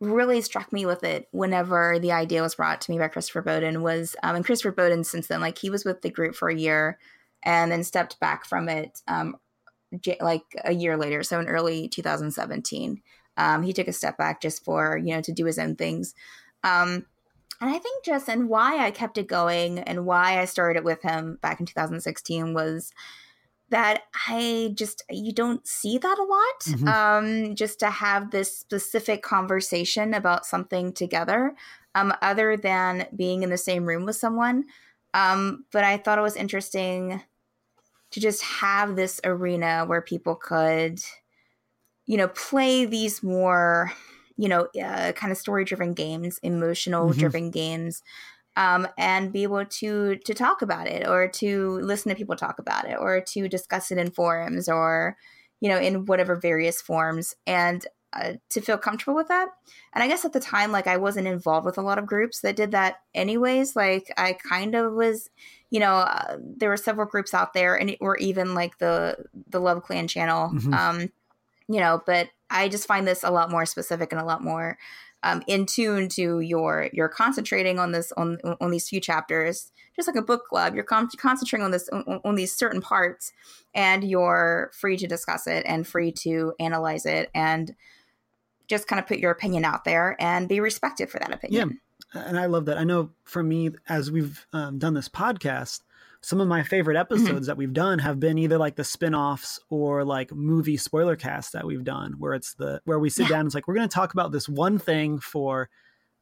really 0.00 0.40
struck 0.40 0.72
me 0.72 0.84
with 0.86 1.04
it 1.04 1.28
whenever 1.30 1.98
the 1.98 2.12
idea 2.12 2.42
was 2.42 2.56
brought 2.56 2.80
to 2.80 2.90
me 2.90 2.98
by 2.98 3.08
Christopher 3.08 3.42
Bowden 3.42 3.82
was 3.82 4.16
um 4.22 4.36
and 4.36 4.44
Christopher 4.44 4.72
Bowden 4.72 5.04
since 5.04 5.28
then 5.28 5.40
like 5.40 5.58
he 5.58 5.70
was 5.70 5.84
with 5.84 6.02
the 6.02 6.10
group 6.10 6.34
for 6.34 6.48
a 6.48 6.56
year 6.56 6.98
and 7.42 7.70
then 7.70 7.84
stepped 7.84 8.18
back 8.20 8.44
from 8.44 8.68
it 8.68 9.00
um 9.06 9.36
j- 10.00 10.18
like 10.20 10.42
a 10.64 10.72
year 10.72 10.96
later 10.96 11.22
so 11.22 11.38
in 11.38 11.46
early 11.46 11.88
2017 11.88 13.00
um 13.36 13.62
he 13.62 13.72
took 13.72 13.88
a 13.88 13.92
step 13.92 14.18
back 14.18 14.40
just 14.40 14.64
for 14.64 14.98
you 14.98 15.14
know 15.14 15.20
to 15.20 15.32
do 15.32 15.44
his 15.44 15.58
own 15.58 15.76
things. 15.76 16.14
Um 16.64 17.06
and 17.60 17.70
I 17.70 17.78
think 17.78 18.04
just 18.04 18.28
and 18.28 18.48
why 18.48 18.84
I 18.84 18.90
kept 18.90 19.16
it 19.16 19.28
going 19.28 19.78
and 19.78 20.04
why 20.04 20.40
I 20.40 20.44
started 20.44 20.80
it 20.80 20.84
with 20.84 21.02
him 21.02 21.38
back 21.40 21.60
in 21.60 21.66
2016 21.66 22.52
was 22.52 22.92
that 23.74 24.04
I 24.28 24.72
just 24.76 25.02
you 25.10 25.32
don't 25.32 25.66
see 25.66 25.98
that 25.98 26.18
a 26.18 26.22
lot. 26.22 26.60
Mhm. 26.64 26.88
Um, 26.88 27.56
just 27.56 27.80
to 27.80 27.90
have 27.90 28.30
this 28.30 28.56
specific 28.56 29.24
conversation 29.24 30.14
about 30.14 30.46
something 30.46 30.92
together, 30.92 31.56
um, 31.96 32.14
other 32.22 32.56
than 32.56 33.08
being 33.16 33.42
in 33.42 33.50
the 33.50 33.58
same 33.58 33.84
room 33.84 34.04
with 34.04 34.14
someone. 34.14 34.66
Um, 35.12 35.64
but 35.72 35.82
I 35.82 35.96
thought 35.96 36.18
it 36.18 36.22
was 36.22 36.36
interesting 36.36 37.20
to 38.12 38.20
just 38.20 38.42
have 38.42 38.96
this 38.96 39.20
arena 39.24 39.84
where 39.86 40.02
people 40.02 40.36
could, 40.36 41.00
you 42.06 42.16
know, 42.16 42.28
play 42.28 42.84
these 42.84 43.22
more, 43.22 43.92
you 44.36 44.48
know, 44.48 44.68
uh, 44.80 45.12
kind 45.12 45.32
of 45.32 45.38
story 45.38 45.64
driven 45.64 45.94
games, 45.94 46.38
emotional 46.42 47.12
driven 47.12 47.50
games. 47.50 48.02
Um, 48.56 48.86
and 48.98 49.32
be 49.32 49.42
able 49.42 49.64
to 49.64 50.16
to 50.16 50.34
talk 50.34 50.62
about 50.62 50.86
it 50.86 51.06
or 51.06 51.28
to 51.28 51.78
listen 51.80 52.10
to 52.10 52.16
people 52.16 52.36
talk 52.36 52.58
about 52.58 52.84
it 52.88 52.96
or 52.98 53.20
to 53.20 53.48
discuss 53.48 53.90
it 53.90 53.98
in 53.98 54.10
forums 54.10 54.68
or 54.68 55.16
you 55.60 55.68
know 55.68 55.78
in 55.78 56.04
whatever 56.06 56.36
various 56.36 56.80
forms 56.80 57.34
and 57.46 57.86
uh, 58.12 58.34
to 58.48 58.60
feel 58.60 58.78
comfortable 58.78 59.14
with 59.16 59.26
that 59.28 59.48
and 59.92 60.04
i 60.04 60.06
guess 60.06 60.24
at 60.24 60.32
the 60.32 60.38
time 60.40 60.70
like 60.70 60.86
i 60.86 60.96
wasn't 60.96 61.26
involved 61.26 61.64
with 61.66 61.78
a 61.78 61.82
lot 61.82 61.98
of 61.98 62.06
groups 62.06 62.40
that 62.42 62.54
did 62.54 62.70
that 62.70 62.96
anyways 63.14 63.74
like 63.74 64.12
i 64.16 64.32
kind 64.34 64.74
of 64.76 64.92
was 64.92 65.30
you 65.70 65.80
know 65.80 65.94
uh, 65.94 66.36
there 66.40 66.68
were 66.68 66.76
several 66.76 67.06
groups 67.08 67.34
out 67.34 67.54
there 67.54 67.74
and 67.74 67.96
or 68.00 68.16
even 68.18 68.54
like 68.54 68.78
the 68.78 69.16
the 69.48 69.60
love 69.60 69.82
clan 69.82 70.06
channel 70.06 70.50
Mhm. 70.50 70.74
um 70.74 71.08
you 71.68 71.80
know 71.80 72.02
but 72.06 72.28
i 72.50 72.68
just 72.68 72.86
find 72.86 73.06
this 73.08 73.24
a 73.24 73.30
lot 73.30 73.50
more 73.50 73.66
specific 73.66 74.12
and 74.12 74.20
a 74.20 74.24
lot 74.24 74.44
more 74.44 74.78
um, 75.24 75.42
in 75.48 75.66
tune 75.66 76.08
to 76.10 76.38
your 76.40 76.88
you're 76.92 77.08
concentrating 77.08 77.78
on 77.80 77.90
this 77.90 78.12
on 78.16 78.38
on 78.60 78.70
these 78.70 78.88
few 78.88 79.00
chapters 79.00 79.72
just 79.96 80.06
like 80.06 80.16
a 80.16 80.22
book 80.22 80.44
club 80.46 80.74
you're 80.74 80.84
con- 80.84 81.08
concentrating 81.16 81.64
on 81.64 81.70
this 81.72 81.88
on, 81.88 82.20
on 82.24 82.34
these 82.36 82.52
certain 82.52 82.80
parts 82.80 83.32
and 83.74 84.04
you're 84.04 84.70
free 84.72 84.96
to 84.96 85.06
discuss 85.08 85.46
it 85.46 85.64
and 85.66 85.86
free 85.86 86.12
to 86.12 86.52
analyze 86.60 87.06
it 87.06 87.30
and 87.34 87.74
just 88.68 88.86
kind 88.86 89.00
of 89.00 89.06
put 89.06 89.18
your 89.18 89.30
opinion 89.30 89.64
out 89.64 89.84
there 89.84 90.16
and 90.20 90.48
be 90.48 90.60
respected 90.60 91.10
for 91.10 91.18
that 91.18 91.32
opinion 91.32 91.80
Yeah. 92.14 92.22
and 92.28 92.38
I 92.38 92.46
love 92.46 92.66
that. 92.66 92.78
I 92.78 92.84
know 92.84 93.10
for 93.24 93.42
me, 93.42 93.70
as 93.88 94.10
we've 94.10 94.46
um, 94.52 94.78
done 94.78 94.94
this 94.94 95.08
podcast, 95.08 95.80
some 96.24 96.40
of 96.40 96.48
my 96.48 96.62
favorite 96.62 96.96
episodes 96.96 97.46
that 97.46 97.56
we've 97.56 97.72
done 97.72 97.98
have 97.98 98.18
been 98.18 98.38
either 98.38 98.58
like 98.58 98.76
the 98.76 98.84
spin-offs 98.84 99.60
or 99.68 100.04
like 100.04 100.32
movie 100.32 100.76
spoiler 100.76 101.16
casts 101.16 101.52
that 101.52 101.66
we've 101.66 101.84
done, 101.84 102.14
where 102.18 102.34
it's 102.34 102.54
the 102.54 102.80
where 102.84 102.98
we 102.98 103.10
sit 103.10 103.24
Yeah. 103.24 103.28
down. 103.28 103.40
And 103.40 103.46
it's 103.48 103.54
like 103.54 103.68
we're 103.68 103.74
going 103.74 103.88
to 103.88 103.94
talk 103.94 104.12
about 104.14 104.32
this 104.32 104.48
one 104.48 104.78
thing 104.78 105.18
for. 105.20 105.68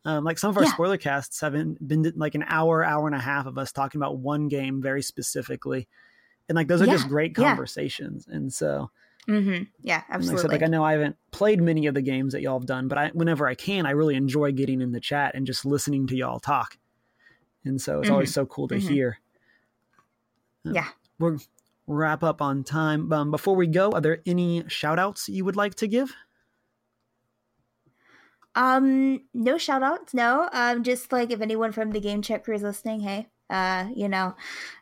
Um, 0.05 0.24
like 0.24 0.36
some 0.36 0.50
of 0.50 0.57
our 0.57 0.64
Yeah. 0.64 0.72
spoiler 0.72 0.96
casts 0.96 1.40
have 1.42 1.53
been, 1.53 1.78
been 1.86 2.12
like 2.16 2.34
an 2.34 2.42
hour, 2.48 2.82
hour 2.84 3.07
and 3.07 3.14
a 3.14 3.20
half 3.20 3.46
of 3.46 3.57
us 3.57 3.70
talking 3.70 4.00
about 4.00 4.18
one 4.18 4.48
game 4.48 4.82
very 4.82 5.00
specifically, 5.00 5.86
and 6.48 6.57
like 6.57 6.66
those 6.66 6.82
are 6.82 6.86
Yeah, 6.86 6.94
just 6.94 7.07
great 7.09 7.36
conversations. 7.36 8.26
And 8.26 8.53
so, 8.53 8.90
Mm-hmm. 9.28 9.62
yeah 9.80 10.03
and 10.09 10.26
like 10.26 10.38
I 10.38 10.42
said, 10.42 10.50
absolutely 10.50 10.55
like 10.57 10.62
I 10.64 10.66
know 10.66 10.82
I 10.84 10.90
haven't 10.94 11.16
played 11.30 11.62
many 11.62 11.86
of 11.86 11.94
the 11.94 12.03
games 12.03 12.32
that 12.32 12.42
y'all 12.42 12.59
have 12.59 12.66
done, 12.66 12.88
but 12.88 12.98
I, 12.98 13.11
whenever 13.11 13.46
I 13.46 13.55
can, 13.55 13.86
I 13.86 13.90
really 13.92 14.16
enjoy 14.16 14.50
getting 14.50 14.80
in 14.80 14.90
the 14.90 14.98
chat 14.98 15.36
and 15.36 15.46
just 15.46 15.64
listening 15.64 16.09
to 16.09 16.16
y'all 16.16 16.40
talk. 16.40 16.78
And 17.64 17.80
so 17.80 18.00
it's 18.00 18.11
always 18.11 18.34
so 18.34 18.44
cool 18.44 18.66
to 18.66 18.74
Mhm. 18.74 18.80
hear. 18.80 19.18
Yeah. 20.64 20.88
We're 21.18 21.38
wrap 21.86 22.22
up 22.22 22.40
on 22.42 22.64
time. 22.64 23.12
Um, 23.12 23.30
before 23.30 23.54
we 23.56 23.66
go, 23.66 23.90
are 23.92 24.00
there 24.00 24.22
any 24.26 24.64
shout 24.68 24.98
outs 24.98 25.28
you 25.28 25.44
would 25.44 25.56
like 25.56 25.74
to 25.76 25.88
give? 25.88 26.14
Um, 28.54 29.20
no 29.32 29.56
shout 29.56 29.82
outs, 29.82 30.12
no. 30.12 30.48
Um, 30.52 30.82
just 30.82 31.10
like 31.10 31.30
if 31.30 31.40
anyone 31.40 31.72
from 31.72 31.90
the 31.92 32.00
game 32.00 32.20
chat 32.22 32.44
crew 32.44 32.54
is 32.54 32.62
listening, 32.62 33.00
hey, 33.00 33.28
uh, 33.48 33.88
you 33.94 34.08
know, 34.08 34.34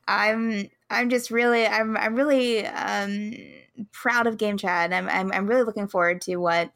I'm 0.08 0.68
I'm 0.90 1.10
just 1.10 1.30
really 1.30 1.66
I'm 1.66 1.96
I'm 1.96 2.16
really 2.16 2.66
um 2.66 3.32
proud 3.92 4.26
of 4.26 4.38
game 4.38 4.56
chat. 4.58 4.92
I'm 4.92 5.08
I'm 5.08 5.32
I'm 5.32 5.46
really 5.46 5.62
looking 5.64 5.88
forward 5.88 6.20
to 6.22 6.36
what 6.36 6.72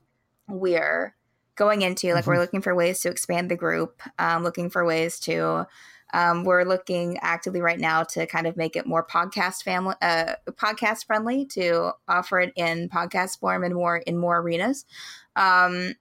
we're 0.49 1.17
going 1.57 1.83
into. 1.83 2.13
Like 2.15 2.27
we're 2.27 2.39
Mhm. 2.39 2.41
looking 2.41 2.63
for 2.63 2.75
ways 2.75 3.01
to 3.03 3.11
expand 3.11 3.51
the 3.51 3.57
group, 3.57 4.03
um, 4.19 4.45
looking 4.45 4.71
for 4.71 4.85
ways 4.85 5.21
to 5.21 5.67
um, 6.15 6.45
we're 6.45 6.63
looking 6.63 7.19
actively 7.23 7.61
right 7.61 7.79
now 7.79 8.05
to 8.05 8.25
kind 8.25 8.47
of 8.47 8.57
make 8.57 8.77
it 8.77 8.87
more 8.87 9.05
podcast 9.05 9.65
family, 9.65 9.97
uh, 10.01 10.35
podcast 10.53 11.07
friendly 11.07 11.45
to 11.47 11.91
offer 12.07 12.39
it 12.39 12.53
in 12.55 12.89
podcast 12.89 13.41
form 13.41 13.65
and 13.65 13.75
more 13.75 13.97
in 13.97 14.17
more 14.17 14.39
arenas. 14.39 14.87
Um, 15.35 15.95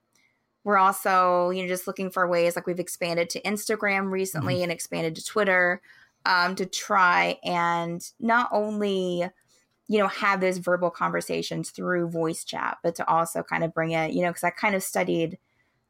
we're 0.63 0.77
also, 0.77 1.49
you 1.49 1.63
know, 1.63 1.67
just 1.67 1.87
looking 1.87 2.11
for 2.11 2.27
ways 2.27 2.55
like 2.55 2.67
we've 2.67 2.79
expanded 2.79 3.31
to 3.31 3.41
Instagram 3.41 4.11
recently 4.11 4.61
and 4.61 4.71
expanded 4.71 5.15
to 5.15 5.25
Twitter 5.25 5.81
um, 6.27 6.53
to 6.55 6.67
try 6.67 7.39
and 7.43 8.07
not 8.19 8.49
only, 8.51 9.27
you 9.87 9.97
know, 9.97 10.07
have 10.07 10.41
those 10.41 10.59
verbal 10.59 10.91
conversations 10.91 11.71
through 11.71 12.11
voice 12.11 12.43
chat, 12.43 12.77
but 12.83 12.93
to 12.95 13.09
also 13.09 13.41
kind 13.41 13.63
of 13.63 13.73
bring 13.73 13.91
it, 13.91 14.13
you 14.13 14.21
know, 14.21 14.29
because 14.29 14.43
I 14.43 14.51
kind 14.51 14.75
of 14.75 14.83
studied 14.83 15.39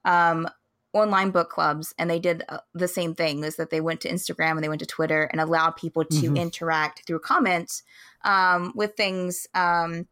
um, 0.05 0.47
online 0.93 1.31
book 1.31 1.49
clubs 1.49 1.93
and 1.97 2.09
they 2.09 2.19
did 2.19 2.43
uh, 2.49 2.59
the 2.73 2.87
same 2.87 3.15
thing 3.15 3.43
is 3.43 3.55
that 3.55 3.69
they 3.71 3.81
went 3.81 3.99
to 4.01 4.09
Instagram 4.09 4.51
and 4.51 4.63
they 4.63 4.69
went 4.69 4.79
to 4.79 4.85
Twitter 4.85 5.23
and 5.31 5.41
allowed 5.41 5.71
people 5.71 6.05
to 6.05 6.29
Mhm. 6.31 6.37
interact 6.37 7.05
through 7.07 7.19
comments 7.19 7.83
um, 8.23 8.71
with 8.75 8.95
things 8.95 9.47
um, 9.55 10.07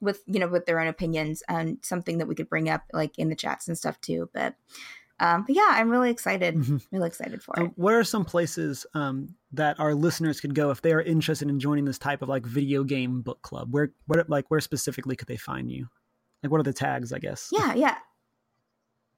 with 0.00 0.22
you 0.26 0.40
know 0.40 0.48
with 0.48 0.66
their 0.66 0.80
own 0.80 0.88
opinions 0.88 1.42
and 1.48 1.78
something 1.82 2.18
that 2.18 2.26
we 2.26 2.34
could 2.34 2.48
bring 2.48 2.68
up 2.68 2.82
like 2.92 3.16
in 3.18 3.28
the 3.28 3.36
chats 3.36 3.68
and 3.68 3.78
stuff 3.78 4.00
too 4.00 4.28
but 4.34 4.56
um 5.20 5.44
but 5.46 5.54
yeah 5.54 5.68
i'm 5.70 5.88
really 5.90 6.10
excited 6.10 6.56
Mhm. 6.56 6.84
really 6.90 7.06
excited 7.06 7.40
for 7.40 7.54
it 7.62 7.70
what 7.76 7.94
are 7.94 8.02
some 8.02 8.24
places 8.24 8.84
um, 8.94 9.36
that 9.52 9.78
our 9.78 9.94
listeners 9.94 10.40
could 10.40 10.56
go 10.56 10.70
if 10.72 10.82
they 10.82 10.92
are 10.92 11.00
interested 11.02 11.48
in 11.48 11.60
joining 11.60 11.84
this 11.84 11.98
type 11.98 12.20
of 12.22 12.28
like 12.28 12.44
video 12.44 12.82
game 12.82 13.20
book 13.22 13.42
club? 13.42 13.72
Where, 13.72 13.92
where 14.06 14.24
like 14.26 14.50
where 14.50 14.58
specifically 14.60 15.14
could 15.14 15.28
they 15.28 15.36
find 15.36 15.70
you? 15.70 15.86
Like 16.42 16.50
what 16.50 16.58
are 16.58 16.64
the 16.64 16.72
tags? 16.72 17.12
I 17.12 17.18
guess. 17.20 17.50
yeah 17.52 17.74
yeah 17.74 17.98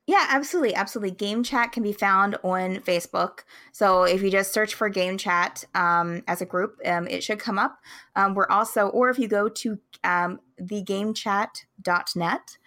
yeah 0.07 0.27
absolutely 0.31 0.75
absolutely. 0.75 1.11
Game 1.11 1.43
chat 1.43 1.73
can 1.73 1.83
be 1.83 1.93
found 1.93 2.37
on 2.43 2.77
facebook. 2.77 3.41
So 3.73 4.05
if 4.05 4.23
you 4.23 4.31
just 4.31 4.53
search 4.53 4.75
for 4.75 4.89
game 4.89 5.19
chat 5.19 5.65
um, 5.75 6.23
as 6.29 6.41
a 6.41 6.47
group 6.47 6.77
um, 6.85 7.07
it 7.09 7.23
should 7.23 7.39
come 7.39 7.59
up. 7.59 7.79
Um, 8.17 8.35
we're 8.35 8.49
also 8.49 8.89
or 8.89 9.09
if 9.11 9.19
you 9.19 9.29
go 9.29 9.49
to 9.49 9.79
um, 10.03 10.41
thegamechat.net 10.61 12.59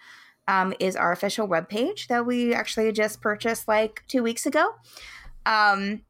um, 0.48 0.74
is 0.80 0.96
our 0.96 1.12
official 1.12 1.46
webpage 1.46 2.06
that 2.08 2.26
we 2.26 2.54
actually 2.54 2.90
just 2.92 3.20
purchased 3.20 3.68
like 3.68 4.02
two 4.08 4.22
weeks 4.22 4.46
ago. 4.46 4.74
Um, 5.44 6.02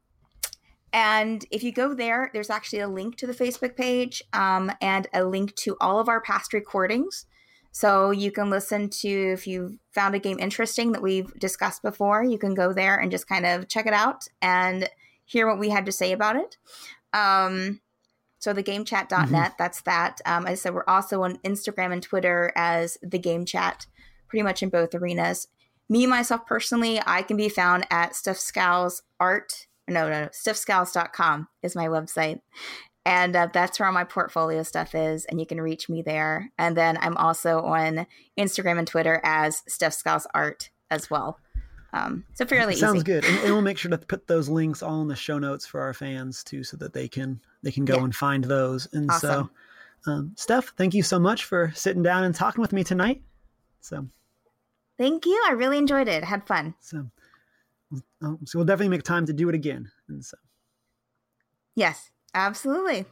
and 0.91 1.45
if 1.51 1.63
you 1.63 1.71
go 1.71 1.93
there 1.93 2.31
there's 2.33 2.49
actually 2.49 2.79
a 2.79 2.87
link 2.87 3.15
to 3.17 3.27
the 3.27 3.33
facebook 3.33 3.75
page 3.75 4.23
um, 4.33 4.71
and 4.81 5.07
a 5.13 5.23
link 5.23 5.55
to 5.55 5.77
all 5.79 5.99
of 5.99 6.09
our 6.09 6.21
past 6.21 6.53
recordings 6.53 7.25
so 7.71 8.11
you 8.11 8.31
can 8.31 8.49
listen 8.49 8.89
to 8.89 9.09
if 9.33 9.45
you've 9.45 9.77
found 9.91 10.15
a 10.15 10.19
game 10.19 10.39
interesting 10.39 10.91
that 10.93 11.01
we've 11.01 11.31
discussed 11.39 11.81
before, 11.81 12.23
you 12.23 12.37
can 12.37 12.53
go 12.53 12.73
there 12.73 12.97
and 12.97 13.11
just 13.11 13.27
kind 13.27 13.45
of 13.45 13.67
check 13.67 13.85
it 13.85 13.93
out 13.93 14.27
and 14.41 14.89
hear 15.25 15.47
what 15.47 15.59
we 15.59 15.69
had 15.69 15.85
to 15.85 15.91
say 15.91 16.11
about 16.11 16.35
it. 16.35 16.57
Um, 17.13 17.81
so 18.39 18.53
the 18.53 18.63
gamechat.net, 18.63 19.55
that's 19.57 19.81
that. 19.81 20.21
Um, 20.25 20.45
as 20.45 20.51
I 20.51 20.55
said, 20.55 20.73
we're 20.73 20.83
also 20.87 21.23
on 21.23 21.37
Instagram 21.39 21.91
and 21.91 22.01
Twitter 22.01 22.51
as 22.55 22.97
the 23.01 23.19
game 23.19 23.45
chat, 23.45 23.85
pretty 24.27 24.43
much 24.43 24.63
in 24.63 24.69
both 24.69 24.95
arenas. 24.95 25.47
Me, 25.89 26.05
myself 26.05 26.45
personally, 26.45 27.01
I 27.05 27.21
can 27.21 27.35
be 27.35 27.49
found 27.49 27.85
at 27.91 28.15
Stuff 28.15 28.39
Art. 29.19 29.67
No, 29.87 30.07
no, 30.07 30.21
no. 30.21 30.27
Stuffscowls.com 30.27 31.47
is 31.63 31.75
my 31.75 31.87
website 31.87 32.41
and 33.05 33.35
uh, 33.35 33.47
that's 33.53 33.79
where 33.79 33.87
all 33.87 33.93
my 33.93 34.03
portfolio 34.03 34.63
stuff 34.63 34.93
is 34.93 35.25
and 35.25 35.39
you 35.39 35.45
can 35.45 35.61
reach 35.61 35.89
me 35.89 36.01
there 36.01 36.51
and 36.57 36.75
then 36.75 36.97
i'm 37.01 37.17
also 37.17 37.61
on 37.61 38.05
instagram 38.37 38.77
and 38.77 38.87
twitter 38.87 39.21
as 39.23 39.63
steph 39.67 39.93
scouse 39.93 40.27
art 40.33 40.69
as 40.91 41.09
well 41.09 41.39
um, 41.91 42.23
so 42.35 42.45
fairly 42.45 42.75
Sounds 42.75 42.97
easy 42.97 43.03
good, 43.03 43.25
and, 43.25 43.35
and 43.39 43.51
we'll 43.51 43.63
make 43.63 43.79
sure 43.79 43.89
to 43.89 43.97
put 44.07 44.27
those 44.27 44.47
links 44.47 44.83
all 44.83 45.01
in 45.01 45.07
the 45.07 45.15
show 45.15 45.39
notes 45.39 45.65
for 45.65 45.81
our 45.81 45.93
fans 45.93 46.43
too, 46.43 46.63
so 46.63 46.77
that 46.77 46.93
they 46.93 47.07
can 47.07 47.41
they 47.63 47.71
can 47.71 47.83
go 47.83 47.97
Yeah. 47.97 48.03
and 48.03 48.15
find 48.15 48.43
those. 48.43 48.87
And 48.93 49.09
Awesome. 49.09 49.49
so, 50.05 50.11
um, 50.11 50.31
Steph, 50.35 50.73
thank 50.77 50.93
you 50.93 51.01
so 51.01 51.17
much 51.17 51.45
for 51.45 51.71
sitting 51.73 52.03
down 52.03 52.25
and 52.25 52.35
talking 52.35 52.61
with 52.61 52.73
me 52.73 52.83
tonight. 52.83 53.23
So, 53.81 54.07
thank 54.99 55.25
you 55.25 55.43
i 55.47 55.53
really 55.53 55.77
enjoyed 55.79 56.07
it 56.07 56.23
had 56.23 56.45
fun 56.45 56.75
so, 56.79 57.09
um, 58.21 58.37
so 58.45 58.59
we'll 58.59 58.65
definitely 58.65 58.89
make 58.89 59.01
time 59.03 59.25
to 59.25 59.33
do 59.33 59.49
it 59.49 59.55
again. 59.55 59.89
And 60.09 60.23
so, 60.23 60.37
yes 61.75 62.11
absolutely 62.33 63.05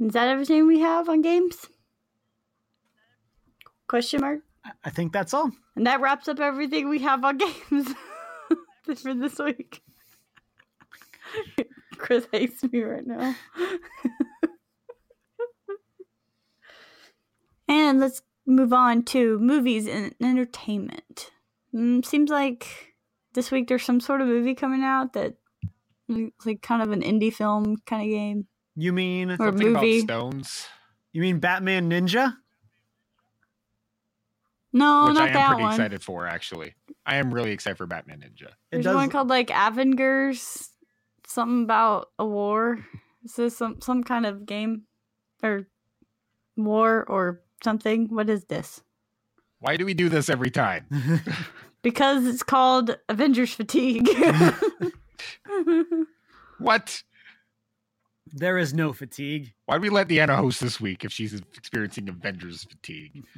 Is 0.00 0.12
that 0.12 0.28
everything 0.28 0.66
we 0.66 0.80
have 0.80 1.08
on 1.08 1.22
games? 1.22 1.66
Question 3.88 4.20
mark. 4.20 4.40
I- 4.64 4.72
I 4.84 4.90
think 4.90 5.12
that's 5.12 5.34
all. 5.34 5.50
And 5.74 5.86
that 5.86 6.00
wraps 6.00 6.28
up 6.28 6.38
everything 6.40 6.88
we 6.88 7.00
have 7.00 7.24
on 7.24 7.38
games 7.38 7.94
for 9.02 9.14
this 9.14 9.38
week. 9.38 9.82
Chris 11.98 12.26
hates 12.32 12.62
me 12.62 12.82
right 12.82 13.06
now. 13.06 13.34
and 17.68 18.00
let's 18.00 18.22
move 18.46 18.72
on 18.72 19.02
to 19.04 19.38
movies 19.40 19.86
and 19.86 20.14
entertainment. 20.20 21.30
Mm, 21.74 22.04
seems 22.04 22.30
like 22.30 22.87
this 23.38 23.52
week 23.52 23.68
there's 23.68 23.84
some 23.84 24.00
sort 24.00 24.20
of 24.20 24.26
movie 24.26 24.56
coming 24.56 24.82
out 24.82 25.12
that 25.12 25.34
it's 26.08 26.44
like 26.44 26.60
kind 26.60 26.82
of 26.82 26.90
an 26.90 27.02
indie 27.02 27.32
film 27.32 27.76
kind 27.86 28.02
of 28.02 28.08
game. 28.08 28.46
You 28.74 28.92
mean 28.92 29.30
Or 29.30 29.36
Something 29.36 29.72
movie. 29.74 30.00
about 30.00 30.04
stones, 30.08 30.66
you 31.12 31.22
mean 31.22 31.38
Batman 31.38 31.88
Ninja? 31.88 32.34
No, 34.72 35.06
which 35.06 35.14
not 35.14 35.22
I 35.22 35.26
am 35.28 35.32
that 35.34 35.46
pretty 35.50 35.62
one. 35.62 35.72
excited 35.72 36.02
for. 36.02 36.26
Actually, 36.26 36.74
I 37.06 37.16
am 37.16 37.32
really 37.32 37.52
excited 37.52 37.76
for 37.78 37.86
Batman 37.86 38.20
Ninja. 38.20 38.48
It 38.72 38.82
There's 38.82 38.86
one 38.86 39.08
called 39.08 39.28
like 39.28 39.50
Avengers, 39.54 40.70
something 41.24 41.62
about 41.62 42.08
a 42.18 42.26
war. 42.26 42.84
Is 43.24 43.36
this 43.36 43.56
some 43.56 43.80
some 43.80 44.02
kind 44.02 44.26
of 44.26 44.46
game 44.46 44.82
or 45.44 45.68
war 46.56 47.04
or 47.08 47.40
something? 47.62 48.08
What 48.08 48.28
is 48.28 48.46
this? 48.46 48.82
Why 49.60 49.76
do 49.76 49.84
we 49.84 49.94
do 49.94 50.08
this 50.08 50.28
every 50.28 50.50
time? 50.50 50.86
because 51.82 52.26
it's 52.26 52.42
called 52.42 52.96
Avengers 53.08 53.52
Fatigue. 53.54 54.08
What? 56.58 57.02
There 58.32 58.58
is 58.58 58.74
no 58.74 58.92
fatigue. 58.92 59.52
Why'd 59.66 59.80
we 59.80 59.90
let 59.90 60.08
Deanna 60.08 60.36
host 60.36 60.60
this 60.60 60.80
week 60.80 61.04
if 61.04 61.12
she's 61.12 61.34
experiencing 61.56 62.08
Avengers 62.08 62.64
fatigue? 62.64 63.24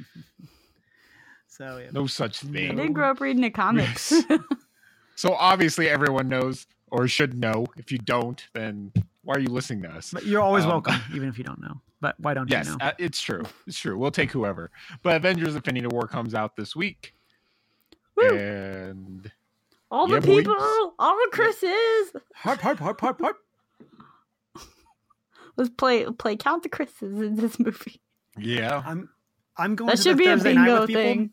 So 1.47 1.77
yeah. 1.77 1.89
No 1.91 2.07
such 2.07 2.39
thing. 2.39 2.71
I 2.71 2.75
didn't 2.75 2.93
grow 2.93 3.11
up 3.11 3.19
reading 3.19 3.41
the 3.41 3.49
comics. 3.51 4.13
So 5.15 5.33
obviously 5.35 5.87
everyone 5.89 6.29
knows 6.29 6.65
or 6.89 7.07
should 7.07 7.37
know. 7.37 7.67
If 7.77 7.91
you 7.91 7.99
don't, 7.99 8.43
then 8.53 8.91
why 9.23 9.35
are 9.35 9.39
you 9.39 9.49
listening 9.49 9.83
to 9.83 9.89
us? 9.89 10.09
But 10.11 10.25
you're 10.25 10.41
always 10.41 10.63
Um, 10.63 10.71
welcome, 10.71 10.95
even 11.13 11.29
if 11.29 11.37
you 11.37 11.43
don't 11.43 11.61
know. 11.61 11.79
But 11.99 12.19
why 12.19 12.33
don't 12.33 12.49
Yes, 12.49 12.65
you 12.65 12.71
know? 12.71 12.77
uh, 12.81 12.93
it's 12.97 13.21
true. 13.21 13.43
It's 13.67 13.77
true. 13.77 13.95
We'll 13.97 14.09
take 14.09 14.31
whoever. 14.31 14.71
But 15.03 15.17
Avengers 15.17 15.53
Infinity 15.55 15.85
War 15.87 16.07
comes 16.07 16.33
out 16.33 16.55
this 16.55 16.75
week. 16.75 17.13
Woo. 18.17 18.37
And 18.37 19.31
all 19.89 20.07
the 20.07 20.15
Yeah, 20.15 20.19
boy. 20.21 20.37
people, 20.37 20.93
all 20.99 21.15
the 21.15 21.29
Chris's. 21.31 22.13
Harp, 22.35 22.59
harp, 22.61 22.79
harp, 22.79 22.99
harp, 23.01 23.21
harp. 23.21 23.37
Let's 25.57 25.69
play 25.71 26.05
play 26.05 26.35
count 26.37 26.63
the 26.63 26.69
Chris's 26.69 27.19
in 27.19 27.35
this 27.35 27.59
movie. 27.59 28.01
yeah. 28.37 28.81
I'm 28.85 29.09
I'm 29.57 29.75
going 29.75 29.89
That 29.89 29.97
to 29.97 30.01
should 30.03 30.13
the 30.17 30.23
be 30.23 30.27
a 30.27 30.31
Thursday 30.37 30.53
night 30.53 30.87
bingo 30.87 30.87
thing. 30.87 31.31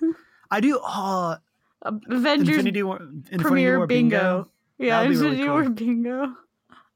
I 0.50 0.60
do 0.60 0.78
uh, 0.78 1.36
Uh, 1.82 1.92
Avengers 2.10 2.48
Infinity 2.56 2.82
War, 2.82 2.98
Infinity 3.00 3.42
premiere 3.42 3.78
War 3.78 3.86
bingo. 3.86 4.48
Yeah, 4.78 4.98
That'd 5.02 5.10
be 5.10 5.16
really 5.16 5.40
Infinity 5.40 5.46
cool. 5.46 5.54
War 5.54 5.70
bingo. 5.70 6.34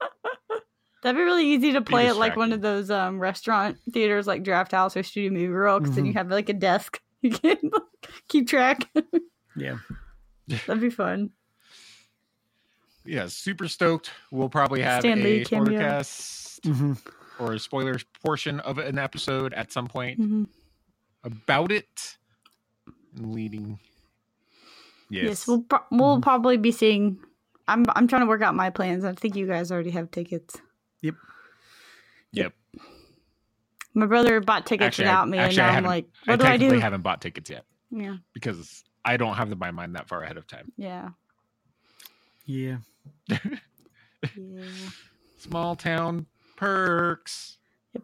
That'd 1.03 1.17
be 1.19 1.23
really 1.25 1.47
easy 1.47 1.73
to 1.73 1.81
play 1.81 2.09
at 2.09 2.17
like 2.17 2.37
one 2.37 2.53
of 2.53 2.61
those 2.61 2.91
um, 2.91 3.19
restaurant 3.19 3.79
theaters 3.91 4.27
like 4.27 4.43
Draft 4.43 4.73
House 4.73 4.97
or 4.99 5.03
Studio 5.03 5.31
Movie 5.31 5.49
World 5.49 5.83
because 5.83 5.97
then 5.97 6.05
you 6.05 6.13
Mhm. 6.13 6.17
have 6.17 6.29
like 6.31 6.51
a 6.51 6.53
desk. 6.55 7.01
You 7.23 7.31
can 7.31 7.59
keep 8.29 8.49
track. 8.49 8.89
Yeah. 9.57 9.79
That'd 10.67 10.81
be 10.81 10.91
fun. 10.91 11.31
Yeah, 13.05 13.27
super 13.29 13.69
stoked. 13.69 14.11
We'll 14.31 14.49
probably 14.49 14.81
have 14.83 15.01
Stan 15.03 15.19
a 15.21 15.45
spoiler 15.45 15.67
cameo. 15.67 15.81
cast 15.81 16.65
hmm 16.65 16.93
or 17.39 17.55
a 17.55 17.59
spoiler 17.59 17.97
portion 18.23 18.61
of 18.61 18.79
an 18.79 18.99
episode 18.99 19.55
at 19.55 19.73
some 19.73 19.87
point 19.87 20.21
Mhm. 20.21 20.47
about 21.25 21.73
it. 21.73 22.17
Leading. 23.17 23.79
Yes. 25.09 25.25
Yes, 25.25 25.47
we'll 25.49 25.63
pro- 25.63 25.85
we'll 25.91 26.19
Mhm. 26.19 26.23
probably 26.23 26.57
be 26.59 26.71
seeing. 26.73 27.19
I'm 27.67 27.85
I'm 27.97 28.07
trying 28.09 28.23
to 28.23 28.27
work 28.29 28.43
out 28.43 28.55
my 28.55 28.71
plans. 28.71 29.05
I 29.05 29.13
think 29.15 29.37
you 29.37 29.47
guys 29.47 29.73
already 29.73 29.91
have 29.91 30.11
tickets. 30.11 30.57
Yep. 31.03 31.15
Yep. 32.33 32.53
My 33.95 34.07
brother 34.07 34.41
bought 34.41 34.67
tickets 34.67 34.87
Actually, 34.87 35.07
I- 35.07 35.11
without 35.11 35.29
me, 35.29 35.39
and 35.39 35.47
actually, 35.47 35.63
I 35.63 35.65
now 35.65 35.69
I'm 35.69 35.75
haven't- 35.75 35.91
like, 35.91 36.07
I 36.27 36.31
what 36.33 36.41
do 36.41 36.47
I 36.47 36.57
do? 36.57 36.71
do? 36.71 36.79
haven't 36.79 37.03
bought 37.03 37.21
tickets 37.21 37.51
yet 37.51 37.65
Yeah, 37.91 38.17
because 38.33 38.85
I 39.05 39.17
don't 39.17 39.35
have 39.35 39.51
them 39.51 39.59
by 39.59 39.71
mind 39.73 39.97
that 39.97 40.09
far 40.09 40.23
ahead 40.23 40.37
of 40.37 40.47
time. 40.47 40.71
yeah, 40.77 41.11
Yeah. 42.45 42.79
yeah. 43.29 43.39
Small 45.39 45.75
town 45.75 46.27
perks. 46.57 47.57
Yep. 47.95 48.03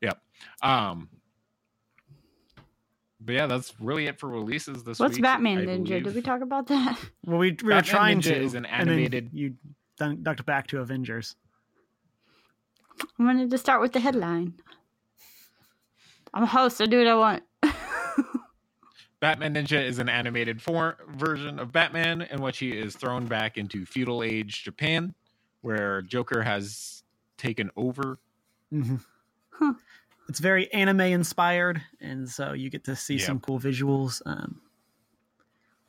Yep. 0.00 0.22
Um. 0.62 1.08
But 3.20 3.34
yeah, 3.34 3.46
that's 3.46 3.74
really 3.80 4.06
it 4.06 4.18
for 4.20 4.28
releases 4.28 4.84
this 4.84 4.98
What's 5.00 5.16
week. 5.16 5.22
What's 5.24 5.34
Batman 5.34 5.58
I 5.58 5.64
Ninja? 5.66 6.02
Did 6.02 6.14
we 6.14 6.22
talk 6.22 6.42
about 6.42 6.68
that? 6.68 6.98
Well, 7.24 7.38
we, 7.38 7.50
we 7.50 7.64
were 7.64 7.70
Batman 7.70 7.82
trying 7.84 8.18
Ninja 8.20 8.22
to. 8.34 8.40
is 8.42 8.54
an 8.54 8.64
and 8.66 8.88
then 8.88 8.94
animated- 8.98 9.30
You 9.32 9.54
dun- 9.98 10.22
ducked 10.22 10.46
back 10.46 10.68
to 10.68 10.78
Avengers. 10.80 11.34
I 13.00 13.22
wanted 13.22 13.50
to 13.50 13.58
start 13.58 13.80
with 13.80 13.92
the 13.92 14.00
headline. 14.00 14.54
I'm 16.34 16.42
a 16.42 16.46
host. 16.46 16.80
I 16.80 16.86
do 16.86 16.98
what 16.98 17.06
I 17.06 17.14
want. 17.14 17.42
Batman 19.20 19.54
Ninja 19.54 19.82
is 19.82 19.98
an 19.98 20.08
animated 20.08 20.60
form 20.60 20.94
version 21.16 21.58
of 21.58 21.72
Batman 21.72 22.22
in 22.22 22.42
which 22.42 22.58
he 22.58 22.72
is 22.76 22.94
thrown 22.96 23.26
back 23.26 23.56
into 23.56 23.86
feudal 23.86 24.22
age 24.22 24.62
Japan, 24.62 25.14
where 25.62 26.02
Joker 26.02 26.42
has 26.42 27.02
taken 27.38 27.70
over. 27.76 28.18
hmm 28.70 28.96
Huh. 29.50 29.72
It's 30.28 30.40
very 30.40 30.70
anime 30.72 31.00
inspired, 31.00 31.80
and 32.00 32.28
so 32.28 32.52
you 32.52 32.68
get 32.68 32.84
to 32.84 32.96
see 32.96 33.14
Yep. 33.14 33.22
some 33.26 33.40
cool 33.40 33.58
visuals. 33.58 34.20
Um, 34.26 34.60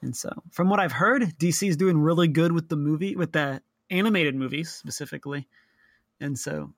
and 0.02 0.16
so, 0.16 0.32
from 0.52 0.70
what 0.70 0.80
I've 0.80 0.94
heard, 0.94 1.24
DC 1.38 1.68
is 1.68 1.76
doing 1.76 1.98
really 2.00 2.30
good 2.30 2.54
with 2.54 2.70
the 2.70 2.78
movie, 2.78 3.16
with 3.18 3.34
the 3.34 3.62
animated 3.90 4.36
movies 4.36 4.70
specifically. 4.72 5.48
And 6.22 6.40
so, 6.40 6.74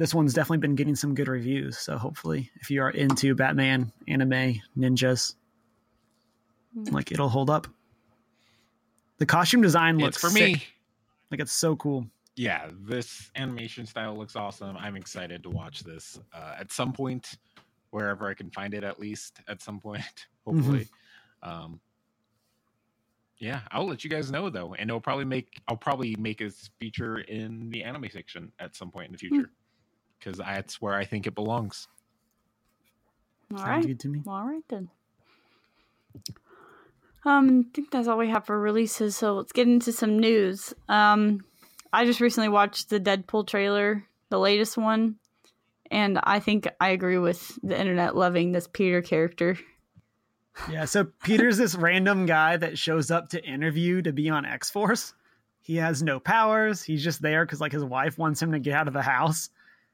this 0.00 0.14
one's 0.14 0.32
definitely 0.32 0.58
been 0.58 0.76
getting 0.76 0.96
some 0.96 1.14
good 1.14 1.28
reviews. 1.28 1.76
So, 1.78 1.98
hopefully, 1.98 2.50
if 2.56 2.70
you 2.70 2.80
are 2.82 2.88
into 2.90 3.34
Batman, 3.34 3.92
anime, 4.08 4.62
ninjas, 4.76 5.34
Mm. 6.76 6.92
like 6.92 7.10
it'll 7.12 7.28
hold 7.28 7.50
up. 7.50 7.66
The 9.18 9.26
costume 9.26 9.60
design 9.60 9.96
It's 9.96 10.02
looks 10.04 10.20
for 10.20 10.30
sick. 10.30 10.40
me. 10.56 10.64
Like 11.30 11.40
it's 11.40 11.52
so 11.52 11.74
cool. 11.76 12.06
Yeah, 12.36 12.70
this 12.72 13.30
animation 13.36 13.86
style 13.86 14.16
looks 14.16 14.36
awesome. 14.36 14.76
I'm 14.76 14.94
excited 14.96 15.42
to 15.42 15.50
watch 15.50 15.80
this 15.80 16.18
uh, 16.32 16.54
at 16.58 16.70
some 16.72 16.92
point, 16.92 17.36
wherever 17.90 18.28
I 18.28 18.34
can 18.34 18.50
find 18.50 18.72
it. 18.72 18.84
At 18.84 18.98
least 19.00 19.40
at 19.48 19.60
some 19.60 19.80
point, 19.80 20.04
hopefully. 20.46 20.86
Um, 21.42 21.80
yeah, 23.38 23.60
I'll 23.72 23.86
let 23.88 24.04
you 24.04 24.10
guys 24.10 24.30
know 24.30 24.48
though, 24.48 24.74
and 24.74 24.88
it'll 24.88 25.00
probably 25.00 25.24
make 25.24 25.60
I'll 25.66 25.76
probably 25.76 26.14
make 26.16 26.40
a 26.40 26.50
feature 26.78 27.18
in 27.18 27.68
the 27.70 27.82
anime 27.82 28.06
section 28.10 28.52
at 28.60 28.76
some 28.76 28.90
point 28.92 29.06
in 29.06 29.12
the 29.12 29.18
future 29.18 29.50
because 30.20 30.38
that's 30.38 30.80
where 30.80 30.94
I 30.94 31.04
think 31.04 31.26
it 31.26 31.34
belongs. 31.34 31.88
All 33.52 33.58
Sounds 33.58 33.68
right. 33.68 33.86
good 33.86 34.00
to 34.00 34.08
me. 34.08 34.22
All 34.26 34.44
right 34.44 34.62
then. 34.68 34.88
Um, 37.24 37.66
I 37.68 37.74
think 37.74 37.90
that's 37.90 38.08
all 38.08 38.18
we 38.18 38.30
have 38.30 38.46
for 38.46 38.58
releases. 38.58 39.16
So 39.16 39.34
let's 39.34 39.52
get 39.52 39.66
into 39.66 39.92
some 39.92 40.18
news. 40.18 40.72
Um, 40.88 41.44
I 41.92 42.04
just 42.04 42.20
recently 42.20 42.48
watched 42.48 42.88
the 42.88 43.00
Deadpool 43.00 43.46
trailer, 43.46 44.04
the 44.28 44.38
latest 44.38 44.78
one, 44.78 45.16
and 45.90 46.20
I 46.22 46.38
think 46.38 46.68
I 46.80 46.90
agree 46.90 47.18
with 47.18 47.58
the 47.62 47.78
internet 47.78 48.16
loving 48.16 48.52
this 48.52 48.68
Peter 48.68 49.02
character. 49.02 49.58
Yeah, 50.70 50.84
so 50.84 51.06
Peter's 51.24 51.56
this 51.56 51.74
random 51.74 52.26
guy 52.26 52.56
that 52.56 52.78
shows 52.78 53.10
up 53.10 53.30
to 53.30 53.44
interview 53.44 54.02
to 54.02 54.12
be 54.12 54.30
on 54.30 54.44
X 54.44 54.70
Force. 54.70 55.14
He 55.60 55.76
has 55.76 56.02
no 56.02 56.20
powers. 56.20 56.82
He's 56.82 57.02
just 57.02 57.22
there 57.22 57.44
because 57.44 57.60
like 57.60 57.72
his 57.72 57.84
wife 57.84 58.18
wants 58.18 58.40
him 58.40 58.52
to 58.52 58.58
get 58.58 58.74
out 58.74 58.88
of 58.88 58.94
the 58.94 59.02
house, 59.02 59.50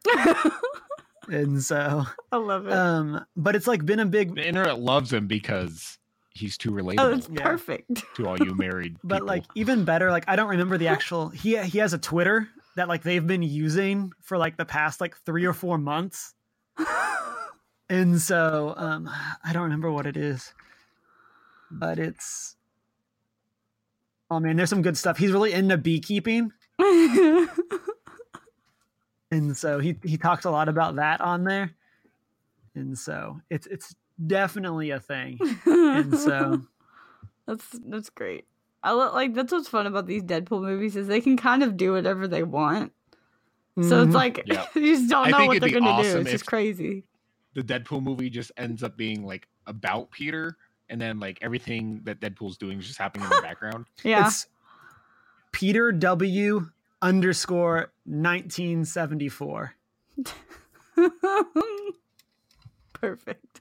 and 1.29 1.63
so 1.63 2.05
I 2.33 2.37
love 2.37 2.67
it. 2.67 2.73
um. 2.73 3.25
But 3.37 3.57
it's 3.57 3.67
like 3.67 3.85
been 3.85 4.01
a 4.01 4.07
big, 4.07 4.35
The 4.35 4.47
internet 4.47 4.79
loves 4.81 5.13
him 5.13 5.27
because 5.27 5.99
he's 6.31 6.57
too 6.59 6.71
relatable. 6.71 7.01
oh, 7.01 7.13
it's 7.13 7.29
yeah. 7.31 7.43
perfect. 7.43 8.05
to 8.17 8.27
all 8.29 8.39
you 8.39 8.55
married. 8.55 8.97
but 9.03 9.17
people. 9.17 9.27
like 9.29 9.45
even 9.55 9.85
better. 9.85 10.11
Like 10.11 10.25
I 10.29 10.37
don't 10.37 10.49
remember 10.51 10.79
the 10.79 10.89
actual. 10.89 11.29
He 11.31 11.57
he 11.59 11.79
has 11.79 11.93
a 11.93 11.99
Twitter 11.99 12.49
that 12.77 12.89
like 12.89 13.03
they've 13.03 13.27
been 13.27 13.43
using 13.43 14.13
for 14.23 14.37
like 14.39 14.57
the 14.57 14.65
past 14.67 15.01
like 15.01 15.17
three 15.25 15.45
or 15.47 15.53
four 15.55 15.79
months, 15.79 16.35
and 17.89 18.21
so 18.21 18.75
um 18.77 19.09
I 19.45 19.53
don't 19.53 19.63
remember 19.65 19.91
what 19.91 20.07
it 20.07 20.17
is, 20.17 20.53
but 21.71 21.99
it's. 21.99 22.55
Oh 24.31 24.41
man, 24.41 24.57
there's 24.57 24.71
some 24.71 24.83
good 24.83 24.97
stuff. 24.99 25.19
He's 25.19 25.31
really 25.31 25.53
into 25.53 25.77
beekeeping. 25.79 26.51
And 29.31 29.57
so 29.57 29.79
he 29.79 29.97
he 30.05 30.17
talks 30.17 30.45
a 30.45 30.51
lot 30.51 30.69
about 30.69 30.97
that 30.97 31.21
on 31.21 31.45
there 31.45 31.73
and 32.75 32.97
so 32.99 33.41
it's 33.51 33.67
it's 33.67 33.95
definitely 34.27 34.91
a 34.91 35.01
thing 35.01 35.39
and 35.67 36.17
so 36.19 36.63
that's 37.47 37.67
that's 37.87 38.11
great. 38.11 38.45
I 38.83 38.93
lo- 38.93 39.13
like 39.13 39.35
that's 39.35 39.53
what's 39.53 39.69
fun 39.69 39.87
about 39.87 40.07
these 40.07 40.23
Deadpool 40.23 40.63
movies 40.63 40.97
is 40.97 41.07
they 41.09 41.21
can 41.21 41.37
kind 41.37 41.63
of 41.63 41.77
do 41.77 41.93
whatever 41.93 42.29
they 42.29 42.43
want. 42.43 42.93
So 43.83 44.03
it's 44.03 44.11
Mhm. 44.11 44.15
like 44.15 44.43
Yeah. 44.47 44.67
you 44.75 44.97
just 44.97 45.11
don't 45.11 45.27
I 45.27 45.31
know 45.31 45.47
what 45.47 45.61
they're 45.61 45.71
gonna 45.71 46.03
do. 46.03 46.19
It's 46.21 46.31
just 46.31 46.47
crazy. 46.47 47.05
the 47.55 47.63
Deadpool 47.63 48.03
movie 48.03 48.31
just 48.31 48.53
ends 48.57 48.83
up 48.83 48.97
being 48.97 49.25
like 49.25 49.49
about 49.67 50.11
Peter, 50.11 50.57
and 50.89 51.01
then 51.01 51.19
like 51.19 51.39
everything 51.43 52.01
that 52.05 52.21
Deadpool's 52.21 52.57
doing 52.59 52.79
is 52.79 52.87
just 52.87 52.99
happening 52.99 53.25
in 53.25 53.31
the 53.31 53.43
background. 53.43 53.87
Yeah. 54.05 54.27
it's 54.29 54.47
peter 55.53 55.91
w 55.91 56.69
underscore 57.03 57.93
1974 58.05 59.75
Perfect. 62.95 63.61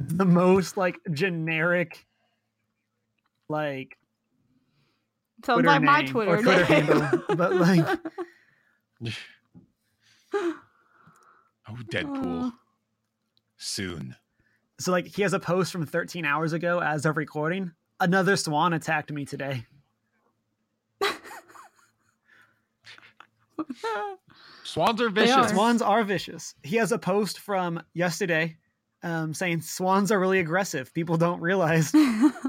the 0.00 0.24
most 0.24 0.76
like 0.76 0.98
generic 1.12 2.06
like 3.48 3.96
Sounds 5.44 5.56
Twitter 5.62 5.68
like 5.68 5.82
my 5.82 6.02
Twitter, 6.04 6.30
or 6.36 6.42
Twitter 6.42 6.68
name. 6.68 6.86
handle, 6.86 7.22
but 7.36 7.54
like 7.54 7.86
Oh, 11.70 11.76
Deadpool. 11.92 12.52
Soon. 13.58 14.14
so 14.80 14.92
like 14.92 15.06
he 15.08 15.22
has 15.22 15.32
a 15.32 15.40
post 15.40 15.72
from 15.72 15.84
13 15.84 16.24
hours 16.24 16.52
ago 16.52 16.78
as 16.80 17.04
of 17.04 17.16
recording 17.16 17.72
another 18.00 18.36
swan 18.36 18.72
attacked 18.72 19.10
me 19.12 19.24
today 19.24 19.64
Swans 24.64 25.00
are 25.00 25.10
vicious. 25.10 25.34
are. 25.34 25.48
Swans 25.48 25.82
are 25.82 26.04
vicious. 26.04 26.54
He 26.62 26.76
has 26.76 26.92
a 26.92 26.98
post 26.98 27.40
from 27.40 27.82
yesterday 27.94 28.56
um, 29.02 29.32
saying 29.32 29.62
swans 29.62 30.12
are 30.12 30.20
really 30.20 30.40
aggressive. 30.40 30.92
People 30.92 31.16
don't 31.16 31.40
realize. 31.40 31.92
I 31.94 32.40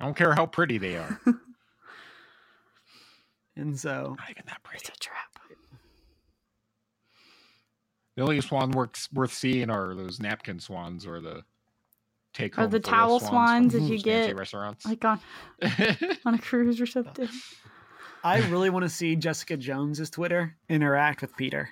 don't 0.00 0.16
care 0.16 0.34
how 0.34 0.46
pretty 0.46 0.78
they 0.78 0.96
are. 0.96 1.20
And 3.56 3.78
so, 3.78 4.16
Not 4.18 4.30
even 4.30 4.44
that 4.46 4.62
pretty. 4.62 4.86
it's 4.86 4.96
a 4.96 4.98
trap. 4.98 5.38
The 8.16 8.22
only 8.22 8.40
swan 8.40 8.70
works 8.70 9.08
worth 9.12 9.32
seeing 9.32 9.70
are 9.70 9.94
those 9.94 10.18
napkin 10.18 10.60
swans 10.60 11.06
or 11.06 11.20
the 11.20 11.42
take 12.32 12.58
Or 12.58 12.66
the 12.66 12.80
towel 12.80 13.20
swans 13.20 13.72
that 13.74 13.82
you 13.82 13.98
get, 13.98 14.34
restaurants. 14.36 14.86
Like 14.86 15.04
on 15.04 15.20
on 16.24 16.34
a 16.34 16.38
cruise 16.38 16.80
or 16.80 16.86
something. 16.86 17.28
I 18.22 18.46
really 18.48 18.70
want 18.70 18.84
to 18.84 18.88
see 18.88 19.16
Jessica 19.16 19.56
Jones's 19.56 20.10
Twitter 20.10 20.56
interact 20.68 21.22
with 21.22 21.36
Peter. 21.36 21.70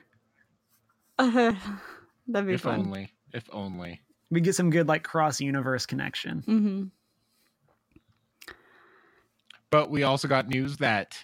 Uh, 1.18 1.52
that'd 2.28 2.46
be 2.46 2.52
fun. 2.52 2.54
if 2.56 2.60
fun. 2.62 2.80
only. 2.80 3.12
If 3.34 3.48
only. 3.52 4.00
We 4.30 4.40
get 4.40 4.54
some 4.54 4.70
good 4.70 4.88
like 4.88 5.02
cross 5.02 5.40
universe 5.40 5.86
connection. 5.86 6.42
hmm 6.46 6.84
But 9.70 9.90
we 9.90 10.02
also 10.02 10.28
got 10.28 10.48
news 10.48 10.78
that 10.78 11.16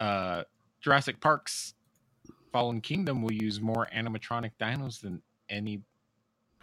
uh, 0.00 0.44
Jurassic 0.80 1.20
Park's 1.20 1.74
Fallen 2.52 2.80
Kingdom 2.80 3.22
will 3.22 3.32
use 3.32 3.60
more 3.60 3.88
animatronic 3.94 4.52
dinos 4.60 5.00
than 5.00 5.22
any 5.48 5.82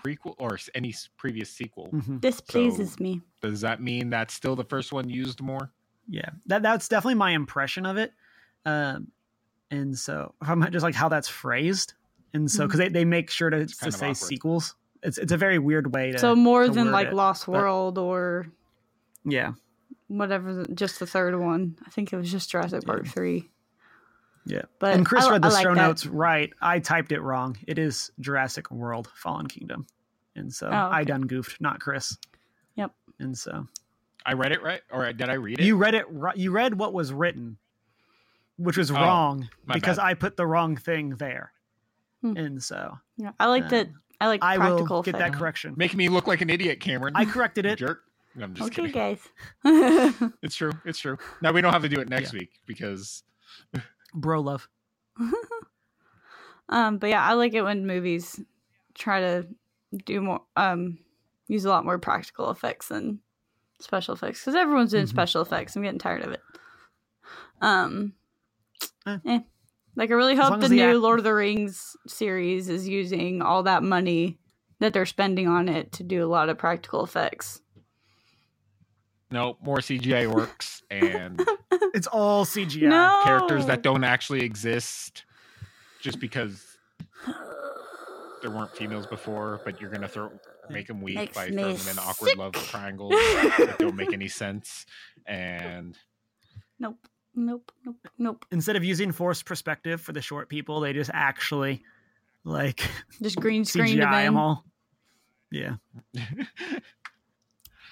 prequel 0.04 0.36
or 0.38 0.58
any 0.74 0.94
previous 1.18 1.50
sequel. 1.50 1.90
Mhm. 1.92 2.22
This 2.22 2.40
pleases 2.40 3.00
me. 3.00 3.22
Does 3.42 3.62
that 3.62 3.82
mean 3.82 4.10
that's 4.10 4.34
still 4.34 4.56
the 4.56 4.64
first 4.64 4.94
one 4.94 5.10
used 5.10 5.42
more? 5.42 5.72
Yeah, 6.08 6.30
that 6.48 6.62
that's 6.62 6.88
definitely 6.88 7.16
my 7.16 7.32
impression 7.32 7.86
of 7.86 7.98
it. 7.98 8.14
Um, 8.66 9.08
and 9.72 9.98
so 9.98 10.34
if 10.42 10.50
I'm 10.50 10.72
just 10.72 10.84
like 10.84 10.96
how 10.96 11.10
that's 11.10 11.28
phrased, 11.28 11.94
and 12.34 12.50
so 12.50 12.66
because 12.68 12.80
they, 12.80 12.90
they 12.90 13.06
make 13.06 13.30
sure 13.30 13.50
to, 13.50 13.66
to 13.66 13.92
say 13.92 14.08
awkward. 14.08 14.18
sequels. 14.18 14.76
It's 15.04 15.18
it's 15.18 15.32
a 15.32 15.38
very 15.38 15.60
weird 15.60 15.94
way 15.94 16.12
to. 16.12 16.20
So 16.20 16.36
more 16.36 16.66
to 16.66 16.72
than 16.72 16.86
word 16.86 16.92
like 16.92 17.08
it, 17.10 17.14
Lost 17.14 17.46
but- 17.46 17.52
World 17.54 17.98
or 17.98 18.48
Yeah, 19.24 19.54
whatever, 20.08 20.66
just 20.74 21.00
the 21.00 21.06
third 21.08 21.40
one. 21.40 21.78
I 21.86 21.90
think 21.92 22.12
it 22.14 22.18
was 22.18 22.32
just 22.32 22.50
Jurassic 22.50 22.84
Park 22.86 23.08
three. 23.08 23.50
yeah. 24.46 24.64
But 24.80 24.96
and 24.96 25.06
Chris 25.06 25.26
I, 25.26 25.32
read 25.32 25.42
the 25.44 25.48
I 25.48 25.52
like 25.52 25.64
show 25.64 25.76
that. 25.76 25.82
notes 25.82 26.06
right. 26.08 26.52
I 26.62 26.80
typed 26.80 27.12
it 27.12 27.22
wrong. 27.22 27.58
It 27.68 27.78
is 27.80 28.12
Jurassic 28.20 28.70
World 28.72 29.10
Fallen 29.16 29.48
Kingdom, 29.48 29.86
and 30.36 30.52
so 30.54 30.68
Oh, 30.72 30.90
I 30.92 31.04
done 31.04 31.22
goofed, 31.24 31.62
not 31.62 31.80
Chris. 31.80 32.18
Yep. 32.76 32.92
And 33.20 33.38
so 33.38 33.68
I 34.26 34.34
read 34.34 34.52
it 34.52 34.62
right, 34.64 34.82
or 34.92 35.12
did 35.14 35.30
I 35.30 35.34
read 35.34 35.60
it? 35.60 35.66
you 35.66 35.76
read 35.78 35.94
it 35.96 36.06
right. 36.10 36.36
You 36.36 36.52
read 36.52 36.78
what 36.78 36.94
was 36.94 37.14
written, 37.14 37.58
which 38.58 38.78
was 38.78 38.90
Oh, 38.92 38.96
wrong 38.96 39.50
because 39.72 39.98
bad. 39.98 40.06
I 40.06 40.14
put 40.16 40.36
the 40.38 40.48
wrong 40.48 40.76
thing 40.78 41.12
there. 41.12 41.52
Hmm. 42.22 42.36
And 42.38 42.64
so 42.64 42.98
Yeah, 43.18 43.32
I 43.40 43.48
like 43.48 43.70
that. 43.70 43.88
Um, 43.88 44.02
I 44.22 44.28
like 44.28 44.44
I 44.44 44.56
practical 44.58 44.98
will 44.98 45.04
get 45.04 45.18
that 45.18 45.34
correction. 45.34 45.74
Making 45.78 45.98
me 45.98 46.10
look 46.10 46.26
like 46.28 46.42
an 46.42 46.50
idiot, 46.50 46.80
Cameron. 46.80 47.14
I 47.16 47.26
corrected 47.26 47.66
it. 47.66 47.78
jerk. 47.78 48.02
I'm 48.42 48.54
just 48.54 48.72
Okay, 48.72 48.92
kidding. 48.92 49.20
guys. 49.64 50.22
It's 50.42 50.56
true. 50.56 50.72
It's 50.86 51.00
true. 51.00 51.18
Now 51.42 51.52
we 51.52 51.62
don't 51.62 51.72
have 51.74 51.84
to 51.84 51.90
do 51.90 52.00
it 52.02 52.10
next 52.10 52.34
week 52.34 52.52
because 52.66 53.24
Bro 54.14 54.42
love. 54.42 54.68
um, 56.70 56.98
but 56.98 57.10
yeah, 57.10 57.24
I 57.24 57.34
like 57.34 57.54
it 57.54 57.62
when 57.62 57.86
movies 57.86 58.40
try 58.94 59.20
to 59.22 59.48
do 60.06 60.22
more, 60.22 60.42
um, 60.56 60.98
use 61.48 61.66
a 61.66 61.70
lot 61.70 61.86
more 61.86 62.00
practical 62.00 62.50
effects 62.52 62.88
than 62.88 63.20
special 63.80 64.14
effects 64.14 64.42
because 64.42 64.56
everyone's 64.56 64.92
doing 64.92 65.06
Mhm. 65.06 65.10
special 65.10 65.42
effects. 65.42 65.76
I'm 65.76 65.84
getting 65.84 66.00
tired 66.00 66.24
of 66.24 66.32
it. 66.32 66.42
Um, 67.62 68.14
Eh. 69.06 69.18
eh. 69.26 69.40
Like 69.96 70.10
I 70.12 70.14
really 70.14 70.36
hope 70.36 70.60
the 70.60 70.68
the 70.68 70.76
new 70.76 70.90
act- 70.92 70.98
Lord 71.00 71.20
of 71.20 71.24
the 71.26 71.34
Rings 71.34 71.96
series 72.08 72.68
is 72.70 72.88
using 72.88 73.42
all 73.42 73.64
that 73.64 73.82
money 73.84 74.40
that 74.80 74.92
they're 74.94 75.06
spending 75.06 75.48
on 75.48 75.70
it 75.70 75.92
to 75.94 76.04
do 76.04 76.24
a 76.26 76.28
lot 76.28 76.50
of 76.50 76.58
practical 76.58 77.04
effects. 77.04 77.62
no 79.32 79.58
more 79.62 79.78
CGI 79.82 80.28
works 80.28 80.84
and 80.92 81.42
It's 81.94 82.08
all 82.08 82.46
CGI. 82.46 82.88
No 82.90 83.20
characters 83.24 83.66
that 83.66 83.82
don't 83.82 84.04
actually 84.04 84.42
exist 84.44 85.26
just 86.00 86.20
because 86.20 86.78
there 88.46 88.56
weren't 88.56 88.76
females 88.78 89.08
before, 89.08 89.60
but 89.66 89.82
you're 89.82 89.90
gonna 89.90 90.08
throw 90.08 90.30
make 90.70 90.86
them 90.86 91.02
weak 91.02 91.16
Makes 91.16 91.36
by 91.36 91.50
me 91.50 91.56
throwing 91.58 91.78
them 91.78 91.88
in 91.90 91.98
awkward 92.00 92.30
sick. 92.30 92.38
love 92.38 92.54
triangles 92.54 93.12
that 93.12 93.76
don't 93.80 93.96
make 93.96 94.14
any 94.14 94.28
sense. 94.44 94.86
And 95.26 95.98
Nope. 96.80 97.00
Nope. 97.34 97.72
Nope. 97.84 97.96
Nope. 98.20 98.46
Instead 98.52 98.76
of 98.76 98.84
using 98.84 99.12
forced 99.12 99.46
perspective 99.46 100.00
for 100.00 100.12
the 100.14 100.22
short 100.22 100.48
people, 100.48 100.80
they 100.80 100.94
just 100.94 101.10
actually 101.12 101.82
like 102.44 102.88
Just 103.22 103.38
green 103.40 103.66
screen 103.66 103.98
CGI 103.98 104.00
them 104.12 104.12
them. 104.26 104.38
all. 104.38 104.64
Yeah. 105.52 105.76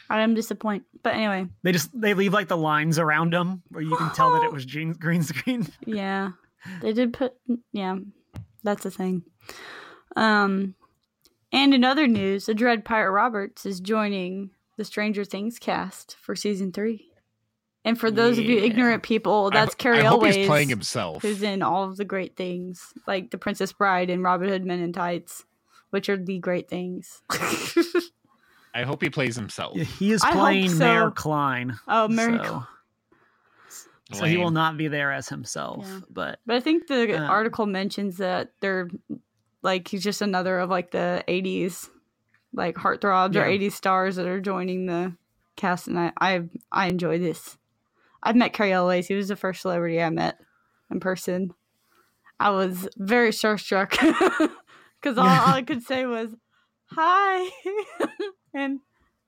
I 0.10 0.22
am 0.22 0.36
disappointed. 0.36 0.84
But 1.01 1.16
anyway, 1.16 1.47
They 1.64 1.72
just 1.72 1.89
they 1.99 2.14
leave 2.14 2.32
like 2.34 2.47
the 2.47 2.58
lines 2.58 2.99
around 2.99 3.34
them 3.34 3.64
where 3.70 3.82
you 3.82 3.95
can 3.97 4.12
tell 4.14 4.34
that 4.34 4.43
it 4.43 4.51
was 4.54 4.66
green, 4.72 4.93
green 4.93 5.24
screen. 5.24 5.68
yeah. 5.86 6.32
They 6.82 6.93
did 6.93 7.12
put 7.14 7.34
yeah. 7.72 7.97
That's 8.64 8.86
a 8.86 8.91
thing. 8.91 9.24
Um 10.16 10.76
and 11.51 11.74
in 11.74 11.84
other 11.84 12.07
news, 12.07 12.45
the 12.47 12.53
Dread 12.55 12.84
Pirate 12.84 13.11
Roberts 13.11 13.66
is 13.66 13.80
joining 13.80 14.49
the 14.78 14.84
Stranger 14.84 15.24
Things 15.24 15.59
cast 15.59 16.16
for 16.20 16.36
season 16.36 16.72
three. 16.72 17.09
And 17.86 17.99
for 17.99 18.09
those 18.09 18.38
of 18.39 18.45
you 18.45 18.57
ignorant 18.59 19.03
people, 19.03 19.49
that's 19.51 19.76
I, 19.76 19.78
Cary 19.78 19.99
I 19.99 20.05
Elwes, 20.05 20.36
he's 20.36 20.47
playing 20.47 20.70
himself. 20.70 21.22
who's 21.22 21.43
in 21.43 21.61
all 21.61 21.84
of 21.84 21.97
the 21.97 22.05
great 22.05 22.36
things, 22.38 22.93
like 23.05 23.30
The 23.30 23.38
Princess 23.38 23.74
Bride 23.74 24.09
and 24.09 24.24
Robin 24.24 24.47
Hood 24.49 24.66
Men 24.66 24.80
in 24.80 24.93
Tights, 24.93 25.43
which 25.89 26.07
are 26.09 26.18
the 26.18 26.39
great 26.39 26.70
things. 26.70 27.22
I 28.74 28.84
hope 28.84 29.03
he 29.03 29.09
plays 29.09 29.36
himself. 29.36 29.76
Yeah, 29.76 29.84
he 29.84 30.11
is 30.11 30.24
playing 30.24 30.70
so. 30.70 30.78
Mayor 30.80 31.11
Kline. 31.11 31.78
oh, 31.88 32.07
Mayor 32.07 32.43
so, 32.43 32.64
so 34.14 34.26
he 34.26 34.38
will 34.38 34.51
not 34.51 34.78
be 34.78 34.88
there 34.88 35.11
as 35.11 35.28
himself. 35.30 35.86
Yeah. 35.88 35.99
But 36.09 36.39
But 36.45 36.55
I 36.55 36.59
think 36.61 36.88
the 36.88 37.18
Uh. 37.22 37.28
article 37.28 37.66
mentions 37.68 38.18
that 38.18 38.53
they're 38.61 38.89
like 39.64 39.88
he's 39.88 40.03
just 40.03 40.22
another 40.22 40.59
of 40.59 40.70
like 40.70 40.91
the 40.91 41.24
'80s 41.28 41.89
like 42.53 42.76
heartthrobs 42.76 43.36
or 43.36 43.43
'80s 43.43 43.72
stars 43.72 44.18
that 44.18 44.28
are 44.28 44.41
joining 44.41 44.86
the 44.86 45.16
cast, 45.55 45.88
and 45.88 45.97
I 45.97 46.11
I, 46.20 46.43
I 46.72 46.88
enjoy 46.88 47.18
this. 47.18 47.57
I've 48.22 48.36
met 48.36 48.53
Cary 48.53 48.72
Elwes. 48.72 49.07
He 49.07 49.16
was 49.16 49.30
the 49.30 49.36
first 49.36 49.61
celebrity 49.61 50.01
I 50.01 50.09
met 50.09 50.39
in 50.91 50.99
person. 50.99 51.53
I 52.39 52.51
was 52.51 52.88
very 52.97 53.32
starstruck 53.32 53.91
because 55.01 55.18
all, 55.18 55.26
all 55.28 55.53
I 55.53 55.61
could 55.68 55.84
say 55.84 56.05
was 56.05 56.36
hi 56.86 57.49
and 58.53 58.80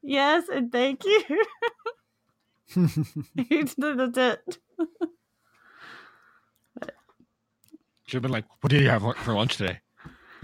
yes 0.04 0.50
and 0.50 0.72
thank 0.72 1.04
you. 1.06 1.24
That's 2.76 4.18
it. 4.18 4.58
Should 8.08 8.18
have 8.18 8.22
been 8.22 8.32
like, 8.32 8.46
"What 8.62 8.70
did 8.70 8.82
you 8.82 8.90
have 8.90 9.04
for 9.18 9.34
lunch 9.34 9.58
today?" 9.58 9.80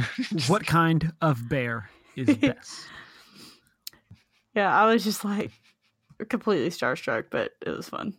what 0.47 0.65
kind 0.65 1.13
of 1.21 1.47
bear 1.49 1.89
is 2.15 2.35
best? 2.37 2.85
Yeah, 4.55 4.73
I 4.73 4.85
was 4.91 5.03
just 5.03 5.23
like 5.23 5.51
completely 6.29 6.69
starstruck, 6.69 7.25
but 7.29 7.51
it 7.65 7.69
was 7.69 7.89
fun. 7.89 8.13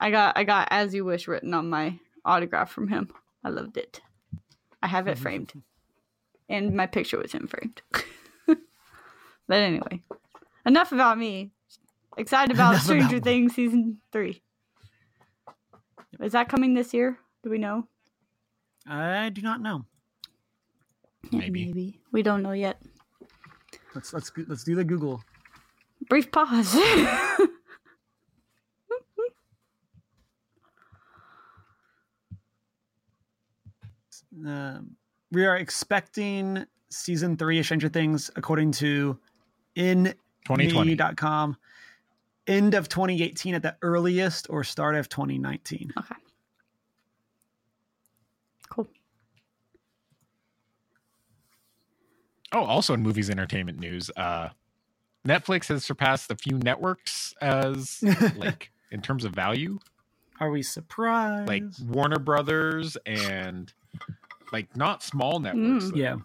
I 0.00 0.10
got 0.10 0.36
I 0.36 0.44
got 0.44 0.68
as 0.70 0.94
you 0.94 1.04
wish 1.04 1.28
written 1.28 1.54
on 1.54 1.70
my 1.70 1.98
autograph 2.24 2.70
from 2.72 2.88
him. 2.88 3.10
I 3.44 3.50
loved 3.50 3.76
it. 3.76 4.00
I 4.82 4.88
have 4.88 5.06
it 5.08 5.18
framed. 5.18 5.52
And 6.48 6.74
my 6.74 6.86
picture 6.86 7.18
with 7.18 7.32
him 7.32 7.46
framed. 7.46 7.82
but 8.46 8.58
anyway, 9.56 10.02
enough 10.66 10.92
about 10.92 11.18
me. 11.18 11.52
Excited 12.18 12.54
about 12.54 12.72
Enough 12.72 12.82
Stranger 12.82 13.16
about- 13.16 13.24
Things 13.24 13.54
season 13.54 13.98
3. 14.12 14.42
Is 16.20 16.32
that 16.32 16.48
coming 16.50 16.74
this 16.74 16.92
year? 16.92 17.18
Do 17.42 17.48
we 17.50 17.56
know? 17.58 17.86
I 18.86 19.30
do 19.30 19.40
not 19.40 19.62
know. 19.62 19.86
Yeah, 21.30 21.38
Maybe. 21.40 21.66
maybe. 21.66 22.00
We 22.10 22.22
don't 22.22 22.42
know 22.42 22.52
yet. 22.52 22.80
Let's 23.94 24.12
let's 24.12 24.30
let's 24.48 24.64
do 24.64 24.74
the 24.74 24.84
Google. 24.84 25.22
Brief 26.08 26.30
pause. 26.32 26.76
Um, 34.46 34.96
we 35.30 35.44
are 35.46 35.56
expecting 35.56 36.64
season 36.90 37.36
three 37.36 37.58
of 37.58 37.64
Stranger 37.64 37.88
Things, 37.88 38.30
according 38.36 38.72
to 38.72 39.18
in 39.74 40.04
2020. 40.46 40.90
me.com, 40.96 41.56
end 42.46 42.74
of 42.74 42.88
2018 42.88 43.54
at 43.54 43.62
the 43.62 43.76
earliest 43.82 44.48
or 44.50 44.64
start 44.64 44.94
of 44.96 45.08
2019. 45.08 45.92
okay. 45.98 46.14
Cool. 48.70 48.88
Oh, 52.52 52.64
also 52.64 52.92
in 52.94 53.02
movies 53.02 53.30
entertainment 53.30 53.78
news, 53.78 54.10
uh 54.16 54.50
Netflix 55.26 55.68
has 55.68 55.84
surpassed 55.84 56.30
a 56.30 56.36
few 56.36 56.58
networks 56.58 57.32
as 57.40 58.02
like 58.36 58.70
in 58.90 59.00
terms 59.00 59.24
of 59.24 59.32
value, 59.32 59.78
Are 60.40 60.50
we 60.50 60.62
surprised? 60.62 61.48
like 61.48 61.62
Warner 61.88 62.18
Brothers 62.18 62.96
and 63.06 63.72
like 64.52 64.76
not 64.76 65.02
small 65.02 65.38
networks. 65.40 65.90
Mm. 65.92 65.96
yeah, 65.96 66.16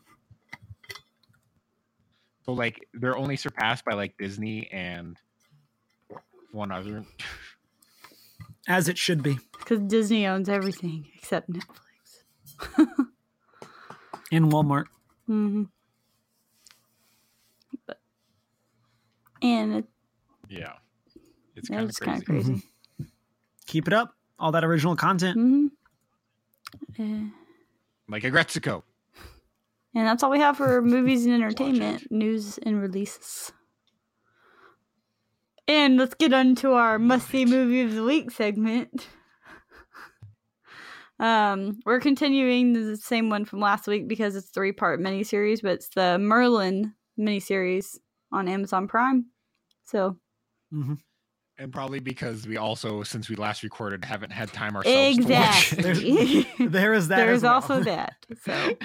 So 2.44 2.54
like 2.54 2.88
they're 2.94 3.18
only 3.18 3.36
surpassed 3.38 3.86
by 3.86 3.94
like 3.94 4.16
Disney 4.18 4.68
and 4.72 5.18
one 6.52 6.72
other. 6.72 7.06
As 8.68 8.90
it 8.90 8.98
should 8.98 9.22
be. 9.24 9.38
Because 9.60 9.80
Disney 9.82 10.26
owns 10.26 10.50
everything 10.50 11.06
except 11.16 11.50
Netflix. 11.50 12.88
In 14.32 14.50
Walmart. 14.50 14.86
hmm 15.26 15.64
and 19.42 19.76
it, 19.76 19.86
Yeah, 20.50 20.74
it's 21.56 21.70
kind 21.70 21.84
of 21.84 21.90
it's 21.90 22.00
kind 22.00 22.26
crazy. 22.26 22.54
of 22.54 22.60
crazy. 23.00 23.10
Keep 23.68 23.88
it 23.88 23.94
up. 23.94 24.14
All 24.40 24.52
that 24.52 24.64
original 24.64 24.96
content. 24.96 25.36
hmm 25.36 25.68
Yeah. 26.98 27.24
Like 28.08 28.24
Aggretsuko. 28.24 28.84
And 29.96 30.06
that's 30.08 30.22
all 30.24 30.30
we 30.30 30.40
have 30.40 30.58
for 30.58 30.82
movies 30.84 31.26
and 31.26 31.34
entertainment, 31.34 32.12
news 32.12 32.58
and 32.60 32.80
releases. 32.82 33.52
And 35.68 35.98
let's 35.98 36.14
get 36.14 36.32
on 36.34 36.56
to 36.56 36.74
our 36.74 36.98
must 36.98 37.30
see 37.30 37.46
movie 37.46 37.82
of 37.82 37.94
the 37.94 38.04
week 38.04 38.32
segment. 38.32 39.08
um, 41.20 41.80
we're 41.86 42.00
continuing 42.00 42.74
the 42.74 42.96
same 42.96 43.30
one 43.30 43.44
from 43.44 43.60
last 43.60 43.88
week 43.88 44.08
because 44.08 44.36
it's 44.36 44.50
three 44.50 44.72
part 44.72 45.00
miniseries, 45.02 45.62
but 45.62 45.72
it's 45.74 45.90
the 45.90 46.18
Merlin 46.20 46.94
miniseries 47.20 47.98
on 48.32 48.48
Amazon 48.48 48.88
Prime. 48.88 49.28
So 49.86 50.18
hmm 50.72 50.96
And 51.58 51.72
probably 51.72 52.00
because 52.00 52.46
we 52.48 52.58
also, 52.58 53.04
since 53.04 53.30
we 53.30 53.36
last 53.36 53.64
recorded, 53.64 54.04
haven't 54.06 54.32
had 54.32 54.52
time 54.54 54.76
ourselves. 54.76 55.18
to 55.18 55.24
watch 55.24 55.74
exactly. 55.74 56.48
There 56.68 56.94
is 56.94 57.08
that. 57.08 57.18
There's 57.18 57.44
well. 57.44 57.54
also 57.54 57.82
that. 57.84 58.16
So 58.44 58.78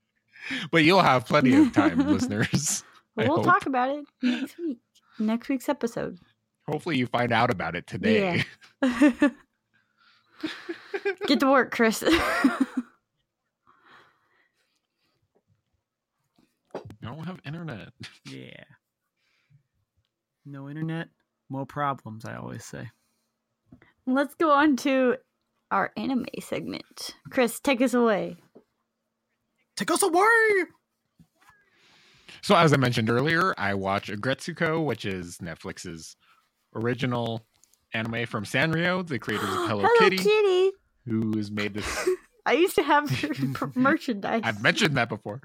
But 0.70 0.84
you'll 0.84 1.02
have 1.02 1.26
plenty 1.26 1.54
of 1.56 1.72
time, 1.72 1.98
listeners. 2.12 2.84
I 3.18 3.26
we'll 3.28 3.42
talk 3.42 3.66
about 3.66 3.90
it 3.90 4.04
next 4.22 4.58
week. 4.58 4.78
Next 5.18 5.48
week's 5.48 5.68
episode. 5.68 6.18
Hopefully, 6.68 6.98
you 6.98 7.06
find 7.06 7.32
out 7.32 7.50
about 7.50 7.74
it 7.74 7.86
today. 7.86 8.44
Yeah. 8.82 9.30
Get 11.26 11.40
to 11.40 11.50
work, 11.50 11.72
Chris. 11.72 12.04
I 17.06 17.14
don't 17.14 17.24
have 17.24 17.40
internet. 17.44 17.88
Yeah. 18.24 18.64
No 20.44 20.68
internet, 20.68 21.08
more 21.48 21.66
problems, 21.66 22.24
I 22.24 22.36
always 22.36 22.64
say. 22.64 22.88
Let's 24.06 24.34
go 24.36 24.52
on 24.52 24.76
to 24.78 25.16
our 25.72 25.90
anime 25.96 26.26
segment. 26.40 27.16
Chris, 27.30 27.58
take 27.58 27.80
us 27.80 27.94
away. 27.94 28.36
Take 29.76 29.90
us 29.90 30.02
away! 30.04 30.64
So, 32.42 32.54
as 32.54 32.72
I 32.72 32.76
mentioned 32.76 33.10
earlier, 33.10 33.54
I 33.58 33.74
watch 33.74 34.08
Aggretsuko, 34.08 34.84
which 34.84 35.04
is 35.04 35.38
Netflix's 35.38 36.16
original 36.76 37.44
anime 37.92 38.26
from 38.26 38.44
Sanrio, 38.44 39.04
the 39.06 39.18
creators 39.18 39.48
of 39.48 39.54
Hello, 39.68 39.88
Kitty, 39.98 40.18
Kitty. 40.18 40.70
who 41.06 41.36
has 41.36 41.50
made 41.50 41.74
this. 41.74 42.08
I 42.46 42.52
used 42.52 42.76
to 42.76 42.82
have 42.84 43.10
her 43.10 43.72
merchandise. 43.74 44.42
I've 44.44 44.62
mentioned 44.62 44.96
that 44.96 45.08
before. 45.08 45.40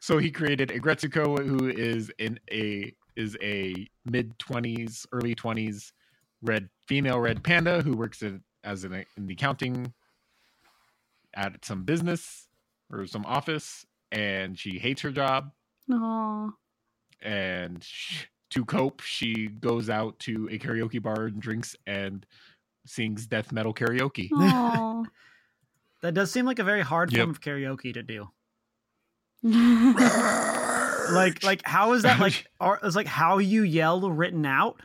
So 0.00 0.18
he 0.18 0.30
created 0.30 0.70
Aggretsuko, 0.70 1.44
who 1.46 1.68
is 1.68 2.10
in 2.18 2.38
a 2.50 2.92
is 3.16 3.36
a 3.42 3.86
mid 4.04 4.38
twenties, 4.38 5.06
early 5.12 5.34
twenties 5.34 5.92
red 6.42 6.68
female 6.88 7.20
red 7.20 7.44
panda 7.44 7.82
who 7.82 7.94
works 7.96 8.22
in, 8.22 8.42
as 8.64 8.84
an 8.84 9.04
in 9.16 9.26
the 9.26 9.34
accounting 9.34 9.92
at 11.34 11.64
some 11.64 11.84
business 11.84 12.48
or 12.90 13.06
some 13.06 13.24
office, 13.26 13.84
and 14.10 14.58
she 14.58 14.78
hates 14.78 15.02
her 15.02 15.10
job. 15.10 15.50
Aw. 15.92 16.50
and 17.22 17.82
sh- 17.82 18.24
to 18.50 18.64
cope 18.64 19.00
she 19.00 19.48
goes 19.48 19.90
out 19.90 20.18
to 20.20 20.48
a 20.50 20.58
karaoke 20.58 21.00
bar 21.02 21.26
and 21.26 21.40
drinks 21.42 21.74
and 21.86 22.24
sings 22.86 23.26
death 23.26 23.50
metal 23.52 23.74
karaoke 23.74 24.28
Aw. 24.32 25.04
That 26.02 26.14
does 26.14 26.30
seem 26.30 26.46
like 26.46 26.58
a 26.58 26.64
very 26.64 26.80
hard 26.82 27.12
Yep. 27.12 27.18
form 27.20 27.30
of 27.30 27.40
karaoke 27.42 27.92
to 27.92 28.02
do. 28.02 28.28
Like, 31.10 31.42
like 31.42 31.62
how 31.64 31.94
is 31.94 32.04
that 32.04 32.20
like? 32.20 32.46
Are, 32.60 32.78
is 32.84 32.94
like 32.94 33.08
how 33.08 33.38
you 33.38 33.62
yell 33.62 34.08
written 34.10 34.46
out, 34.46 34.80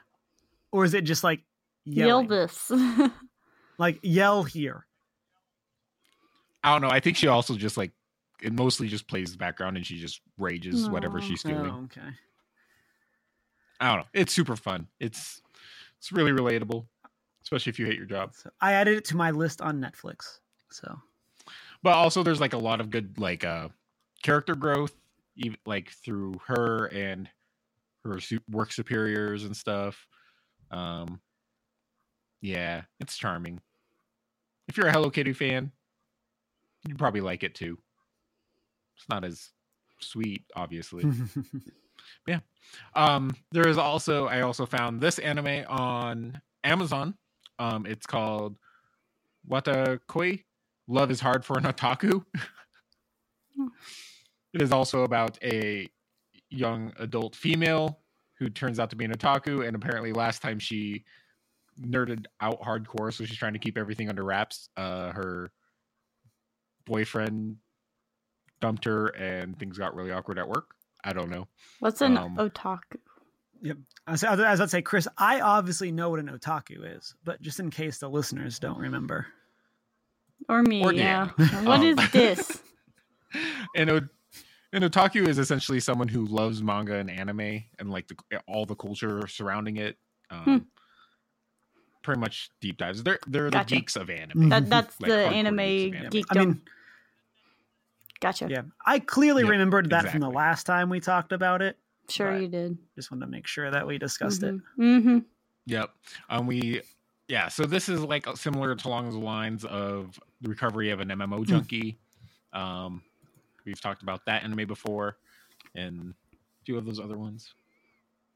or 0.71 0.83
is 0.83 0.95
it 0.95 1.03
just 1.03 1.23
like 1.23 1.41
Yell 1.83 2.23
this. 2.25 2.71
Like 3.77 3.99
yell 4.01 4.43
here. 4.43 4.87
i 6.63 6.71
don't 6.71 6.81
know 6.81 6.89
i 6.89 6.99
think 7.01 7.17
she 7.17 7.27
also 7.27 7.55
just 7.55 7.75
like 7.77 7.91
it 8.41 8.53
mostly 8.53 8.87
just 8.87 9.05
plays 9.07 9.31
the 9.33 9.37
background 9.37 9.75
and 9.77 9.85
she 9.85 9.99
just 9.99 10.21
rages 10.37 10.89
whatever 10.89 11.17
Aw. 11.17 11.21
she's 11.21 11.43
doing 11.43 11.69
Oh, 11.69 11.83
okay. 11.83 12.07
i 13.81 13.87
don't 13.89 13.99
know 13.99 14.05
it's 14.13 14.33
super 14.33 14.55
fun 14.55 14.87
it's 15.01 15.41
it's 15.99 16.11
really 16.13 16.31
relatable 16.31 16.85
especially 17.43 17.69
if 17.71 17.77
you 17.79 17.85
hate 17.85 17.97
your 17.97 18.05
job 18.07 18.33
So 18.33 18.49
I 18.61 18.71
added 18.73 18.97
it 18.97 19.05
to 19.05 19.17
my 19.17 19.31
list 19.31 19.61
on 19.61 19.79
Netflix. 19.81 20.39
So 20.71 20.97
but 21.83 21.93
also 21.93 22.23
there's 22.23 22.39
like 22.41 22.53
a 22.53 22.57
lot 22.57 22.79
of 22.79 22.89
good 22.89 23.19
like 23.19 23.43
uh 23.43 23.67
character 24.25 24.55
growth 24.55 24.95
even 25.37 25.55
like 25.67 25.91
through 25.91 26.33
her 26.47 26.87
and 26.87 27.29
her 28.03 28.17
work 28.49 28.71
superiors 28.71 29.43
and 29.43 29.55
stuff 29.55 30.07
um 30.71 31.21
yeah 32.41 32.81
it's 32.99 33.15
charming. 33.17 33.61
If 34.67 34.77
you're 34.77 34.87
a 34.87 34.91
hello 34.91 35.11
kitty 35.11 35.31
fan 35.33 35.71
you'd 36.87 36.97
probably 36.97 37.21
like 37.21 37.43
it 37.43 37.53
too. 37.53 37.77
It's 38.97 39.07
not 39.07 39.23
as 39.23 39.51
sweet 39.99 40.43
obviously. 40.55 41.05
Yeah. 42.27 42.39
um 42.95 43.35
there 43.51 43.67
is 43.67 43.77
also 43.79 44.25
i 44.27 44.41
also 44.41 44.65
found 44.65 45.01
this 45.01 45.17
anime 45.19 45.65
on 45.67 46.41
amazon. 46.63 47.15
Um 47.59 47.85
it's 47.85 48.05
called 48.07 48.57
wotakoi 49.47 50.43
love 50.87 51.11
is 51.11 51.19
hard 51.19 51.45
for 51.45 51.57
an 51.59 51.63
otaku. 51.65 52.25
Hmm. 53.55 53.67
it 54.55 54.61
is 54.61 54.71
also 54.71 55.03
about 55.03 55.37
a 55.43 55.87
young 56.49 56.91
adult 56.97 57.35
female 57.35 57.99
who 58.39 58.49
turns 58.49 58.79
out 58.79 58.89
to 58.89 58.95
be 58.95 59.05
an 59.05 59.11
otaku 59.11 59.67
and 59.67 59.75
apparently 59.75 60.13
last 60.13 60.41
time 60.41 60.57
she 60.57 61.03
nerded 61.81 62.25
out 62.41 62.59
hardcore 62.61 63.13
so 63.13 63.25
she's 63.25 63.37
trying 63.37 63.53
to 63.53 63.59
keep 63.59 63.77
everything 63.77 64.07
under 64.09 64.23
wraps 64.23 64.69
uh 64.77 65.11
her 65.11 65.51
boyfriend 66.85 67.57
dumped 68.61 68.85
her 68.85 69.07
and 69.09 69.57
things 69.59 69.77
got 69.77 69.93
really 69.95 70.11
awkward 70.11 70.39
at 70.39 70.47
work 70.47 70.75
i 71.03 71.11
don't 71.11 71.29
know 71.29 71.47
What's 71.79 72.01
an 72.01 72.17
Um, 72.17 72.37
otaku? 72.37 72.97
Yep. 73.61 73.77
As 74.07 74.23
I 74.23 74.31
was 74.31 74.39
I 74.39 74.51
was 74.51 74.59
about 74.59 74.65
to 74.65 74.69
say, 74.69 74.81
Chris, 74.81 75.07
I 75.17 75.39
obviously 75.41 75.91
know 75.91 76.09
what 76.11 76.19
an 76.19 76.27
otaku 76.27 76.97
is, 76.97 77.15
but 77.23 77.41
just 77.41 77.59
in 77.59 77.71
case 77.71 77.97
the 77.97 78.07
listeners 78.09 78.59
don't 78.59 78.77
remember. 78.77 79.25
Or 80.49 80.61
me, 80.61 80.83
or 80.83 80.93
yeah. 80.93 81.29
Dan. 81.37 81.65
What 81.65 81.79
Um, 81.79 81.85
is 81.85 82.11
this? 82.11 82.61
and 83.75 83.89
o- 83.89 84.07
an 84.75 84.83
otaku 84.83 85.27
is 85.27 85.39
essentially 85.39 85.79
someone 85.79 86.07
who 86.07 86.25
loves 86.25 86.61
manga 86.61 86.95
and 86.95 87.09
anime 87.09 87.63
and 87.79 87.89
like 87.89 88.07
the, 88.07 88.15
all 88.47 88.65
the 88.65 88.75
culture 88.75 89.25
surrounding 89.27 89.77
it. 89.77 89.97
Um, 90.29 90.43
Hmm. 90.43 90.57
Pretty 92.03 92.19
much 92.21 92.51
deep 92.61 92.77
dives. 92.77 93.01
They're 93.01 93.17
they're 93.25 93.49
Gotcha. 93.49 93.73
the 93.73 93.79
geeks 93.79 93.95
of 93.95 94.11
anime. 94.11 94.43
Mhm. 94.43 94.49
That 94.51 94.69
that's 94.69 95.01
Like 95.01 95.09
the 95.09 95.25
anime 95.25 95.57
geeks 95.57 95.97
anime. 95.97 96.09
geekdom. 96.11 96.25
I 96.29 96.45
mean, 96.45 96.61
gotcha. 98.19 98.47
yeah, 98.49 98.61
I 98.85 98.99
clearly 98.99 99.41
Yep, 99.43 99.51
remembered 99.51 99.89
that 99.89 100.09
from 100.11 100.19
the 100.21 100.29
last 100.29 100.65
time 100.65 100.89
we 100.89 100.99
talked 100.99 101.31
about 101.31 101.61
it. 101.63 101.77
Sure, 102.09 102.37
you 102.37 102.47
did. 102.47 102.77
Just 102.95 103.09
wanted 103.09 103.25
to 103.25 103.31
make 103.31 103.47
sure 103.47 103.71
that 103.71 103.87
we 103.87 103.97
discussed 103.97 104.43
it. 104.43 104.53
Mm-hmm. 104.77 105.19
Yep. 105.65 105.89
Um, 106.29 106.45
we, 106.45 106.81
yeah. 107.27 107.47
So 107.47 107.63
this 107.65 107.89
is 107.89 108.01
like 108.01 108.27
similar 108.37 108.75
to 108.75 108.87
along 108.87 109.09
the 109.09 109.17
lines 109.17 109.65
of 109.65 110.19
the 110.41 110.49
recovery 110.49 110.91
of 110.91 110.99
an 110.99 111.07
MMO 111.09 111.43
junkie. 111.43 111.97
Um, 112.53 113.01
we've 113.65 113.81
talked 113.81 114.03
about 114.03 114.25
that 114.25 114.43
anime 114.43 114.67
before, 114.67 115.17
and 115.75 116.13
a 116.33 116.65
few 116.65 116.77
of 116.77 116.85
those 116.85 116.99
other 116.99 117.17
ones. 117.17 117.53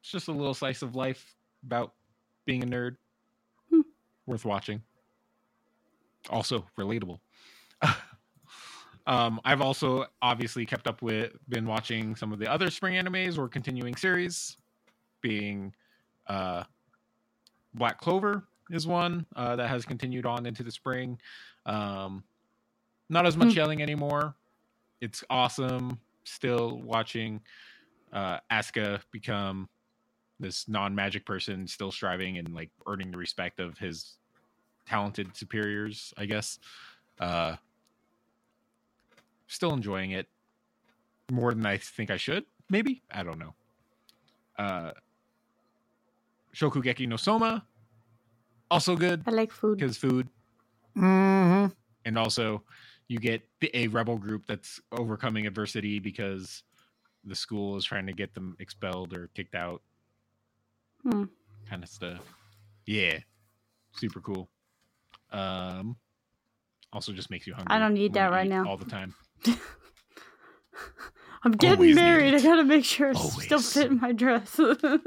It's 0.02 0.12
just 0.12 0.28
a 0.28 0.32
little 0.32 0.54
slice 0.54 0.82
of 0.82 0.96
life 0.96 1.36
about 1.66 1.94
being 2.46 2.64
a 2.64 2.68
nerd. 2.68 2.96
Hmm. 3.70 3.82
Worth 4.26 4.46
watching. 4.46 4.82
Also 6.30 6.66
relatable. 6.78 7.20
um, 9.08 9.40
I've 9.44 9.62
also 9.62 10.06
obviously 10.22 10.66
kept 10.66 10.88
up 10.88 11.02
with, 11.02 11.32
been 11.50 11.66
watching 11.66 12.16
some 12.16 12.32
of 12.32 12.40
the 12.40 12.52
other 12.52 12.70
spring 12.70 12.96
animes 12.96 13.38
or 13.38 13.48
continuing 13.48 13.96
series, 13.96 14.58
being 15.22 15.74
uh, 16.28 16.64
Black 17.74 18.00
Clover 18.00 18.44
is 18.70 18.86
one 18.88 19.26
uh, 19.36 19.56
that 19.56 19.68
has 19.70 19.86
continued 19.86 20.26
on 20.26 20.46
into 20.46 20.64
the 20.64 20.72
spring. 20.72 21.20
Um, 21.66 22.24
not 23.10 23.26
as 23.26 23.36
much 23.36 23.50
Hmm. 23.50 23.58
yelling 23.58 23.82
anymore. 23.82 24.36
It's 25.02 25.24
awesome. 25.30 26.00
Still 26.26 26.80
watching 26.82 27.42
uh, 28.14 28.40
Asta 28.52 29.02
become 29.12 29.70
this 30.40 30.68
non-magic 30.68 31.26
person, 31.26 31.68
still 31.68 31.92
striving 31.92 32.38
and 32.38 32.54
like 32.54 32.70
earning 32.88 33.12
the 33.12 33.18
respect 33.18 33.60
of 33.60 33.78
his 33.78 34.18
talented 34.86 35.36
superiors. 35.36 36.14
I 36.18 36.26
guess. 36.26 36.60
Uh, 37.20 37.56
still 39.48 39.74
enjoying 39.74 40.12
it 40.12 40.28
more 41.32 41.54
than 41.54 41.66
I 41.66 41.78
think 41.78 42.12
I 42.12 42.18
should, 42.18 42.46
maybe 42.70 43.02
I 43.12 43.24
don't 43.24 43.40
know. 43.40 43.54
Uh, 44.58 44.92
Shokugeki 46.56 47.08
no 47.08 47.18
Soma, 47.18 47.66
also 48.72 48.96
good 48.96 49.24
I 49.28 49.32
like 49.32 49.52
food. 49.52 49.78
because 49.80 49.98
food, 49.98 50.30
Mm-hmm. 50.98 51.74
and 52.06 52.18
also 52.18 52.64
you 53.10 53.20
get 53.20 53.42
the- 53.60 53.76
a 53.78 53.88
rebel 53.88 54.18
group 54.18 54.46
that's 54.46 54.80
overcoming 54.94 55.46
adversity 55.48 56.00
because 56.00 56.64
the 57.26 57.36
school 57.36 57.76
is 57.76 57.84
trying 57.84 58.06
to 58.06 58.14
get 58.14 58.34
them 58.34 58.56
expelled 58.60 59.14
or 59.14 59.28
kicked 59.34 59.56
out, 59.56 59.82
Hmm. 61.04 61.26
kind 61.68 61.84
of 61.84 61.90
stuff. 61.90 62.22
Yeah, 62.86 63.20
super 63.92 64.22
cool. 64.22 64.50
Um, 65.32 65.98
also 66.94 67.12
just 67.12 67.30
makes 67.30 67.46
you 67.46 67.54
hungry. 67.54 67.76
I 67.76 67.80
don't 67.80 67.94
need 67.94 68.14
that 68.14 68.32
right 68.32 68.48
now. 68.48 68.66
all 68.66 68.78
the 68.78 68.86
time. 68.86 69.14
I'm 71.44 71.52
getting 71.54 71.78
Always 71.78 71.96
married. 71.96 72.34
I 72.36 72.42
gotta 72.42 72.64
make 72.64 72.84
sure 72.86 73.10
it's 73.12 73.44
still 73.44 73.60
fit 73.62 73.92
in 73.92 74.00
my 74.00 74.12
dress. 74.12 74.56
the 74.56 75.02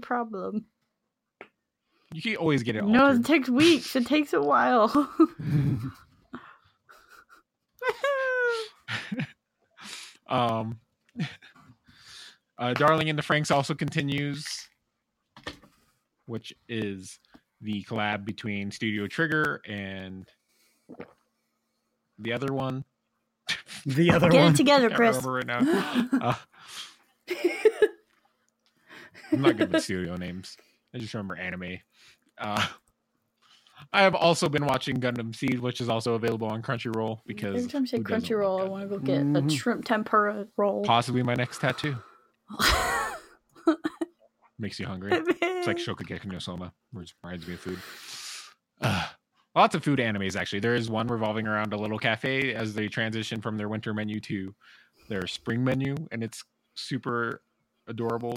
problem. 0.00 0.66
You 2.12 2.22
can 2.22 2.36
always 2.36 2.62
get 2.62 2.76
it. 2.76 2.82
On. 2.82 2.92
No, 2.92 3.06
altered. 3.06 3.20
it 3.20 3.26
takes 3.26 3.48
weeks. 3.48 3.96
It 3.96 4.06
takes 4.06 4.32
a 4.32 4.40
while. 4.40 4.90
um, 10.28 10.78
uh, 12.58 12.74
Darling 12.74 13.08
in 13.08 13.16
the 13.16 13.22
Franxx 13.22 13.50
also 13.50 13.74
continues, 13.74 14.46
which 16.26 16.54
is 16.68 17.18
the 17.60 17.82
collab 17.84 18.24
between 18.24 18.70
Studio 18.70 19.06
Trigger 19.06 19.60
and 19.66 20.28
the 22.18 22.32
other 22.32 22.52
one. 22.52 22.84
The 23.84 24.12
other 24.12 24.28
Get 24.30 24.42
one. 24.44 24.52
it 24.52 24.56
together, 24.56 24.88
Chris. 24.90 25.20
right 25.24 25.44
now. 25.44 25.58
Uh, 26.20 26.34
I'm 29.32 29.40
not 29.42 29.56
good 29.56 29.72
with 29.72 29.82
studio 29.82 30.14
names. 30.16 30.56
I 30.94 30.98
just 30.98 31.12
remember 31.14 31.34
anime. 31.36 31.78
Uh, 32.38 32.66
I 33.92 34.02
have 34.02 34.14
also 34.14 34.48
been 34.48 34.64
watching 34.64 34.96
Gundam 34.98 35.34
Seed, 35.34 35.58
which 35.60 35.80
is 35.80 35.88
also 35.88 36.14
available 36.14 36.48
on 36.48 36.62
Crunchyroll 36.62 37.20
because 37.26 37.56
Every 37.56 37.68
time 37.68 37.82
I 37.82 37.86
say 37.86 37.96
who 37.98 38.04
doesn't 38.04 38.28
Crunchyroll, 38.28 38.60
I 38.60 38.64
want 38.68 38.82
to 38.84 38.88
go 38.88 38.98
get 38.98 39.20
a 39.20 39.24
Mhm. 39.24 39.50
shrimp 39.50 39.84
tempura 39.84 40.46
roll. 40.56 40.82
Possibly 40.82 41.22
my 41.22 41.34
next 41.34 41.58
tattoo. 41.60 41.96
Makes 44.58 44.78
you 44.78 44.86
hungry. 44.86 45.12
It's 45.62 45.66
like 45.68 45.76
Shokugeki 45.78 46.24
no 46.26 46.38
Soma, 46.40 46.72
which 46.92 47.14
reminds 47.22 47.46
me 47.46 47.54
of 47.54 47.60
food. 47.60 47.78
Uh, 48.84 49.06
lots 49.54 49.76
of 49.76 49.84
food 49.84 50.00
animes, 50.00 50.34
actually. 50.34 50.58
There 50.58 50.74
is 50.74 50.90
one 50.90 51.06
revolving 51.06 51.46
around 51.46 51.72
a 51.72 51.76
little 51.76 52.00
cafe 52.00 52.52
as 52.52 52.74
they 52.74 52.88
transition 52.88 53.40
from 53.40 53.56
their 53.56 53.68
winter 53.68 53.94
menu 53.94 54.18
to 54.22 54.52
their 55.08 55.24
spring 55.28 55.62
menu, 55.62 55.94
and 56.10 56.24
it's 56.24 56.42
super 56.74 57.42
adorable. 57.86 58.36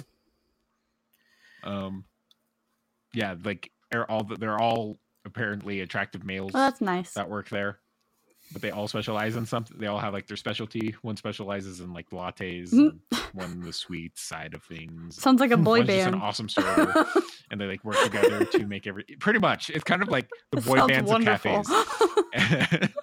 Um, 1.64 2.06
yeah, 3.12 3.34
like 3.44 3.72
they're 3.96 4.12
all 4.12 4.24
they're 4.40 4.60
all 4.60 5.00
apparently 5.24 5.80
attractive 5.82 6.26
males 6.26 6.52
well, 6.54 6.68
that's 6.70 6.82
nice. 6.82 7.14
that 7.14 7.30
work 7.30 7.48
there, 7.50 7.80
but 8.52 8.62
they 8.62 8.72
all 8.72 8.88
specialize 8.90 9.38
in 9.38 9.46
something. 9.46 9.78
They 9.80 9.88
all 9.88 10.00
have 10.00 10.12
like 10.14 10.28
their 10.28 10.36
specialty. 10.38 10.94
One 11.02 11.16
specializes 11.16 11.80
in 11.80 11.94
like 11.94 12.10
lattes, 12.10 12.74
Mhm. 12.74 13.00
one 13.34 13.62
the 13.62 13.72
sweet 13.72 14.18
side 14.20 14.54
of 14.54 14.64
things. 14.64 15.16
Sounds 15.22 15.40
like 15.40 15.52
a 15.52 15.58
boy 15.58 15.80
One's 15.80 15.90
just 15.90 16.08
an 16.10 16.16
awesome 16.16 16.50
server, 16.56 17.08
and 17.50 17.60
they 17.62 17.66
like 17.68 17.86
work 17.86 17.96
together 18.04 18.44
to 18.44 18.66
make 18.68 18.86
every. 18.86 19.04
Pretty 19.20 19.40
much, 19.40 19.70
it's 19.70 19.86
kind 19.86 20.02
of 20.02 20.10
like 20.10 20.30
the 20.52 20.60
boy 20.62 20.76
sounds 20.78 20.92
bands 20.92 21.10
wonderful. 21.10 21.60
of 21.62 21.66
cafes. 22.34 22.90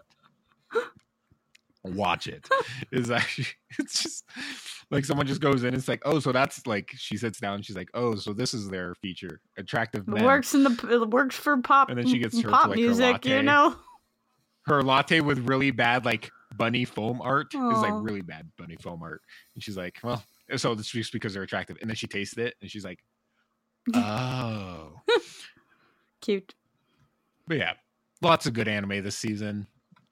Watch 1.84 2.26
it. 2.28 2.48
Is 2.92 3.10
actually 3.10 3.46
it's 3.78 4.02
just 4.02 4.24
like 4.92 5.04
someone 5.04 5.26
just 5.26 5.40
goes 5.40 5.62
in. 5.62 5.68
And 5.68 5.76
it's 5.76 5.88
like, 5.88 6.02
oh, 6.04 6.20
so 6.20 6.30
that's 6.30 6.66
like 6.66 6.90
she 6.94 7.16
sits 7.16 7.40
down. 7.40 7.54
and 7.56 7.64
She's 7.66 7.76
like, 7.76 7.88
oh, 7.94 8.14
so 8.14 8.32
this 8.32 8.54
is 8.54 8.68
their 8.68 8.94
feature, 8.94 9.40
attractive 9.56 10.04
It 10.06 10.22
works 10.22 10.54
in 10.54 10.62
the 10.62 10.88
it 10.90 11.10
works 11.10 11.34
for 11.34 11.60
pop 11.60 11.88
And 11.88 11.98
then 11.98 12.06
she 12.06 12.18
gets 12.18 12.36
her 12.36 12.42
to, 12.42 12.48
pop 12.50 12.68
like, 12.68 12.78
her 12.78 12.84
music, 12.84 13.24
you 13.24 13.34
latte. 13.36 13.42
know. 13.42 13.74
her 14.66 14.82
latte 14.82 15.20
with 15.20 15.38
really 15.48 15.70
bad 15.72 16.04
like 16.04 16.30
bunny 16.56 16.84
foam 16.84 17.20
art 17.22 17.52
is 17.54 17.60
like 17.80 17.94
really 17.96 18.20
bad 18.20 18.48
bunny 18.58 18.76
foam 18.76 19.02
art 19.02 19.22
and 19.54 19.64
she's 19.64 19.76
like 19.76 19.98
well 20.04 20.22
so 20.56 20.72
it's 20.72 20.90
just 20.90 21.12
because 21.12 21.32
they're 21.32 21.42
attractive 21.42 21.78
and 21.80 21.88
then 21.88 21.96
she 21.96 22.06
tasted 22.06 22.46
it 22.46 22.54
and 22.60 22.70
she's 22.70 22.84
like 22.84 22.98
oh 23.94 24.92
Cute. 26.20 26.54
but 27.48 27.56
yeah 27.56 27.72
lots 28.20 28.44
of 28.46 28.52
good 28.52 28.68
anime 28.68 29.02
this 29.02 29.16
season 29.16 29.66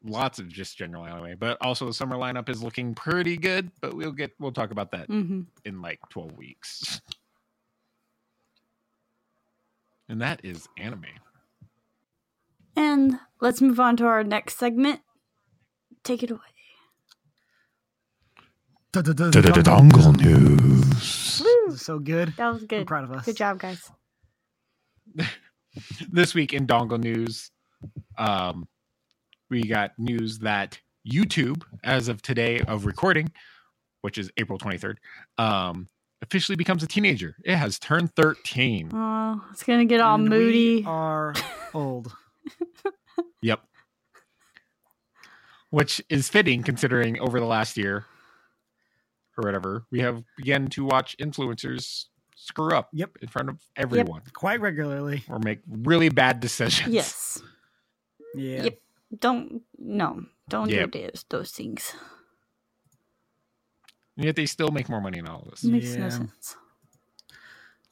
lots 0.05 0.39
of 0.39 0.49
just 0.49 0.79
general 0.79 1.05
anime 1.07 1.37
but 1.39 1.59
also 1.61 1.87
the 1.87 1.95
summer 1.95 2.17
lineup 2.17 2.49
is 2.49 2.63
looking 2.63 2.95
pretty 2.95 3.37
good 3.37 3.71
but 3.81 3.95
we'll 3.95 4.13
get 4.13 4.33
we'll 4.41 4.53
talk 4.53 4.71
about 4.71 4.93
that 4.93 5.07
hmm 5.09 5.43
in 5.65 5.83
like 5.83 6.01
12 6.11 6.37
weeks 6.37 7.01
and 10.09 10.23
that 10.23 10.41
is 10.45 10.69
anime 10.79 11.05
And 12.77 13.19
let's 13.41 13.61
move 13.61 13.81
on 13.81 13.97
to 13.99 14.07
our 14.07 14.25
next 14.25 14.59
segment. 14.59 15.01
Take 16.05 16.23
it 16.23 16.31
away. 16.31 16.41
Dongle 18.93 20.17
news 20.17 21.81
So 21.81 21.99
good. 21.99 22.35
That 22.37 22.53
was 22.53 22.63
I'm 22.63 22.67
good. 22.69 22.87
proud 22.87 23.05
of 23.05 23.13
us. 23.13 23.25
Good 23.27 23.37
job, 23.37 23.59
guys. 23.59 23.91
this 26.11 26.35
week 26.35 26.53
in 26.53 26.67
dongle 26.67 27.01
news 27.01 27.51
um 28.19 28.67
we 29.51 29.63
got 29.63 29.93
news 29.99 30.39
that 30.39 30.79
youtube 31.11 31.63
as 31.85 32.09
of 32.09 32.23
today 32.23 32.61
of 32.61 32.87
recording 32.87 33.31
which 34.03 34.17
is 34.19 34.31
april 34.37 34.59
23rd 34.59 34.97
um 35.39 35.89
officially 36.23 36.57
becomes 36.57 36.83
a 36.83 36.87
teenager 36.87 37.35
it 37.45 37.57
has 37.57 37.79
turned 37.79 38.15
13 38.15 38.91
Oh, 38.95 39.43
it's 39.51 39.63
gonna 39.63 39.85
get 39.87 40.01
all 40.01 40.15
And 40.17 40.25
we 40.25 40.29
moody. 40.39 40.85
are 40.87 41.35
old. 41.75 42.13
yep 43.43 43.61
which 45.71 46.03
is 46.09 46.29
fitting 46.29 46.63
considering 46.63 47.19
over 47.21 47.39
the 47.41 47.47
last 47.47 47.77
year 47.77 48.05
or 49.39 49.43
whatever 49.45 49.85
we 49.91 50.01
have 50.01 50.23
begun 50.37 50.67
to 50.69 50.85
watch 50.85 51.17
influencers 51.21 52.07
screw 52.37 52.75
up 52.75 52.89
Yep. 52.93 53.11
in 53.23 53.29
front 53.29 53.49
of 53.49 53.59
everyone 53.77 54.23
Quite 54.35 54.61
regularly. 54.61 55.25
or 55.29 55.39
make 55.39 55.61
really 55.69 56.09
bad 56.11 56.41
decisions 56.41 56.93
Yes. 56.93 57.43
Yeah. 58.35 58.65
Yep. 58.65 58.79
Don't 59.19 59.63
no. 59.79 60.25
Don't 60.49 60.69
Yep. 60.71 60.91
do 60.93 61.01
those 61.03 61.25
those 61.29 61.51
things. 61.53 61.95
and 64.17 64.27
yet 64.27 64.37
they 64.37 64.47
still 64.47 64.71
make 64.71 64.89
more 64.89 65.01
money 65.01 65.19
in 65.19 65.27
all 65.27 65.43
of 65.43 65.51
this 65.51 65.65
Makes 65.65 65.95
no 65.95 66.09
sense. 66.11 66.57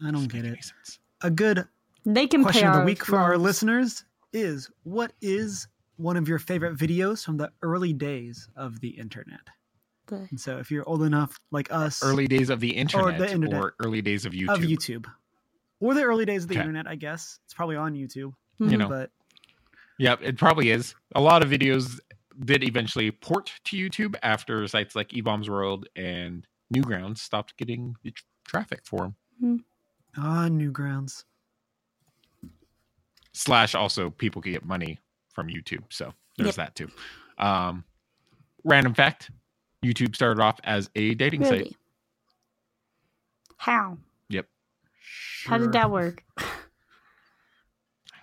I 0.05 0.11
don't 0.11 0.29
get 0.31 0.45
it. 0.45 0.63
sense. 0.63 0.99
A 1.23 1.31
good 1.31 1.67
They 2.05 2.27
can 2.27 2.43
question 2.43 2.63
pay 2.63 2.69
of 2.69 2.75
the 2.77 2.85
week 2.85 3.05
for 3.05 3.17
our 3.19 3.37
listeners 3.39 4.05
is 4.33 4.71
what 4.85 5.13
is 5.21 5.67
one 5.97 6.17
of 6.17 6.29
your 6.29 6.39
favorite 6.39 6.77
videos 6.77 7.25
from 7.25 7.37
the 7.39 7.51
early 7.63 7.93
days 7.93 8.49
of 8.57 8.81
the 8.81 8.91
internet? 8.91 9.41
The- 10.07 10.27
And 10.31 10.41
so 10.41 10.59
if 10.59 10.71
you're 10.71 10.89
old 10.89 11.03
enough 11.03 11.41
like 11.51 11.73
us 11.73 12.03
early 12.05 12.29
days 12.29 12.51
of 12.51 12.61
the 12.61 12.71
internet 12.77 13.21
or, 13.21 13.25
internet. 13.25 13.73
early 13.81 14.03
days 14.03 14.25
of 14.27 14.33
YouTube. 14.33 14.55
of 14.55 14.61
YouTube. 14.61 15.07
Or 15.81 15.95
the 15.95 16.03
early 16.03 16.25
days 16.25 16.43
of 16.45 16.49
the 16.49 16.55
Okay. 16.57 16.61
internet, 16.61 16.87
I 16.87 16.95
guess. 16.97 17.39
It's 17.47 17.55
probably 17.55 17.77
on 17.77 17.95
YouTube. 17.95 18.35
Mhm. 18.61 18.71
You 18.71 18.77
know. 18.79 18.89
But 18.89 19.11
Yep, 19.99 20.21
it 20.23 20.39
probably 20.39 20.71
is. 20.71 20.95
A 21.15 21.21
lot 21.21 21.43
of 21.43 21.51
videos 21.51 21.99
did 22.45 22.63
eventually 22.63 23.11
port 23.11 23.53
to 23.65 23.77
YouTube 23.77 24.15
after 24.23 24.67
sites 24.69 24.95
like 24.95 25.09
eBaum's 25.11 25.51
World 25.51 25.89
and 25.97 26.47
Newgrounds 26.73 27.19
stopped 27.19 27.57
getting 27.57 27.97
the 28.05 28.13
tr- 28.13 28.23
traffic 28.47 28.81
for 28.85 29.13
them. 29.41 29.65
ah, 30.17 30.47
Newgrounds. 30.49 31.25
Slash, 33.33 33.75
also 33.75 34.11
people 34.11 34.41
can 34.43 34.53
get 34.53 34.65
money 34.65 34.99
from 35.33 35.49
YouTube, 35.49 35.85
so 35.91 36.13
there's 36.37 36.49
Yep. 36.49 36.55
that 36.57 36.75
too. 36.75 36.89
Um, 37.39 37.85
random 38.65 38.95
fact: 38.95 39.31
YouTube 39.85 40.15
started 40.15 40.41
off 40.43 40.59
as 40.65 40.91
a 40.97 41.15
dating 41.15 41.43
Really? 41.43 41.59
site. 41.65 41.77
How? 43.57 43.99
Yep. 44.29 44.49
How 45.47 45.59
did 45.59 45.73
that 45.73 45.91
work? 45.91 46.25
I 46.39 46.45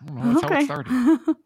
don't 0.06 0.16
know. 0.16 0.34
That's 0.34 0.42
how 0.54 0.60
it 0.60 0.66
started. 0.66 1.36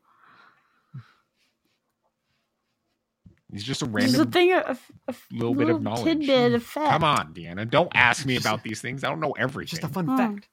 It's 3.51 3.63
just 3.63 3.81
a 3.81 3.85
random 3.85 4.11
Just 4.11 4.15
a 4.15 4.19
random 4.19 4.31
thing, 4.31 4.51
a, 4.51 4.77
a, 5.07 5.11
a 5.11 5.15
little 5.31 5.55
bit 5.55 5.69
of 5.69 5.81
knowledge. 5.81 6.03
tidbit 6.27 6.53
of 6.53 6.63
fact. 6.63 6.89
Come 6.91 7.03
on, 7.03 7.33
Deanna. 7.33 7.69
Don't 7.69 7.91
ask 7.95 8.25
me 8.25 8.37
about 8.37 8.63
these 8.63 8.79
things. 8.81 9.03
I 9.03 9.09
don't 9.09 9.19
know 9.19 9.31
everything. 9.31 9.69
just 9.69 9.83
a 9.83 9.87
fun 9.87 10.07
Oh. 10.09 10.17
fact. 10.17 10.47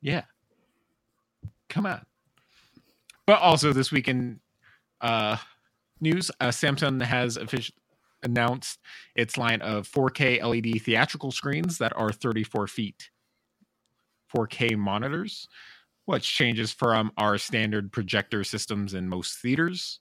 yeah. 0.00 0.22
Come 1.68 1.84
on. 1.86 2.00
But 3.26 3.40
also 3.40 3.74
this 3.74 3.92
week 3.92 4.08
in 4.08 4.40
uh, 5.02 5.36
news, 6.00 6.30
uh, 6.40 6.48
Samsung 6.48 7.02
has 7.02 7.36
officially 7.36 7.76
announced 8.22 8.78
its 9.14 9.36
line 9.36 9.60
of 9.60 9.86
4K 9.86 10.42
LED 10.42 10.80
theatrical 10.82 11.30
screens 11.30 11.76
that 11.78 11.94
are 11.94 12.10
34 12.10 12.66
feet 12.68 13.10
4K 14.34 14.76
monitors, 14.78 15.46
which 16.06 16.24
changes 16.34 16.72
from 16.72 17.12
our 17.18 17.36
standard 17.36 17.92
projector 17.92 18.42
systems 18.44 18.94
in 18.94 19.08
most 19.08 19.38
theaters, 19.40 20.00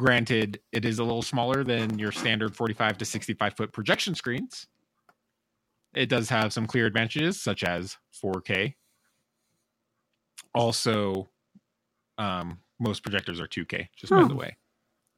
Granted, 0.00 0.60
it 0.72 0.86
is 0.86 0.98
a 0.98 1.04
little 1.04 1.20
smaller 1.20 1.62
than 1.62 1.98
your 1.98 2.10
standard 2.10 2.56
45 2.56 2.96
to 2.96 3.04
65 3.04 3.54
foot 3.54 3.70
projection 3.70 4.14
screens. 4.14 4.66
It 5.94 6.08
does 6.08 6.30
have 6.30 6.54
some 6.54 6.66
clear 6.66 6.86
advantages, 6.86 7.38
such 7.38 7.64
as 7.64 7.98
4K. 8.24 8.76
Also, 10.54 11.28
um, 12.16 12.60
most 12.78 13.02
projectors 13.02 13.40
are 13.40 13.46
2K, 13.46 13.88
just 13.94 14.10
by 14.10 14.24
the 14.26 14.34
way. 14.34 14.56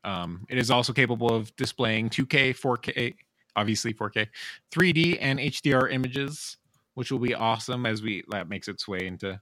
Um, 0.03 0.45
it 0.49 0.59
is 0.59 0.69
also 0.69 0.93
capable 0.93 1.33
of 1.33 1.55
displaying 1.55 2.11
2K, 2.11 2.51
4K, 2.59 3.15
obviously 3.55 3.95
4K, 3.95 4.27
3D, 4.73 5.19
and 5.21 5.39
HDR 5.39 5.93
images, 5.93 6.57
which 6.95 7.13
will 7.13 7.21
be 7.21 7.37
awesome 7.37 7.87
as 7.87 8.03
we 8.03 8.25
that 8.31 8.49
makes 8.49 8.67
its 8.67 8.89
way 8.89 9.07
into 9.07 9.41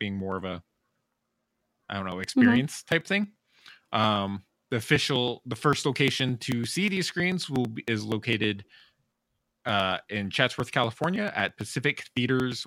being 0.00 0.16
more 0.16 0.36
of 0.36 0.42
a, 0.42 0.60
I 1.88 1.94
don't 1.94 2.06
know, 2.06 2.18
experience 2.18 2.82
type 2.82 3.06
thing. 3.06 3.28
Um, 3.92 4.42
the 4.70 4.76
official, 4.76 5.42
the 5.46 5.56
first 5.56 5.84
location 5.84 6.36
to 6.38 6.64
see 6.64 6.88
these 6.88 7.06
screens 7.06 7.50
will 7.50 7.66
be, 7.66 7.84
is 7.86 8.04
located 8.04 8.64
uh, 9.66 9.98
in 10.08 10.30
Chatsworth, 10.30 10.72
California, 10.72 11.32
at 11.34 11.56
Pacific 11.56 12.04
Theaters 12.14 12.66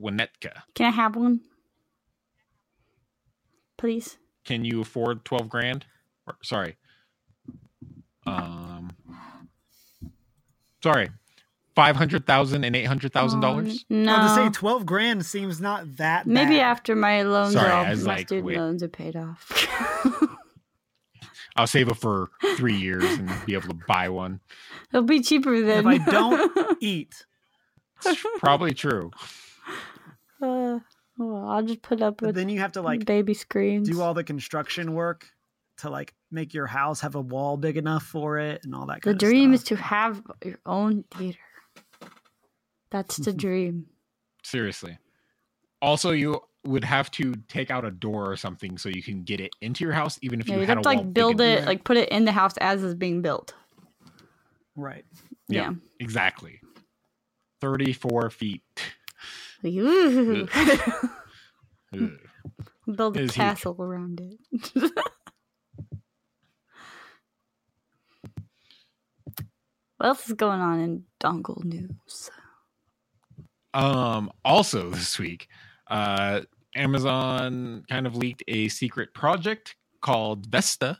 Winnetka. 0.00 0.62
Can 0.74 0.86
I 0.86 0.90
have 0.90 1.14
one? 1.16 1.40
Please. 3.76 4.16
Can 4.44 4.64
you 4.64 4.80
afford 4.80 5.24
twelve 5.24 5.48
grand? 5.48 5.84
Or, 6.26 6.36
sorry, 6.42 6.76
um, 8.26 8.90
sorry, 10.82 11.10
five 11.74 11.96
hundred 11.96 12.26
thousand 12.26 12.64
and 12.64 12.74
eight 12.74 12.86
hundred 12.86 13.12
thousand 13.12 13.40
dollars. 13.40 13.84
Um, 13.90 14.04
no. 14.04 14.16
Now, 14.16 14.28
to 14.28 14.34
say 14.34 14.50
twelve 14.50 14.86
grand 14.86 15.26
seems 15.26 15.60
not 15.60 15.96
that. 15.96 16.26
Maybe 16.26 16.56
bad. 16.56 16.62
after 16.62 16.96
my 16.96 17.22
loans 17.22 17.54
Sorry, 17.54 17.70
are 17.70 17.72
all, 17.72 17.84
my 17.84 17.94
like, 17.94 18.28
student 18.28 18.46
wait. 18.46 18.56
loans 18.56 18.82
are 18.82 18.88
paid 18.88 19.16
off. 19.16 19.52
I'll 21.56 21.66
save 21.66 21.88
it 21.88 21.96
for 21.96 22.30
three 22.56 22.76
years 22.76 23.04
and 23.04 23.30
be 23.46 23.54
able 23.54 23.68
to 23.68 23.78
buy 23.86 24.08
one. 24.08 24.40
It'll 24.92 25.02
be 25.04 25.20
cheaper 25.20 25.60
than 25.62 25.78
if 25.80 25.86
I 25.86 25.98
don't 26.10 26.78
eat. 26.82 27.24
It's 28.04 28.24
probably 28.38 28.74
true. 28.74 29.10
uh, 30.42 30.78
well, 31.18 31.48
I'll 31.48 31.62
just 31.62 31.82
put 31.82 32.02
up 32.02 32.18
But 32.18 32.26
with 32.28 32.34
then 32.36 32.48
you 32.48 32.60
have 32.60 32.72
to 32.72 32.82
like 32.82 33.04
baby 33.06 33.34
screens. 33.34 33.88
do 33.88 34.02
all 34.02 34.12
the 34.14 34.24
construction 34.24 34.92
work 34.94 35.26
to 35.78 35.90
like 35.90 36.14
make 36.30 36.52
your 36.54 36.66
house 36.66 37.00
have 37.00 37.14
a 37.14 37.20
wall 37.20 37.56
big 37.56 37.76
enough 37.76 38.02
for 38.02 38.38
it 38.38 38.62
and 38.64 38.74
all 38.74 38.86
that. 38.86 39.02
Stuff. 39.02 39.02
The 39.04 39.10
Kind 39.10 39.18
dream 39.20 39.48
of 39.50 39.54
is 39.54 39.64
to 39.64 39.76
have 39.76 40.22
your 40.44 40.58
own 40.66 41.04
theater. 41.14 41.38
That's 42.90 43.16
the 43.16 43.32
dream. 43.34 43.86
Seriously. 44.42 44.98
Also, 45.82 46.10
you 46.12 46.40
would 46.66 46.84
have 46.84 47.10
to 47.12 47.34
take 47.48 47.70
out 47.70 47.84
a 47.84 47.90
door 47.90 48.30
or 48.30 48.36
something 48.36 48.78
so 48.78 48.88
you 48.88 49.02
can 49.02 49.22
get 49.24 49.40
it 49.40 49.52
into 49.60 49.84
your 49.84 49.94
house, 49.94 50.18
even 50.22 50.40
if 50.40 50.48
Yeah, 50.48 50.56
you 50.56 50.60
you 50.60 50.66
had 50.66 50.74
have 50.74 50.82
to 50.82 50.82
wall 50.82 51.04
like 51.04 51.14
build 51.14 51.40
it, 51.40 51.66
like 51.66 51.84
put 51.84 51.96
it 51.96 52.08
in 52.10 52.24
the 52.24 52.32
house 52.32 52.56
as 52.58 52.82
it's 52.84 52.94
being 52.94 53.22
built. 53.22 53.54
right. 54.76 55.04
Yeah. 55.48 55.70
Yeah. 55.70 55.74
Exactly. 56.00 56.60
Thirty-four 57.60 58.30
feet. 58.30 58.62
Ooh. 59.66 60.48
Ugh. 61.94 62.10
build 62.96 63.16
It 63.16 63.20
a 63.20 63.22
is 63.22 63.34
huge. 63.34 63.34
castle 63.34 63.76
around 63.80 64.20
it. 64.20 64.72
what 69.98 70.06
else 70.06 70.26
is 70.28 70.34
going 70.34 70.60
on 70.60 70.80
in 70.80 71.04
dongle 71.22 71.64
news? 71.64 72.30
Um, 73.74 74.30
also 74.44 74.90
this 74.90 75.18
week, 75.18 75.48
uh, 75.88 76.42
Amazon 76.76 77.84
kind 77.88 78.06
of 78.06 78.14
leaked 78.16 78.44
a 78.48 78.68
secret 78.68 79.14
project 79.14 79.76
called 80.00 80.46
Vesta, 80.46 80.98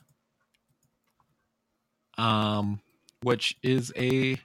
um, 2.17 2.81
which 3.21 3.55
is 3.63 3.93
a 3.95 4.39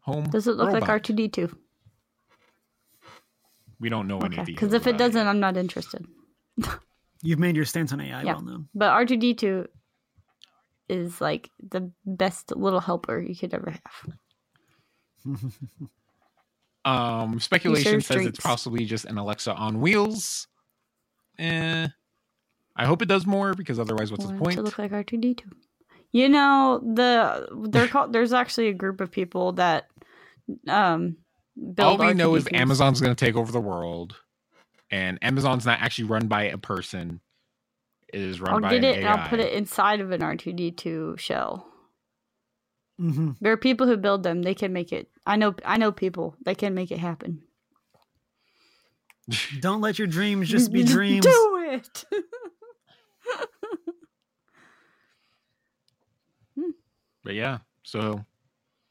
home. 0.00 0.24
Does 0.30 0.48
it 0.48 0.56
look 0.56 0.72
like. 0.72 0.84
R2D2? 0.84 1.54
We 3.78 3.88
don't 3.88 4.08
know 4.08 4.18
any 4.18 4.36
Okay. 4.36 4.44
details. 4.44 4.70
Because 4.70 4.72
if 4.72 4.86
it 4.86 4.96
doesn't, 4.96 5.20
yet. 5.20 5.28
I'm 5.28 5.40
not 5.40 5.56
interested. 5.56 6.06
You've 7.22 7.38
made 7.38 7.56
your 7.56 7.64
stance 7.64 7.92
on 7.92 8.00
AI 8.00 8.24
Yeah. 8.24 8.34
well 8.34 8.42
known. 8.42 8.68
But 8.74 8.92
R2D2 8.92 9.66
is 10.88 11.20
like 11.20 11.50
the 11.70 11.90
best 12.04 12.54
little 12.56 12.80
helper 12.80 13.20
you 13.20 13.36
could 13.36 13.52
ever 13.52 13.70
have. 13.70 15.42
Um, 16.86 17.40
speculation 17.40 18.00
says 18.00 18.16
drinks. 18.18 18.38
it's 18.38 18.46
possibly 18.46 18.84
just 18.84 19.06
an 19.06 19.18
Alexa 19.18 19.52
on 19.52 19.80
wheels. 19.80 20.46
Eh, 21.38 21.88
I 22.76 22.84
hope 22.84 23.02
it 23.02 23.06
does 23.06 23.26
more 23.26 23.54
because 23.54 23.80
otherwise, 23.80 24.12
what's 24.12 24.24
the 24.24 24.34
point? 24.34 24.56
to 24.56 24.62
look 24.62 24.78
like 24.78 24.92
R2D2. 24.92 25.42
You 26.12 26.28
know, 26.28 26.80
the 26.94 27.48
they're 27.70 27.88
called 27.88 28.12
there's 28.12 28.32
actually 28.32 28.68
a 28.68 28.72
group 28.72 29.00
of 29.00 29.10
people 29.10 29.52
that 29.52 29.88
um 30.68 31.16
All 31.78 31.98
we 31.98 32.14
know 32.14 32.36
is 32.36 32.44
R2D2s. 32.44 32.60
Amazon's 32.60 33.00
going 33.00 33.14
to 33.14 33.24
take 33.24 33.34
over 33.34 33.50
the 33.50 33.60
world, 33.60 34.14
and 34.90 35.18
Amazon's 35.22 35.66
not 35.66 35.80
actually 35.80 36.04
run 36.04 36.28
by 36.28 36.44
a 36.44 36.58
person. 36.58 37.20
It 38.14 38.20
is 38.20 38.40
run 38.40 38.54
I'll 38.54 38.60
by 38.60 38.78
get 38.78 38.84
it 38.84 38.98
AI. 38.98 39.12
I'll 39.12 39.28
put 39.28 39.40
it 39.40 39.52
inside 39.52 40.00
of 40.00 40.12
an 40.12 40.20
R2D2 40.20 41.18
shell. 41.18 41.66
Hmm 42.98 43.32
There 43.40 43.52
are 43.52 43.56
people 43.56 43.86
who 43.86 43.96
build 43.96 44.22
them. 44.22 44.42
They 44.42 44.54
can 44.54 44.72
make 44.72 44.92
it. 44.92 45.08
I 45.26 45.36
know. 45.36 45.54
I 45.64 45.76
know 45.76 45.92
people. 45.92 46.36
They 46.44 46.54
can 46.54 46.74
make 46.74 46.90
it 46.90 46.98
happen. 46.98 47.42
Don't 49.60 49.80
let 49.80 49.98
your 49.98 50.08
dreams 50.08 50.48
just 50.48 50.72
be 50.72 50.82
dreams. 50.94 51.24
Do 51.26 51.58
it. 51.72 52.04
But 57.24 57.34
yeah, 57.34 57.58
so 57.82 58.24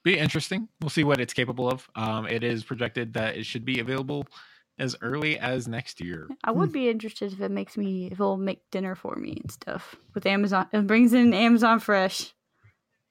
be 0.03 0.17
interesting. 0.17 0.67
We'll 0.81 0.89
see 0.89 1.05
what 1.05 1.21
it's 1.21 1.33
capable 1.33 1.69
of. 1.71 1.87
Um, 1.95 2.27
it 2.27 2.43
is 2.43 2.65
projected 2.65 3.13
that 3.13 3.37
it 3.37 3.45
should 3.45 3.63
be 3.63 3.79
available 3.79 4.27
as 4.77 4.93
early 5.01 5.39
as 5.39 5.69
next 5.69 6.01
year. 6.01 6.27
I 6.43 6.51
would 6.51 6.73
be 6.73 6.89
interested 6.89 7.31
if 7.31 7.39
it 7.39 7.49
makes 7.49 7.77
me. 7.77 8.07
If 8.07 8.13
it'll 8.13 8.35
make 8.35 8.59
dinner 8.71 8.93
for 8.93 9.15
me 9.15 9.37
and 9.41 9.49
stuff 9.49 9.95
with 10.13 10.25
Amazon. 10.25 10.67
It 10.73 10.85
brings 10.85 11.13
in 11.13 11.33
Amazon 11.33 11.79
Fresh, 11.79 12.33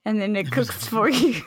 and 0.05 0.20
then 0.20 0.36
it 0.36 0.50
cooks 0.50 0.86
for 0.88 1.09
you. 1.09 1.42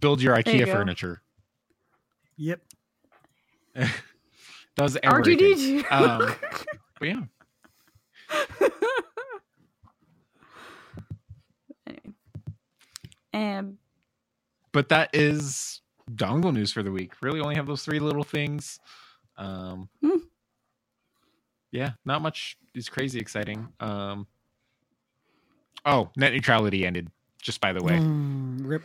Build 0.00 0.20
your 0.22 0.36
IKEA 0.36 0.66
go. 0.66 0.72
furniture. 0.72 1.22
Yep. 2.36 2.60
Does 4.76 4.96
everything. 5.02 5.82
R2D2. 5.84 5.92
Um, 5.92 6.34
but 7.00 7.08
yeah, 7.08 7.20
and 13.32 13.76
but 14.72 14.88
that 14.90 15.10
is 15.14 15.80
dongle 16.10 16.52
news 16.52 16.72
for 16.72 16.82
the 16.82 16.90
week. 16.92 17.12
Really, 17.22 17.40
only 17.40 17.54
have 17.54 17.66
those 17.66 17.82
three 17.84 17.98
little 17.98 18.24
things. 18.24 18.78
Um, 19.38 19.88
Hmm. 20.02 20.18
Yeah, 21.70 21.92
not 22.04 22.22
much 22.22 22.56
is 22.74 22.88
crazy 22.88 23.18
exciting. 23.18 23.68
Um, 23.80 24.26
oh, 25.84 26.10
net 26.16 26.32
neutrality 26.32 26.86
ended. 26.86 27.08
Just 27.42 27.60
by 27.60 27.72
the 27.72 27.82
way, 27.82 27.94
Mm, 27.94 28.60
rip. 28.66 28.82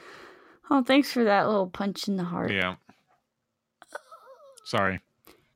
oh, 0.69 0.83
thanks 0.83 1.11
for 1.11 1.23
that 1.23 1.47
little 1.47 1.67
punch 1.67 2.07
in 2.07 2.15
the 2.17 2.23
heart. 2.23 2.51
yeah. 2.51 2.75
Sorry. 4.65 4.99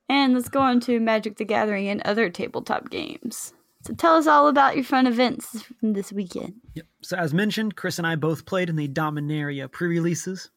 And 0.09 0.34
let's 0.34 0.49
go 0.49 0.59
on 0.61 0.80
to 0.82 0.99
Magic 0.99 1.38
the 1.38 1.45
Gathering 1.45 1.88
and 1.88 2.01
other 2.01 2.30
tabletop 2.30 2.89
games. 2.89 3.53
So 3.84 3.93
tell 3.93 4.15
us 4.15 4.28
all 4.28 4.47
about 4.47 4.76
your 4.76 4.84
fun 4.84 5.05
events 5.07 5.61
from 5.80 5.93
this 5.93 6.11
weekend. 6.11 6.55
Yep. 6.73 6.86
So 7.01 7.17
as 7.17 7.34
mentioned, 7.34 7.76
Chris 7.76 7.97
and 7.99 8.07
I 8.07 8.15
both 8.15 8.45
played 8.45 8.69
in 8.69 8.76
the 8.76 8.88
Dominaria 8.88 9.71
pre-releases. 9.71 10.49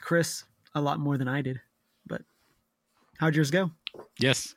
Chris 0.00 0.44
a 0.74 0.80
lot 0.80 0.98
more 0.98 1.18
than 1.18 1.28
I 1.28 1.42
did, 1.42 1.60
but 2.06 2.22
how'd 3.18 3.34
yours 3.36 3.50
go? 3.50 3.70
Yes, 4.18 4.54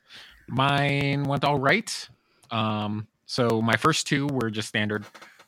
mine 0.48 1.24
went 1.24 1.44
all 1.44 1.58
right. 1.58 2.08
Um, 2.50 3.06
so 3.26 3.60
my 3.62 3.76
first 3.76 4.06
two 4.06 4.26
were 4.26 4.50
just 4.50 4.68
standard 4.68 5.04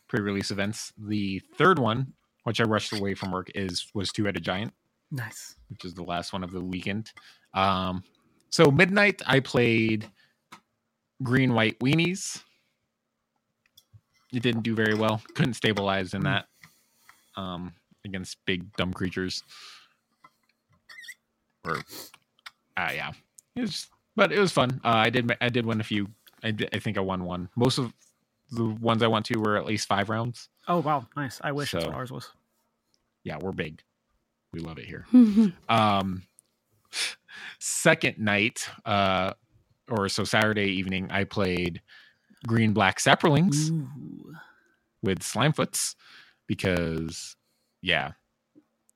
pre-release 0.08 0.50
events. 0.50 0.92
The 0.98 1.40
third 1.56 1.78
one, 1.78 2.12
which 2.44 2.60
I 2.60 2.64
rushed 2.64 2.92
away 2.92 3.14
from 3.14 3.30
work, 3.30 3.50
is 3.54 3.86
was 3.94 4.12
Two 4.12 4.24
Headed 4.24 4.42
Giant, 4.42 4.72
Nice. 5.10 5.56
which 5.68 5.84
is 5.84 5.94
the 5.94 6.02
last 6.02 6.32
one 6.32 6.44
of 6.44 6.50
the 6.52 6.60
weekend. 6.60 7.12
Um, 7.54 8.04
so 8.50 8.70
midnight, 8.70 9.22
I 9.26 9.40
played 9.40 10.08
Green 11.22 11.54
White 11.54 11.78
Weenies. 11.80 12.42
It 14.32 14.42
didn't 14.42 14.62
do 14.62 14.74
very 14.74 14.94
well. 14.94 15.22
Couldn't 15.34 15.54
stabilize 15.54 16.14
in 16.14 16.22
that 16.22 16.46
um, 17.36 17.72
against 18.04 18.38
big 18.46 18.72
dumb 18.76 18.92
creatures. 18.92 19.42
Or, 21.64 21.78
uh, 22.76 22.90
yeah, 22.94 23.12
it 23.54 23.62
was, 23.62 23.88
but 24.16 24.32
it 24.32 24.38
was 24.38 24.52
fun. 24.52 24.80
Uh, 24.84 24.88
I 24.88 25.10
did 25.10 25.30
I 25.40 25.48
did 25.48 25.66
win 25.66 25.80
a 25.80 25.84
few. 25.84 26.08
I, 26.42 26.50
did, 26.50 26.68
I 26.72 26.78
think 26.78 26.98
I 26.98 27.00
won 27.00 27.24
one. 27.24 27.48
Most 27.56 27.78
of 27.78 27.92
the 28.50 28.64
ones 28.64 29.02
I 29.02 29.06
went 29.06 29.26
to 29.26 29.38
were 29.38 29.56
at 29.56 29.66
least 29.66 29.88
five 29.88 30.08
rounds. 30.08 30.48
Oh 30.66 30.78
wow, 30.80 31.06
nice. 31.16 31.40
I 31.42 31.52
wish 31.52 31.72
that's 31.72 31.86
what 31.86 31.94
ours 31.94 32.10
was. 32.10 32.30
Yeah, 33.24 33.38
we're 33.40 33.52
big. 33.52 33.82
We 34.52 34.60
love 34.60 34.78
it 34.78 34.86
here. 34.86 35.06
um 35.68 36.22
second 37.58 38.18
night 38.18 38.68
uh 38.84 39.32
or 39.88 40.08
so 40.08 40.24
Saturday 40.24 40.66
evening, 40.66 41.08
I 41.10 41.24
played 41.24 41.80
Green 42.46 42.72
Black 42.72 42.98
Saprolings 42.98 43.70
Ooh. 43.70 43.88
with 45.02 45.20
Slimefoots 45.20 45.94
because, 46.46 47.36
yeah, 47.82 48.12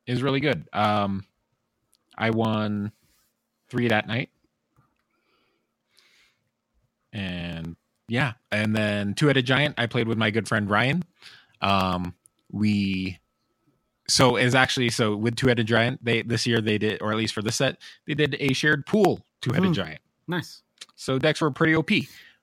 it 0.07 0.13
was 0.13 0.23
really 0.23 0.41
good. 0.41 0.69
Um, 0.73 1.25
I 2.17 2.31
won 2.31 2.93
three 3.69 3.89
that 3.89 4.07
night, 4.07 4.31
and 7.13 7.77
yeah, 8.09 8.33
and 8.51 8.75
then 8.75 9.15
two 9.15 9.27
headed 9.29 9.47
giant. 9.47 9.75
I 9.79 9.87
played 9.87 10.09
with 10.09 10.19
my 10.19 10.31
good 10.31 10.49
friend 10.49 10.69
Ryan. 10.69 11.03
Um, 11.61 12.15
we 12.51 13.19
so 14.09 14.37
is 14.37 14.55
actually 14.55 14.91
so 14.91 15.15
with 15.17 15.37
two 15.37 15.47
headed 15.49 15.67
giant. 15.67 16.05
They 16.05 16.23
this 16.23 16.47
year 16.47 16.61
they 16.61 16.79
did, 16.79 17.01
or 17.03 17.13
at 17.13 17.17
least 17.19 17.35
for 17.35 17.43
the 17.43 17.53
set, 17.53 17.79
they 18.07 18.15
did 18.15 18.37
a 18.41 18.53
shared 18.53 18.87
pool 18.87 19.25
two 19.41 19.53
headed 19.53 19.69
Hmm. 19.69 19.75
giant. 19.75 20.01
Nice. 20.27 20.63
So 20.97 21.19
decks 21.19 21.41
were 21.41 21.51
pretty 21.51 21.75
OP. 21.77 21.91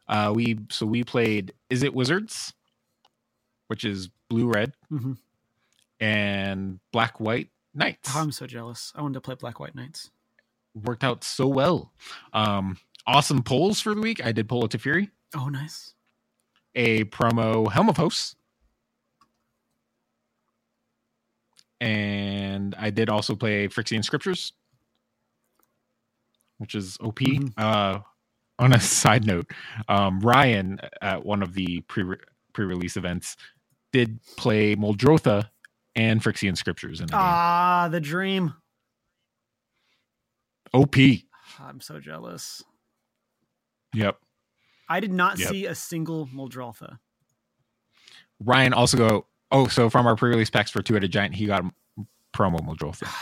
Uh, 0.07 0.31
we 0.33 0.59
so 0.69 0.85
we 0.85 1.03
played 1.03 1.53
Izzet 1.69 1.93
Wizards, 1.93 2.53
which 3.67 3.83
is 3.83 4.09
blue 4.29 4.47
red, 4.47 4.73
hmm 4.89 5.13
and 5.99 6.79
black 6.91 7.19
white 7.19 7.49
knights. 7.73 8.11
Oh, 8.15 8.21
I'm 8.21 8.31
so 8.31 8.45
jealous. 8.47 8.93
I 8.95 9.01
wanted 9.01 9.15
to 9.15 9.21
play 9.21 9.35
Black 9.35 9.59
White 9.59 9.75
Knights. 9.75 10.11
Worked 10.75 11.03
out 11.03 11.23
so 11.23 11.47
well. 11.47 11.91
Um, 12.33 12.77
awesome 13.07 13.41
polls 13.41 13.81
for 13.81 13.95
the 13.95 14.01
week. 14.01 14.23
I 14.23 14.31
did 14.31 14.47
pull 14.47 14.63
a 14.63 14.69
Fury, 14.69 15.09
Oh, 15.35 15.49
nice. 15.49 15.93
a 16.75 17.05
promo 17.05 17.71
Helm 17.71 17.89
of 17.89 17.97
Hosts, 17.97 18.35
and 21.79 22.75
I 22.75 22.89
did 22.89 23.09
also 23.09 23.35
play 23.35 23.67
Phyrexian 23.67 24.03
Scriptures, 24.03 24.53
which 26.57 26.75
is 26.75 26.97
OP. 27.01 27.19
Mhm. 27.19 27.53
Uh, 27.57 27.99
on 28.59 28.73
a 28.73 28.79
side 28.79 29.25
note, 29.25 29.51
um, 29.87 30.19
Ryan 30.19 30.79
at 31.01 31.25
one 31.25 31.41
of 31.43 31.53
the 31.53 31.81
pre 31.81 32.03
pre 32.53 32.65
release 32.65 32.97
events 32.97 33.37
did 33.93 34.21
play 34.35 34.75
Muldrotha 34.75 35.49
and 35.95 36.21
Phyrexian 36.21 36.57
Scriptures 36.57 36.99
in 36.99 37.07
the 37.07 37.11
game. 37.11 37.19
Ah, 37.21 37.87
the 37.91 37.99
dream. 38.01 38.53
OP. 40.73 40.95
I'm 41.59 41.79
so 41.79 41.99
jealous. 41.99 42.63
Yep. 43.93 44.19
I 44.89 44.99
did 44.99 45.11
not 45.11 45.37
Yep. 45.37 45.49
see 45.49 45.65
a 45.65 45.75
single 45.75 46.27
Muldrotha. 46.27 46.99
Ryan 48.39 48.73
also 48.73 48.97
go. 48.97 49.27
Oh, 49.51 49.67
so 49.67 49.89
from 49.89 50.05
our 50.05 50.15
pre-release 50.15 50.49
packs 50.49 50.71
for 50.71 50.81
Two 50.81 50.93
Headed 50.93 51.11
Giant, 51.11 51.33
he 51.35 51.45
got 51.45 51.63
a 51.63 51.71
promo 52.33 52.59
Muldrotha. 52.59 53.07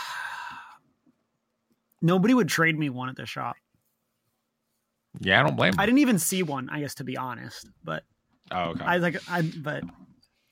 Nobody 2.02 2.34
would 2.34 2.48
trade 2.48 2.78
me 2.78 2.90
one 2.90 3.08
at 3.08 3.16
the 3.16 3.26
shop. 3.26 3.56
Yeah, 5.20 5.40
I 5.40 5.42
don't 5.44 5.56
blame 5.56 5.72
him. 5.72 5.80
I 5.80 5.86
didn't 5.86 6.00
even 6.00 6.18
see 6.18 6.42
one, 6.42 6.68
I 6.68 6.80
guess, 6.80 6.94
to 6.96 7.04
be 7.04 7.16
honest. 7.16 7.68
But 7.82 8.04
oh, 8.50 8.70
okay. 8.70 8.84
I 8.84 8.96
like 8.98 9.16
I 9.30 9.42
but 9.42 9.82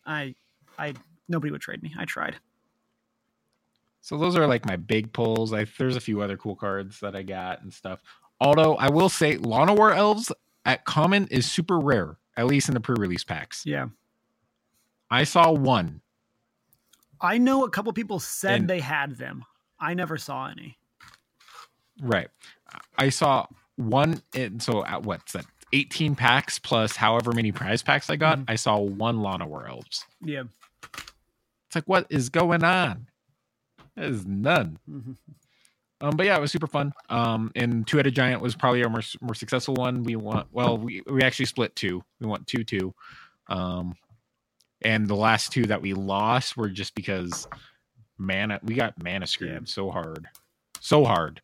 I 0.06 0.34
I 0.78 0.94
nobody 1.28 1.50
would 1.52 1.60
trade 1.60 1.82
me. 1.82 1.92
I 1.98 2.06
tried. 2.06 2.36
So 4.00 4.16
those 4.18 4.36
are 4.36 4.46
like 4.46 4.66
my 4.66 4.76
big 4.76 5.12
pulls. 5.12 5.52
I, 5.52 5.66
there's 5.78 5.96
a 5.96 6.00
few 6.00 6.20
other 6.20 6.36
cool 6.36 6.56
cards 6.56 7.00
that 7.00 7.16
I 7.16 7.22
got 7.22 7.62
and 7.62 7.72
stuff. 7.72 8.00
Although 8.44 8.76
I 8.76 8.90
will 8.90 9.08
say, 9.08 9.36
Llanowar 9.38 9.94
Elves 9.96 10.30
at 10.64 10.84
common 10.84 11.26
is 11.28 11.50
super 11.50 11.78
rare, 11.78 12.16
at 12.36 12.46
least 12.46 12.68
in 12.68 12.74
the 12.74 12.80
pre-release 12.80 13.24
packs. 13.24 13.64
Yeah. 13.64 13.86
I 15.10 15.24
saw 15.24 15.50
one. 15.52 16.00
I 17.20 17.38
know 17.38 17.64
a 17.64 17.70
couple 17.70 17.92
people 17.92 18.20
said 18.20 18.60
And- 18.60 18.68
they 18.70 18.80
had 18.80 19.16
them. 19.16 19.44
I 19.78 19.94
never 19.94 20.16
saw 20.18 20.46
any. 20.48 20.78
Right. 22.00 22.28
I 22.98 23.08
saw 23.08 23.46
one. 23.76 24.22
In, 24.34 24.60
so 24.60 24.84
at 24.84 25.02
what's 25.04 25.32
that? 25.32 25.46
18 25.72 26.14
packs 26.14 26.58
plus 26.58 26.96
however 26.96 27.32
many 27.32 27.50
prize 27.52 27.82
packs 27.82 28.08
I 28.10 28.16
got. 28.16 28.38
Mhm. 28.40 28.44
I 28.48 28.54
saw 28.56 28.78
one 28.78 29.18
Llanowar 29.18 29.68
Elves. 29.68 30.04
Yeah. 30.20 30.44
It's 30.92 31.74
like, 31.74 31.84
what 31.88 32.06
is 32.10 32.28
going 32.28 32.62
on? 32.62 33.08
There's 33.96 34.24
none. 34.26 34.78
Mhm. 34.88 35.16
Um, 36.00 36.16
but 36.16 36.26
yeah, 36.26 36.36
it 36.36 36.40
was 36.40 36.52
super 36.52 36.66
fun. 36.66 36.92
Um, 37.08 37.50
and 37.54 37.86
Two 37.86 37.96
Headed 37.96 38.14
Giant 38.14 38.42
was 38.42 38.54
probably 38.54 38.82
our 38.84 38.90
more, 38.90 39.02
more 39.20 39.34
successful 39.34 39.74
one. 39.74 40.02
We 40.02 40.16
want 40.16 40.48
well, 40.52 40.76
we 40.76 41.02
we 41.06 41.22
actually 41.22 41.46
split 41.46 41.74
two. 41.76 42.02
We 42.20 42.26
want 42.26 42.46
two 42.46 42.64
two. 42.64 42.94
Um, 43.48 43.94
and 44.82 45.08
the 45.08 45.14
last 45.16 45.52
two 45.52 45.64
that 45.66 45.80
we 45.80 45.94
lost 45.94 46.56
were 46.56 46.68
just 46.68 46.94
because 46.94 47.46
mana 48.18 48.60
we 48.62 48.74
got 48.74 49.02
mana 49.02 49.26
screwed 49.26 49.50
Yeah. 49.52 49.58
so 49.64 49.90
hard, 49.90 50.26
so 50.80 51.04
hard. 51.04 51.40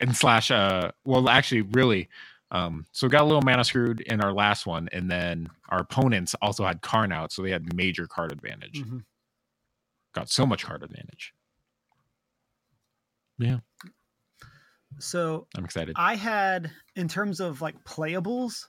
And 0.00 0.14
slash 0.14 0.50
uh, 0.50 0.92
well, 1.04 1.28
actually, 1.28 1.62
really. 1.62 2.08
Um, 2.52 2.86
so 2.92 3.06
we 3.06 3.10
got 3.10 3.22
a 3.22 3.24
little 3.24 3.42
mana 3.42 3.64
screwed 3.64 4.00
in 4.02 4.20
our 4.20 4.32
last 4.32 4.66
one, 4.66 4.88
and 4.92 5.10
then 5.10 5.48
our 5.70 5.80
opponents 5.80 6.36
also 6.40 6.64
had 6.64 6.80
Karn 6.82 7.10
out, 7.10 7.32
so 7.32 7.42
they 7.42 7.50
had 7.50 7.74
major 7.74 8.06
card 8.06 8.30
advantage. 8.30 8.84
Mhm. 8.84 9.04
Got 10.14 10.28
so 10.30 10.46
much 10.46 10.64
card 10.64 10.84
advantage. 10.84 11.32
Yeah, 13.38 13.58
So 14.98 15.46
I'm 15.56 15.64
excited. 15.64 15.94
I 15.98 16.14
had 16.14 16.70
in 16.94 17.08
terms 17.08 17.40
of 17.40 17.60
like 17.60 17.82
playables, 17.84 18.66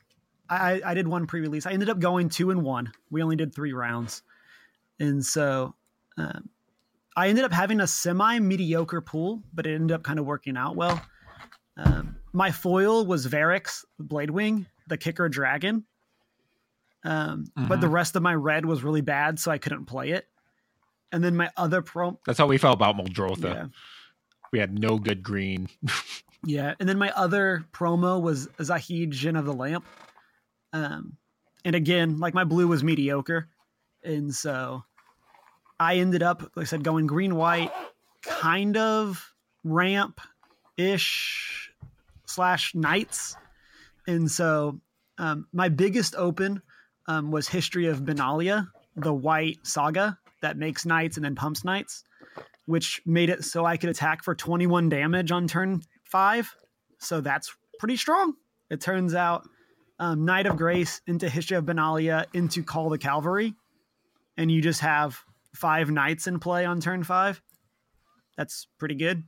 I, 0.50 0.82
I 0.86 0.94
did 0.94 1.08
one 1.08 1.26
pre-release. 1.28 1.66
I 1.66 1.72
ended 1.72 1.90
up 1.90 2.00
going 2.00 2.30
two 2.30 2.52
and 2.52 2.64
one. 2.64 2.92
We 3.10 3.22
only 3.24 3.36
did 3.36 3.54
three 3.54 3.74
rounds, 3.74 4.24
and 5.00 5.26
so 5.26 5.76
um, 6.18 6.50
I 7.16 7.30
ended 7.30 7.46
up 7.46 7.54
having 7.54 7.80
a 7.80 7.88
semi-mediocre 7.88 9.02
pool, 9.02 9.44
but 9.54 9.66
it 9.68 9.76
ended 9.76 9.94
up 9.96 10.04
kind 10.04 10.20
of 10.20 10.26
working 10.26 10.58
out 10.58 10.76
well. 10.76 11.02
Um, 11.78 12.18
my 12.34 12.52
foil 12.52 13.06
was 13.06 13.26
Verix 13.28 13.86
Bladewing, 14.02 14.66
the 14.88 14.98
kicker 14.98 15.30
dragon, 15.30 15.86
um, 17.04 17.46
but 17.56 17.80
the 17.82 17.88
rest 17.90 18.16
of 18.16 18.22
my 18.24 18.34
red 18.36 18.66
was 18.66 18.84
really 18.84 19.02
bad, 19.02 19.40
so 19.40 19.52
I 19.52 19.58
couldn't 19.60 19.86
play 19.86 20.10
it. 20.12 20.28
And 21.12 21.24
then 21.24 21.38
my 21.38 21.50
other 21.56 21.82
pro, 21.82 22.20
That's 22.26 22.38
how 22.38 22.48
we 22.48 22.58
felt 22.58 22.76
about 22.76 22.98
Muldrotha. 22.98 23.44
yeah, 23.44 23.66
We 24.52 24.60
had 24.60 24.78
no 24.78 24.98
good 24.98 25.24
green. 25.24 25.70
Yeah, 26.46 26.76
and 26.80 26.88
then 26.88 26.98
my 26.98 27.12
other 27.12 27.66
promo 27.74 28.22
was 28.22 28.48
Zahid 28.62 29.12
Djinn 29.12 29.36
of 29.36 29.46
the 29.46 29.54
Lamp. 29.54 29.86
Um, 30.72 31.18
and 31.66 31.76
again, 31.76 32.20
like 32.20 32.34
my 32.34 32.44
blue 32.44 32.68
was 32.68 32.84
mediocre, 32.84 33.50
and 34.04 34.34
so 34.34 34.84
I 35.80 35.96
ended 35.96 36.24
up, 36.24 36.42
like 36.56 36.64
I 36.64 36.66
said, 36.66 36.84
going 36.84 37.08
green 37.08 37.36
white, 37.36 37.72
kind 38.22 38.78
of 38.78 39.34
ramp 39.64 40.22
ish 40.78 41.72
slash 42.26 42.76
knights, 42.76 43.36
and 44.08 44.30
so 44.30 44.80
um, 45.18 45.48
my 45.52 45.70
biggest 45.70 46.16
open 46.16 46.62
um, 47.08 47.32
was 47.32 47.48
History 47.48 47.88
of 47.88 48.02
Benalia, 48.02 48.70
the 48.96 49.14
white 49.14 49.58
saga 49.64 50.18
that 50.42 50.58
makes 50.58 50.86
knights 50.86 51.18
and 51.18 51.26
then 51.26 51.36
pumps 51.36 51.64
knights, 51.66 52.04
which 52.68 53.02
made 53.06 53.30
it 53.32 53.44
so 53.44 53.66
I 53.66 53.76
could 53.78 53.90
attack 53.90 54.24
for 54.24 54.36
21 54.36 54.88
damage 54.90 55.32
on 55.32 55.48
turn 55.48 55.82
five. 56.04 56.54
So 57.00 57.20
that's 57.22 57.56
pretty 57.80 57.98
strong. 57.98 58.34
It 58.70 58.80
turns 58.82 59.16
out 59.16 59.50
um, 60.00 60.26
Knight 60.26 60.46
of 60.46 60.56
Grace 60.58 61.02
into 61.08 61.28
History 61.28 61.58
of 61.58 61.66
Benalia 61.66 62.26
into 62.34 62.62
Call 62.64 62.90
the 62.90 62.98
Cavalry, 63.00 63.56
and 64.38 64.52
you 64.52 64.62
just 64.62 64.82
have 64.82 65.18
five 65.56 65.90
knights 65.90 66.28
in 66.28 66.40
play 66.40 66.66
on 66.66 66.80
turn 66.80 67.04
five. 67.04 67.42
That's 68.36 68.68
pretty 68.78 68.94
good. 68.96 69.24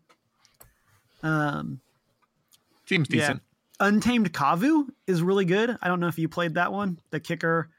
Um, 1.23 1.81
Seems 2.85 3.07
Yeah. 3.09 3.15
decent. 3.19 3.41
Untamed 3.79 4.33
Kavu 4.33 4.89
is 5.07 5.21
really 5.21 5.45
good. 5.45 5.77
I 5.81 5.87
don't 5.87 5.99
know 5.99 6.07
if 6.07 6.19
you 6.19 6.27
played 6.27 6.55
that 6.55 6.71
one. 6.73 6.99
The 7.11 7.19
kicker, 7.19 7.69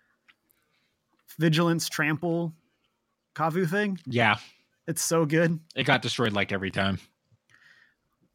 vigilance, 1.38 1.88
trample, 1.88 2.54
Kavu 3.34 3.68
thing. 3.68 3.98
Yeah. 4.06 4.36
It's 4.90 5.02
so 5.04 5.24
good. 5.24 5.60
It 5.76 5.84
got 5.84 6.02
destroyed 6.02 6.32
like 6.32 6.50
every 6.50 6.72
time. 6.72 6.98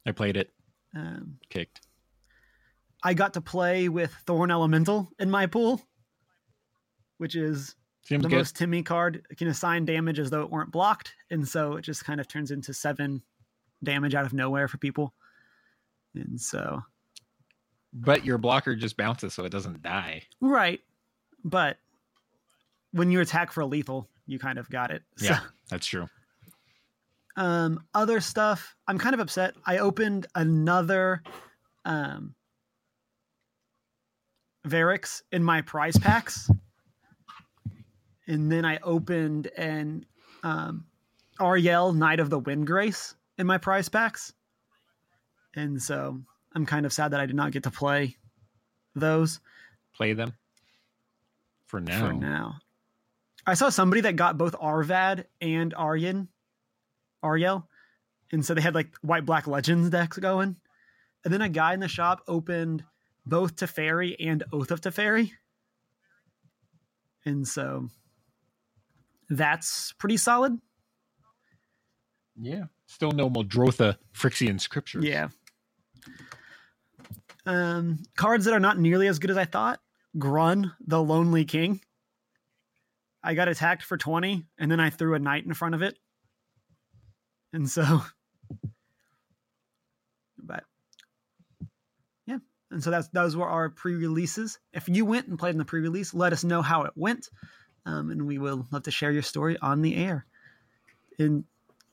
I 0.06 0.12
played 0.12 0.38
it, 0.38 0.50
Um, 0.94 1.38
kicked. 1.50 1.82
I 3.02 3.12
got 3.12 3.34
to 3.34 3.42
play 3.42 3.90
with 3.90 4.10
Thorn 4.26 4.50
Elemental 4.50 5.10
in 5.18 5.30
my 5.30 5.46
pool, 5.46 5.82
which 7.18 7.36
is 7.36 7.74
Seems 8.04 8.22
the 8.22 8.30
good. 8.30 8.36
most 8.36 8.56
Timmy 8.56 8.82
card. 8.82 9.26
It 9.30 9.36
can 9.36 9.48
assign 9.48 9.84
damage 9.84 10.18
as 10.18 10.30
though 10.30 10.42
it 10.44 10.50
weren't 10.50 10.72
blocked, 10.72 11.14
and 11.30 11.46
so 11.46 11.74
it 11.76 11.82
just 11.82 12.04
kind 12.06 12.20
of 12.20 12.26
turns 12.26 12.50
into 12.50 12.72
seven 12.72 13.22
damage 13.84 14.14
out 14.14 14.24
of 14.24 14.32
nowhere 14.32 14.66
for 14.66 14.78
people. 14.78 15.12
And 16.14 16.40
so, 16.40 16.82
But 17.92 18.24
your 18.24 18.38
blocker 18.38 18.74
just 18.76 18.96
bounces 18.96 19.34
so 19.34 19.44
it 19.44 19.52
doesn't 19.52 19.82
die. 19.82 20.22
right, 20.40 20.80
but 21.44 21.76
when 22.92 23.10
you 23.10 23.20
attack 23.20 23.52
for 23.52 23.60
a 23.60 23.66
lethal, 23.66 24.08
you 24.26 24.38
kind 24.38 24.58
of 24.58 24.70
got 24.70 24.90
it. 24.90 25.02
So- 25.18 25.26
Yeah, 25.26 25.40
that's 25.68 25.86
true. 25.86 26.08
Um 27.36 27.80
other 27.94 28.20
stuff 28.20 28.74
i'm 28.88 28.98
kind 28.98 29.14
of 29.14 29.20
upset. 29.20 29.54
I 29.66 29.78
opened 29.78 30.26
another 30.34 31.22
um 31.84 32.34
Verix 34.66 35.22
in 35.30 35.44
my 35.44 35.62
prize 35.62 35.96
packs. 35.98 36.50
And 38.26 38.50
then 38.50 38.64
i 38.64 38.78
opened 38.82 39.48
an 39.56 40.06
um 40.42 40.86
Aryel 41.38 41.94
knight 41.94 42.20
of 42.20 42.30
the 42.30 42.40
Windgrace 42.40 43.14
in 43.38 43.46
my 43.46 43.58
prize 43.58 43.88
packs. 43.88 44.32
And 45.54 45.80
so 45.80 46.20
I'm 46.54 46.66
kind 46.66 46.86
of 46.86 46.92
sad 46.92 47.10
that 47.12 47.20
I 47.20 47.26
did 47.26 47.36
not 47.36 47.52
get 47.52 47.64
to 47.64 47.70
play 47.70 48.16
those. 48.94 49.40
Play 49.94 50.14
them? 50.14 50.34
For 51.66 51.80
now. 51.80 52.06
for 52.06 52.12
now. 52.12 52.56
I 53.46 53.54
saw 53.54 53.68
somebody 53.68 54.00
that 54.02 54.16
got 54.16 54.38
both 54.38 54.54
Arvad 54.58 55.26
and 55.40 55.74
Aryan, 55.74 56.28
Aryel, 57.22 57.64
and 58.32 58.44
so 58.44 58.54
they 58.54 58.60
had 58.60 58.74
like 58.74 58.94
white 59.02 59.24
black 59.24 59.46
legends 59.46 59.90
decks 59.90 60.18
going. 60.18 60.56
And 61.24 61.32
then 61.32 61.42
a 61.42 61.48
guy 61.48 61.74
in 61.74 61.80
the 61.80 61.88
shop 61.88 62.22
opened 62.28 62.84
both 63.24 63.56
Teferi 63.56 64.14
and 64.20 64.44
Oath 64.52 64.70
of 64.70 64.80
Teferi. 64.80 65.32
And 67.24 67.46
so 67.46 67.88
that's 69.28 69.92
pretty 69.94 70.16
solid. 70.16 70.58
Yeah. 72.40 72.64
Still 72.86 73.10
no 73.10 73.28
Muldrotha 73.28 73.96
Phyrexian 74.14 74.60
scriptures. 74.60 75.04
Yeah. 75.04 75.28
Um, 77.44 78.02
cards 78.16 78.44
that 78.44 78.54
are 78.54 78.60
not 78.60 78.78
nearly 78.78 79.08
as 79.08 79.18
good 79.18 79.30
as 79.30 79.36
I 79.36 79.44
thought. 79.44 79.80
Grunn, 80.18 80.72
the 80.86 81.02
Lonely 81.02 81.44
King. 81.44 81.80
I 83.22 83.34
got 83.34 83.48
attacked 83.48 83.82
for 83.82 83.96
20, 83.96 84.46
and 84.58 84.70
then 84.70 84.78
I 84.78 84.90
threw 84.90 85.14
a 85.14 85.18
knight 85.18 85.44
in 85.44 85.54
front 85.54 85.74
of 85.74 85.82
it. 85.82 85.98
And 87.52 87.68
so, 87.68 88.02
but 90.38 90.64
yeah. 92.26 92.38
And 92.70 92.82
so 92.82 92.90
that's 92.90 93.08
those 93.08 93.36
were 93.36 93.48
our 93.48 93.70
pre-releases. 93.70 94.58
If 94.72 94.88
you 94.88 95.04
went 95.04 95.28
and 95.28 95.38
played 95.38 95.52
in 95.52 95.58
the 95.58 95.64
pre-release, 95.64 96.14
let 96.14 96.32
us 96.32 96.44
know 96.44 96.62
how 96.62 96.82
it 96.82 96.92
went, 96.96 97.30
um, 97.84 98.10
and 98.10 98.26
we 98.26 98.38
will 98.38 98.66
love 98.70 98.82
to 98.84 98.90
share 98.90 99.12
your 99.12 99.22
story 99.22 99.56
on 99.60 99.82
the 99.82 99.96
air. 99.96 100.26
And 101.18 101.44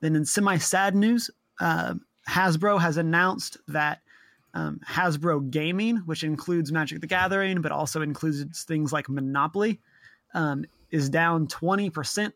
then 0.01 0.15
in 0.15 0.25
semi-sad 0.25 0.95
news, 0.95 1.30
uh, 1.59 1.93
Hasbro 2.27 2.80
has 2.81 2.97
announced 2.97 3.57
that 3.67 3.99
um, 4.53 4.80
Hasbro 4.88 5.49
Gaming, 5.49 5.97
which 5.97 6.23
includes 6.23 6.71
Magic 6.71 7.01
the 7.01 7.07
Gathering, 7.07 7.61
but 7.61 7.71
also 7.71 8.01
includes 8.01 8.63
things 8.63 8.93
like 8.93 9.09
Monopoly, 9.09 9.80
um, 10.34 10.65
is 10.91 11.09
down 11.09 11.47
20% 11.47 12.34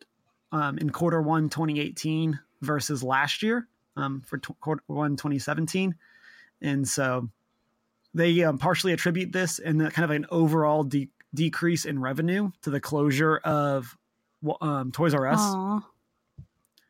um, 0.51 0.77
in 0.77 0.89
quarter 0.89 1.21
one 1.21 1.49
2018 1.49 2.39
versus 2.61 3.03
last 3.03 3.43
year 3.43 3.67
um, 3.95 4.21
for 4.25 4.37
t- 4.37 4.53
quarter 4.59 4.83
one 4.87 5.15
2017. 5.15 5.95
And 6.61 6.87
so 6.87 7.29
they 8.13 8.43
um, 8.43 8.57
partially 8.57 8.93
attribute 8.93 9.31
this 9.31 9.59
and 9.59 9.79
kind 9.93 10.03
of 10.03 10.11
an 10.11 10.25
overall 10.31 10.83
de- 10.83 11.09
decrease 11.33 11.85
in 11.85 11.99
revenue 11.99 12.51
to 12.63 12.69
the 12.69 12.79
closure 12.79 13.37
of 13.37 13.95
um, 14.61 14.91
Toys 14.91 15.13
R 15.13 15.27
Us 15.27 15.39
Aw. 15.41 15.79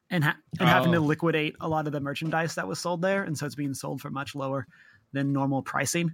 and, 0.09 0.23
ha- 0.23 0.37
and 0.59 0.69
having 0.69 0.91
to 0.93 0.99
Oh. 0.99 1.01
liquidate 1.01 1.55
a 1.59 1.67
lot 1.67 1.85
of 1.87 1.93
the 1.93 1.99
merchandise 1.99 2.55
that 2.55 2.67
was 2.67 2.79
sold 2.79 3.01
there, 3.01 3.23
and 3.23 3.37
so 3.37 3.45
it's 3.45 3.55
being 3.55 3.73
sold 3.73 3.99
for 4.01 4.09
much 4.09 4.35
lower 4.35 4.67
than 5.11 5.33
normal 5.33 5.61
pricing. 5.61 6.13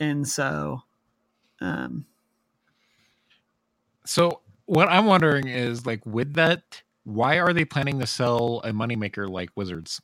And 0.00 0.26
so, 0.26 0.82
um, 1.60 2.06
So 4.06 4.40
what 4.66 4.88
I'm 4.88 5.06
wondering 5.06 5.48
is 5.48 5.86
like 5.86 6.04
with 6.06 6.34
that, 6.34 6.82
why 7.04 7.38
are 7.38 7.52
they 7.52 7.64
planning 7.64 8.00
to 8.00 8.06
sell 8.06 8.60
a 8.64 8.72
moneymaker 8.72 9.28
like 9.28 9.50
Wizards? 9.54 10.00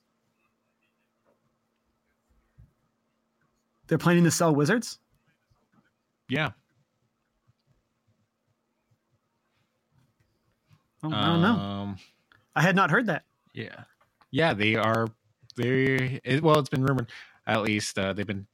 they're 3.90 3.98
planning 3.98 4.22
to 4.22 4.30
sell 4.30 4.54
Wizards. 4.54 5.00
Yeah. 6.28 6.50
Oh, 11.02 11.10
I 11.12 11.26
don't 11.26 11.42
know. 11.42 11.54
Um, 11.54 11.96
I 12.54 12.62
had 12.62 12.76
not 12.76 12.90
heard 12.90 13.06
that. 13.06 13.24
Yeah, 13.52 13.82
yeah, 14.30 14.54
they 14.54 14.76
are. 14.76 15.08
They 15.56 16.20
it, 16.22 16.42
well, 16.42 16.58
it's 16.60 16.68
been 16.68 16.84
rumored. 16.84 17.10
At 17.46 17.62
least 17.62 17.98
uh, 17.98 18.12
they've 18.12 18.26
been. 18.26 18.46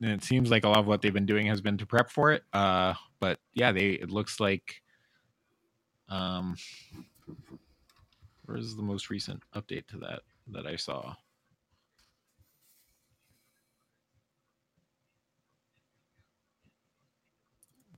And 0.00 0.12
it 0.12 0.22
seems 0.22 0.50
like 0.50 0.64
a 0.64 0.68
lot 0.68 0.78
of 0.78 0.86
what 0.86 1.02
they've 1.02 1.14
been 1.14 1.26
doing 1.26 1.46
has 1.46 1.60
been 1.60 1.78
to 1.78 1.86
prep 1.86 2.10
for 2.10 2.32
it. 2.32 2.44
Uh, 2.52 2.94
but 3.20 3.40
yeah, 3.52 3.72
they. 3.72 3.90
It 3.90 4.10
looks 4.10 4.38
like. 4.38 4.82
Um, 6.08 6.56
where's 8.44 8.76
the 8.76 8.82
most 8.82 9.10
recent 9.10 9.42
update 9.54 9.86
to 9.88 9.98
that 9.98 10.20
that 10.48 10.66
I 10.66 10.76
saw? 10.76 11.14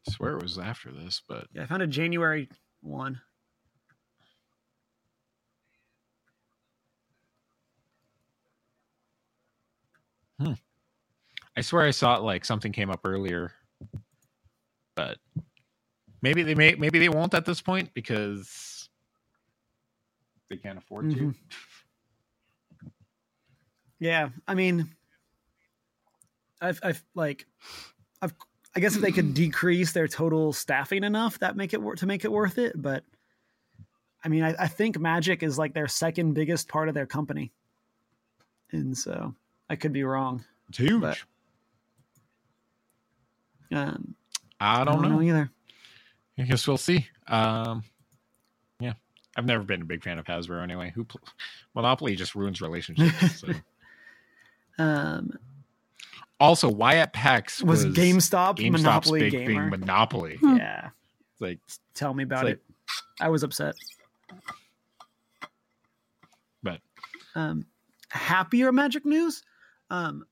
I 0.06 0.12
swear 0.12 0.36
it 0.36 0.43
was 0.43 0.59
after 0.59 0.93
this, 0.93 1.20
but 1.28 1.48
Yeah, 1.52 1.64
I 1.64 1.66
found 1.66 1.82
a 1.82 1.86
January 1.86 2.48
one. 2.81 3.20
Hmm. 10.40 10.52
I 11.56 11.62
swear 11.62 11.86
I 11.86 11.90
saw 11.90 12.16
it 12.16 12.23
like 12.23 12.44
something 12.44 12.70
came 12.70 12.90
up 12.90 13.01
earlier, 13.05 13.52
but 14.94 15.16
maybe 16.20 16.43
they 16.43 16.55
may 16.55 16.74
maybe 16.74 16.98
they 16.98 17.09
won't 17.09 17.32
at 17.32 17.47
this 17.47 17.62
point 17.62 17.94
because 17.94 18.75
they 20.48 20.56
can't 20.56 20.78
afford 20.78 21.10
to. 21.10 21.16
Mhm. 21.16 21.35
Yeah, 23.98 24.28
I 24.47 24.55
mean, 24.55 24.89
I've, 26.60 26.78
I've 26.82 27.02
like, 27.14 27.47
I've, 28.20 28.35
I 28.74 28.81
guess 28.81 28.94
if 28.94 29.01
they 29.02 29.12
could 29.12 29.32
decrease 29.35 29.93
their 29.93 30.06
total 30.06 30.52
staffing 30.52 31.02
enough, 31.02 31.39
that 31.39 31.56
make 31.56 31.73
it 31.73 31.81
wor- 31.81 31.97
to 31.97 32.06
make 32.06 32.24
it 32.24 32.31
worth 32.32 32.59
it. 32.59 32.73
But 32.81 33.05
I 34.23 34.28
mean, 34.28 34.43
I, 34.43 34.55
I 34.59 34.68
think 34.68 34.98
Magic 34.98 35.43
is 35.43 35.56
like 35.59 35.73
their 35.73 35.89
second 35.89 36.35
biggest 36.35 36.68
part 36.68 36.89
of 36.89 36.94
their 36.94 37.06
company, 37.06 37.52
and 38.70 38.97
so 38.97 39.35
I 39.70 39.77
could 39.77 39.93
be 39.94 40.05
wrong. 40.05 40.44
It's 40.68 40.78
huge. 40.78 41.01
But- 41.01 41.18
Um, 43.73 44.14
I 44.60 44.85
don't, 44.85 45.02
know. 45.02 45.20
either. 45.20 45.51
I 46.39 46.43
guess 46.43 46.68
we'll 46.68 46.77
see. 46.77 47.09
Um, 47.27 47.82
I've 49.36 49.44
never 49.46 49.62
been 49.64 49.82
a 49.82 49.84
big 49.84 50.02
fan 50.02 50.18
of 50.18 50.24
Hasbro 50.24 50.62
anyway. 50.62 50.92
Who 50.94 51.04
pl- 51.04 51.20
Monopoly 51.74 52.16
just 52.16 52.34
ruins 52.34 52.60
relationships. 52.60 53.44
So. 54.78 54.82
Um, 54.82 55.32
also, 56.38 56.68
why 56.70 56.96
at 56.96 57.12
PAX 57.14 57.62
was, 57.62 57.86
GameStop 57.86 58.58
GameStop's 58.58 58.82
Monopoly 58.82 59.20
big 59.20 59.32
gamer? 59.32 59.70
thing 59.70 59.80
Monopoly? 59.80 60.36
Hmm. 60.36 60.56
yeah, 60.58 60.90
It's 61.32 61.40
like 61.40 61.58
tell 61.94 62.12
me 62.12 62.24
about 62.24 62.44
like- 62.44 62.54
it. 62.56 62.62
I 63.20 63.28
was 63.30 63.42
upset. 63.42 63.74
But- 66.62 66.80
um, 67.34 67.64
happier 68.10 68.72
Magic 68.72 69.04
news. 69.06 69.42
Um, 69.90 70.24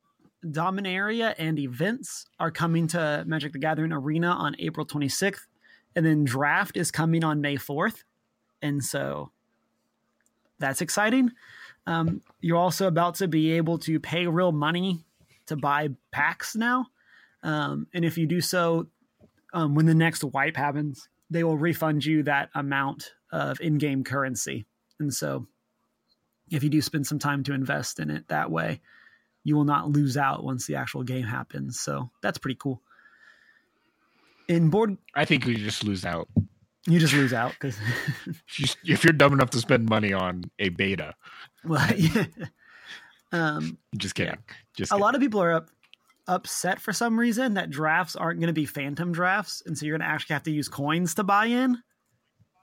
Dominaria 0.45 1.35
and 1.39 1.59
events 1.59 2.27
are 2.39 2.51
coming 2.51 2.87
to 2.89 3.25
Magic 3.27 3.53
the 3.55 3.59
Gathering 3.59 3.93
Arena 3.93 4.29
on 4.29 4.55
April 4.59 4.85
26th, 4.85 5.47
and 5.97 6.05
then 6.05 6.25
Draft 6.25 6.77
is 6.77 6.91
coming 6.91 7.25
on 7.25 7.41
May 7.41 7.57
4th, 7.57 8.03
and 8.65 8.83
so 8.83 9.31
that's 10.59 10.81
exciting. 10.81 11.31
Um, 11.87 12.23
you're 12.41 12.57
also 12.57 12.89
about 12.89 13.17
to 13.17 13.29
be 13.29 13.53
able 13.53 13.79
to 13.81 14.01
pay 14.01 14.27
real 14.27 14.53
money 14.53 15.05
to 15.47 15.57
buy 15.57 15.91
packs 16.11 16.57
now, 16.57 16.87
um, 17.43 17.87
and 17.95 18.05
if 18.05 18.19
you 18.19 18.27
do 18.27 18.41
so, 18.41 18.89
um, 19.53 19.75
when 19.75 19.87
the 19.87 19.95
next 19.95 20.25
wipe 20.25 20.57
happens, 20.57 21.09
they 21.31 21.45
will 21.45 21.59
refund 21.59 22.05
you 22.05 22.23
that 22.23 22.49
amount 22.55 23.13
of 23.31 23.61
in-game 23.61 24.03
currency, 24.03 24.65
and 24.99 25.13
so 25.13 25.47
if 26.51 26.63
you 26.63 26.71
do 26.71 26.81
spend 26.81 27.07
some 27.07 27.19
time 27.19 27.43
to 27.43 27.53
invest 27.53 28.01
in 28.01 28.11
it 28.11 28.29
that 28.29 28.51
way, 28.51 28.81
you 29.45 29.57
will 29.57 29.65
not 29.65 29.91
lose 29.91 30.17
out 30.17 30.45
once 30.45 30.67
the 30.67 30.77
actual 30.77 31.03
game 31.03 31.25
happens. 31.25 31.81
So 31.81 32.11
that's 32.23 32.39
pretty 32.39 32.59
cool. 32.61 32.81
In 34.49 34.69
board, 34.71 34.97
I 35.15 35.25
think 35.25 35.47
we 35.47 35.57
just 35.57 35.85
lose 35.85 36.05
out. 36.05 36.29
You 36.87 36.99
just 36.99 37.15
lose 37.15 37.33
out 37.33 37.53
because, 37.53 37.77
If 38.27 38.61
you- 38.85 38.95
If 38.95 39.05
you're 39.05 39.13
dumb 39.13 39.33
enough 39.33 39.51
to 39.51 39.59
spend 39.59 39.89
money 39.89 40.13
on 40.13 40.45
a 40.59 40.69
beta, 40.71 41.15
well, 41.65 41.89
yeah. 41.97 42.27
Um, 43.33 43.79
just 43.97 44.15
kidding. 44.15 44.37
Just 44.77 44.93
a 44.93 44.97
lot 44.97 45.15
of 45.15 45.21
people 45.21 45.43
are 45.43 45.53
up, 45.55 45.71
upset 46.29 46.81
for 46.81 46.93
some 46.93 47.19
reason 47.19 47.55
that 47.55 47.71
drafts 47.71 48.15
aren't 48.17 48.39
going 48.39 48.49
to 48.49 48.53
be 48.53 48.67
phantom 48.67 49.13
drafts, 49.13 49.63
and 49.67 49.77
so 49.77 49.85
you're 49.87 49.97
going 49.99 50.07
to 50.07 50.13
actually 50.13 50.35
have 50.35 50.43
to 50.45 50.51
use 50.53 50.69
coins 50.69 51.15
to 51.15 51.25
buy 51.25 51.47
in. 51.47 51.79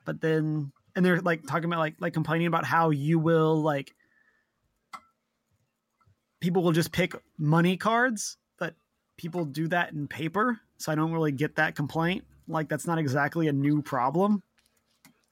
But 0.06 0.22
then, 0.22 0.72
and 0.96 1.06
they're 1.06 1.20
like 1.20 1.46
talking 1.46 1.66
about 1.66 1.80
like 1.80 1.96
like 2.00 2.14
complaining 2.14 2.48
about 2.48 2.66
how 2.66 2.90
you 2.92 3.20
will 3.20 3.62
like 3.62 3.92
people 6.40 6.64
will 6.64 6.72
just 6.72 6.92
pick 6.92 7.14
money 7.38 7.78
cards, 7.78 8.38
but 8.58 8.76
people 9.18 9.46
do 9.46 9.68
that 9.68 9.92
in 9.94 10.08
paper, 10.08 10.60
so 10.78 10.92
I 10.92 10.96
don't 10.96 11.12
really 11.12 11.32
get 11.32 11.56
that 11.58 11.76
complaint. 11.76 12.24
Like 12.52 12.70
that's 12.70 12.88
not 12.88 13.00
exactly 13.00 13.48
a 13.48 13.54
new 13.54 13.82
problem. 13.82 14.44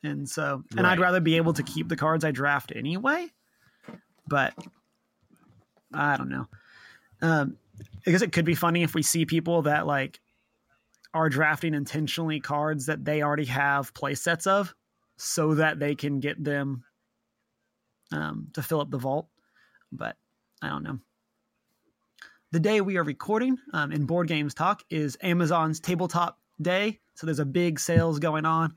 And 0.04 0.30
so, 0.30 0.64
and 0.78 0.88
I'd 0.88 1.00
rather 1.00 1.20
be 1.20 1.36
able 1.38 1.54
to 1.54 1.64
keep 1.64 1.90
the 1.90 1.98
cards 1.98 2.24
I 2.24 2.32
draft 2.32 2.72
anyway. 2.74 3.28
But 4.28 4.54
I 5.94 6.16
don't 6.16 6.30
know. 6.30 6.48
Um, 7.22 7.58
I 8.08 8.12
guess 8.12 8.22
it 8.22 8.32
could 8.32 8.46
be 8.46 8.56
funny 8.56 8.84
if 8.84 8.94
we 8.94 9.04
see 9.04 9.26
people 9.26 9.64
that 9.64 9.86
like 9.86 10.20
are 11.14 11.28
drafting 11.28 11.74
intentionally 11.74 12.40
cards 12.40 12.86
that 12.86 13.04
they 13.04 13.22
already 13.24 13.46
have 13.46 13.94
play 13.94 14.16
sets 14.16 14.48
of 14.48 14.74
so 15.18 15.56
that 15.56 15.80
they 15.80 15.96
can 15.96 16.20
get 16.20 16.42
them 16.42 16.84
um, 18.14 18.48
to 18.54 18.62
fill 18.64 18.80
up 18.80 18.90
the 18.92 18.98
vault. 18.98 19.28
But 19.92 20.16
I 20.62 20.70
don't 20.70 20.84
know. 20.84 21.00
the 22.52 22.60
day 22.60 22.82
we 22.82 22.98
are 22.98 23.04
recording 23.04 23.58
um, 23.74 23.92
in 23.92 24.06
Board 24.06 24.28
Games 24.28 24.54
Talk 24.54 24.84
is 24.90 25.18
Amazon's 25.22 25.80
tabletop 25.80 26.40
day. 26.62 27.00
So 27.20 27.26
there's 27.26 27.40
a 27.40 27.46
big 27.46 27.82
sales 27.82 28.18
going 28.20 28.46
on 28.46 28.74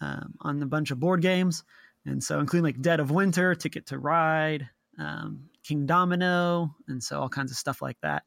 um, 0.00 0.34
on 0.40 0.62
a 0.62 0.66
bunch 0.66 0.92
of 0.92 1.00
board 1.00 1.20
games. 1.20 1.64
And 2.06 2.22
so, 2.22 2.38
including 2.38 2.62
like 2.62 2.80
Dead 2.80 3.00
of 3.00 3.10
Winter, 3.10 3.56
Ticket 3.56 3.86
to 3.86 3.98
Ride, 3.98 4.68
um, 5.00 5.48
Kingdomino, 5.64 6.72
and 6.86 7.02
so 7.02 7.20
all 7.20 7.28
kinds 7.28 7.50
of 7.50 7.56
stuff 7.56 7.82
like 7.82 8.00
that. 8.02 8.22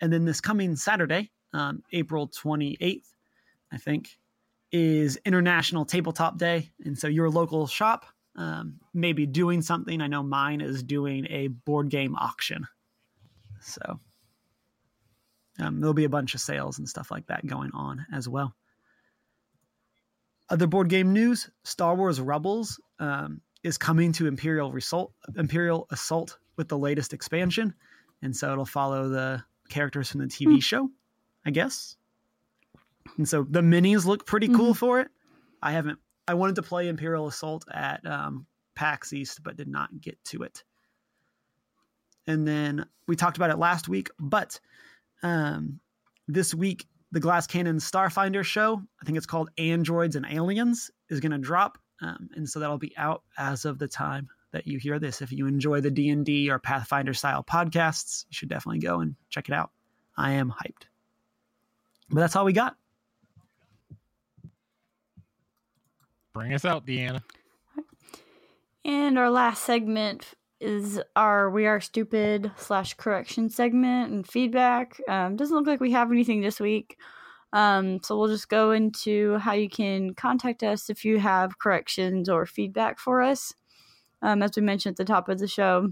And 0.00 0.10
then 0.10 0.24
this 0.24 0.40
coming 0.40 0.74
Saturday, 0.74 1.30
um, 1.52 1.82
April 1.92 2.28
28th, 2.28 3.04
I 3.70 3.76
think, 3.76 4.16
is 4.72 5.18
International 5.26 5.84
Tabletop 5.84 6.38
Day. 6.38 6.70
And 6.82 6.98
so 6.98 7.06
your 7.06 7.28
local 7.28 7.66
shop 7.66 8.06
um, 8.36 8.80
may 8.94 9.12
be 9.12 9.26
doing 9.26 9.60
something. 9.60 10.00
I 10.00 10.06
know 10.06 10.22
mine 10.22 10.62
is 10.62 10.82
doing 10.82 11.26
a 11.28 11.48
board 11.48 11.90
game 11.90 12.16
auction. 12.16 12.66
So 13.60 14.00
um, 15.58 15.80
there'll 15.80 15.92
be 15.92 16.04
a 16.04 16.10
bunch 16.10 16.34
of 16.34 16.40
sales 16.40 16.78
and 16.78 16.88
stuff 16.88 17.10
like 17.10 17.26
that 17.26 17.46
going 17.46 17.70
on 17.74 18.06
as 18.10 18.26
well. 18.26 18.54
Other 20.50 20.66
board 20.66 20.88
game 20.88 21.12
news 21.12 21.48
Star 21.64 21.94
Wars 21.94 22.20
Rebels 22.20 22.80
um, 22.98 23.40
is 23.62 23.78
coming 23.78 24.12
to 24.12 24.26
Imperial, 24.26 24.72
Result, 24.72 25.12
Imperial 25.36 25.86
Assault 25.90 26.38
with 26.56 26.68
the 26.68 26.78
latest 26.78 27.12
expansion. 27.12 27.74
And 28.22 28.36
so 28.36 28.52
it'll 28.52 28.66
follow 28.66 29.08
the 29.08 29.42
characters 29.68 30.10
from 30.10 30.20
the 30.20 30.26
TV 30.26 30.62
show, 30.62 30.90
I 31.44 31.50
guess. 31.50 31.96
And 33.16 33.28
so 33.28 33.46
the 33.48 33.60
minis 33.60 34.04
look 34.04 34.26
pretty 34.26 34.48
cool 34.48 34.74
for 34.74 35.00
it. 35.00 35.08
I 35.62 35.72
haven't, 35.72 35.98
I 36.28 36.34
wanted 36.34 36.56
to 36.56 36.62
play 36.62 36.88
Imperial 36.88 37.26
Assault 37.26 37.64
at 37.72 38.04
um, 38.06 38.46
PAX 38.74 39.12
East, 39.12 39.42
but 39.42 39.56
did 39.56 39.68
not 39.68 40.00
get 40.00 40.22
to 40.26 40.42
it. 40.42 40.62
And 42.26 42.46
then 42.46 42.86
we 43.06 43.16
talked 43.16 43.36
about 43.36 43.50
it 43.50 43.58
last 43.58 43.88
week, 43.88 44.08
but 44.18 44.58
um, 45.22 45.80
this 46.26 46.54
week, 46.54 46.86
the 47.14 47.20
Glass 47.20 47.46
Cannon 47.46 47.76
Starfinder 47.76 48.44
show, 48.44 48.82
I 49.00 49.04
think 49.04 49.16
it's 49.16 49.24
called 49.24 49.48
Androids 49.56 50.16
and 50.16 50.26
Aliens, 50.28 50.90
is 51.08 51.20
going 51.20 51.30
to 51.30 51.38
drop. 51.38 51.78
Um, 52.02 52.28
and 52.34 52.48
so 52.48 52.58
that'll 52.58 52.76
be 52.76 52.92
out 52.98 53.22
as 53.38 53.64
of 53.64 53.78
the 53.78 53.86
time 53.86 54.28
that 54.50 54.66
you 54.66 54.78
hear 54.78 54.98
this. 54.98 55.22
If 55.22 55.30
you 55.30 55.46
enjoy 55.46 55.80
the 55.80 55.92
D&D 55.92 56.50
or 56.50 56.58
Pathfinder 56.58 57.14
style 57.14 57.44
podcasts, 57.44 58.24
you 58.28 58.34
should 58.34 58.48
definitely 58.48 58.80
go 58.80 58.98
and 58.98 59.14
check 59.30 59.48
it 59.48 59.54
out. 59.54 59.70
I 60.16 60.32
am 60.32 60.50
hyped. 60.50 60.88
But 62.10 62.20
that's 62.20 62.34
all 62.34 62.44
we 62.44 62.52
got. 62.52 62.76
Bring 66.32 66.52
us 66.52 66.64
out, 66.64 66.84
Deanna. 66.84 67.22
And 68.84 69.16
our 69.18 69.30
last 69.30 69.62
segment 69.62 70.34
is 70.60 71.00
our 71.16 71.50
We 71.50 71.66
Are 71.66 71.80
Stupid 71.80 72.50
slash 72.56 72.94
correction 72.94 73.50
segment 73.50 74.12
and 74.12 74.26
feedback. 74.26 75.00
Um, 75.08 75.36
doesn't 75.36 75.56
look 75.56 75.66
like 75.66 75.80
we 75.80 75.92
have 75.92 76.10
anything 76.10 76.40
this 76.40 76.60
week. 76.60 76.98
Um, 77.52 78.02
so 78.02 78.18
we'll 78.18 78.28
just 78.28 78.48
go 78.48 78.72
into 78.72 79.38
how 79.38 79.52
you 79.52 79.68
can 79.68 80.14
contact 80.14 80.62
us 80.62 80.90
if 80.90 81.04
you 81.04 81.18
have 81.18 81.58
corrections 81.58 82.28
or 82.28 82.46
feedback 82.46 82.98
for 82.98 83.22
us. 83.22 83.54
Um, 84.22 84.42
as 84.42 84.52
we 84.56 84.62
mentioned 84.62 84.94
at 84.94 84.96
the 84.96 85.04
top 85.04 85.28
of 85.28 85.38
the 85.38 85.46
show, 85.46 85.90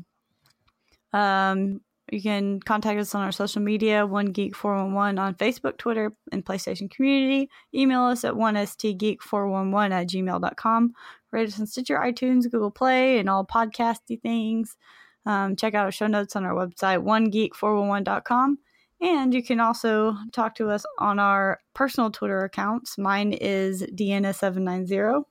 um, 1.12 1.80
you 2.12 2.20
can 2.20 2.60
contact 2.60 3.00
us 3.00 3.14
on 3.14 3.22
our 3.22 3.32
social 3.32 3.62
media, 3.62 4.06
One 4.06 4.26
Geek 4.26 4.54
411 4.54 5.18
on 5.18 5.34
Facebook, 5.34 5.78
Twitter, 5.78 6.12
and 6.30 6.44
PlayStation 6.44 6.90
Community. 6.90 7.48
Email 7.74 8.02
us 8.02 8.24
at 8.24 8.34
1stgeek411 8.34 9.90
at 9.90 10.08
gmail.com. 10.08 10.92
Rate 11.30 11.48
us 11.48 11.58
on 11.58 11.66
Stitcher, 11.66 11.96
iTunes, 11.96 12.50
Google 12.50 12.70
Play, 12.70 13.18
and 13.18 13.30
all 13.30 13.46
podcasty 13.46 14.20
things. 14.20 14.76
Um, 15.24 15.56
check 15.56 15.74
out 15.74 15.86
our 15.86 15.92
show 15.92 16.06
notes 16.06 16.36
on 16.36 16.44
our 16.44 16.54
website, 16.54 17.02
onegeek411.com. 17.02 18.58
And 19.00 19.34
you 19.34 19.42
can 19.42 19.58
also 19.58 20.14
talk 20.32 20.54
to 20.56 20.68
us 20.68 20.84
on 20.98 21.18
our 21.18 21.60
personal 21.74 22.10
Twitter 22.10 22.44
accounts. 22.44 22.98
Mine 22.98 23.32
is 23.32 23.82
Deanna790. 23.82 25.24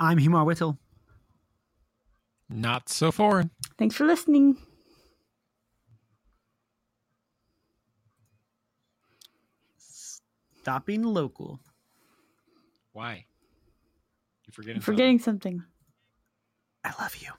I'm 0.00 0.18
Humar 0.18 0.44
Whittle. 0.44 0.78
Not 2.50 2.88
so 2.88 3.12
foreign. 3.12 3.50
Thanks 3.78 3.94
for 3.94 4.04
listening. 4.04 4.58
Stopping 10.64 11.02
local. 11.02 11.60
Why? 12.94 13.26
You 14.46 14.52
forgetting? 14.52 14.76
I'm 14.76 14.80
forgetting 14.80 15.18
something. 15.18 15.62
I 16.82 16.94
love 16.98 17.14
you. 17.16 17.32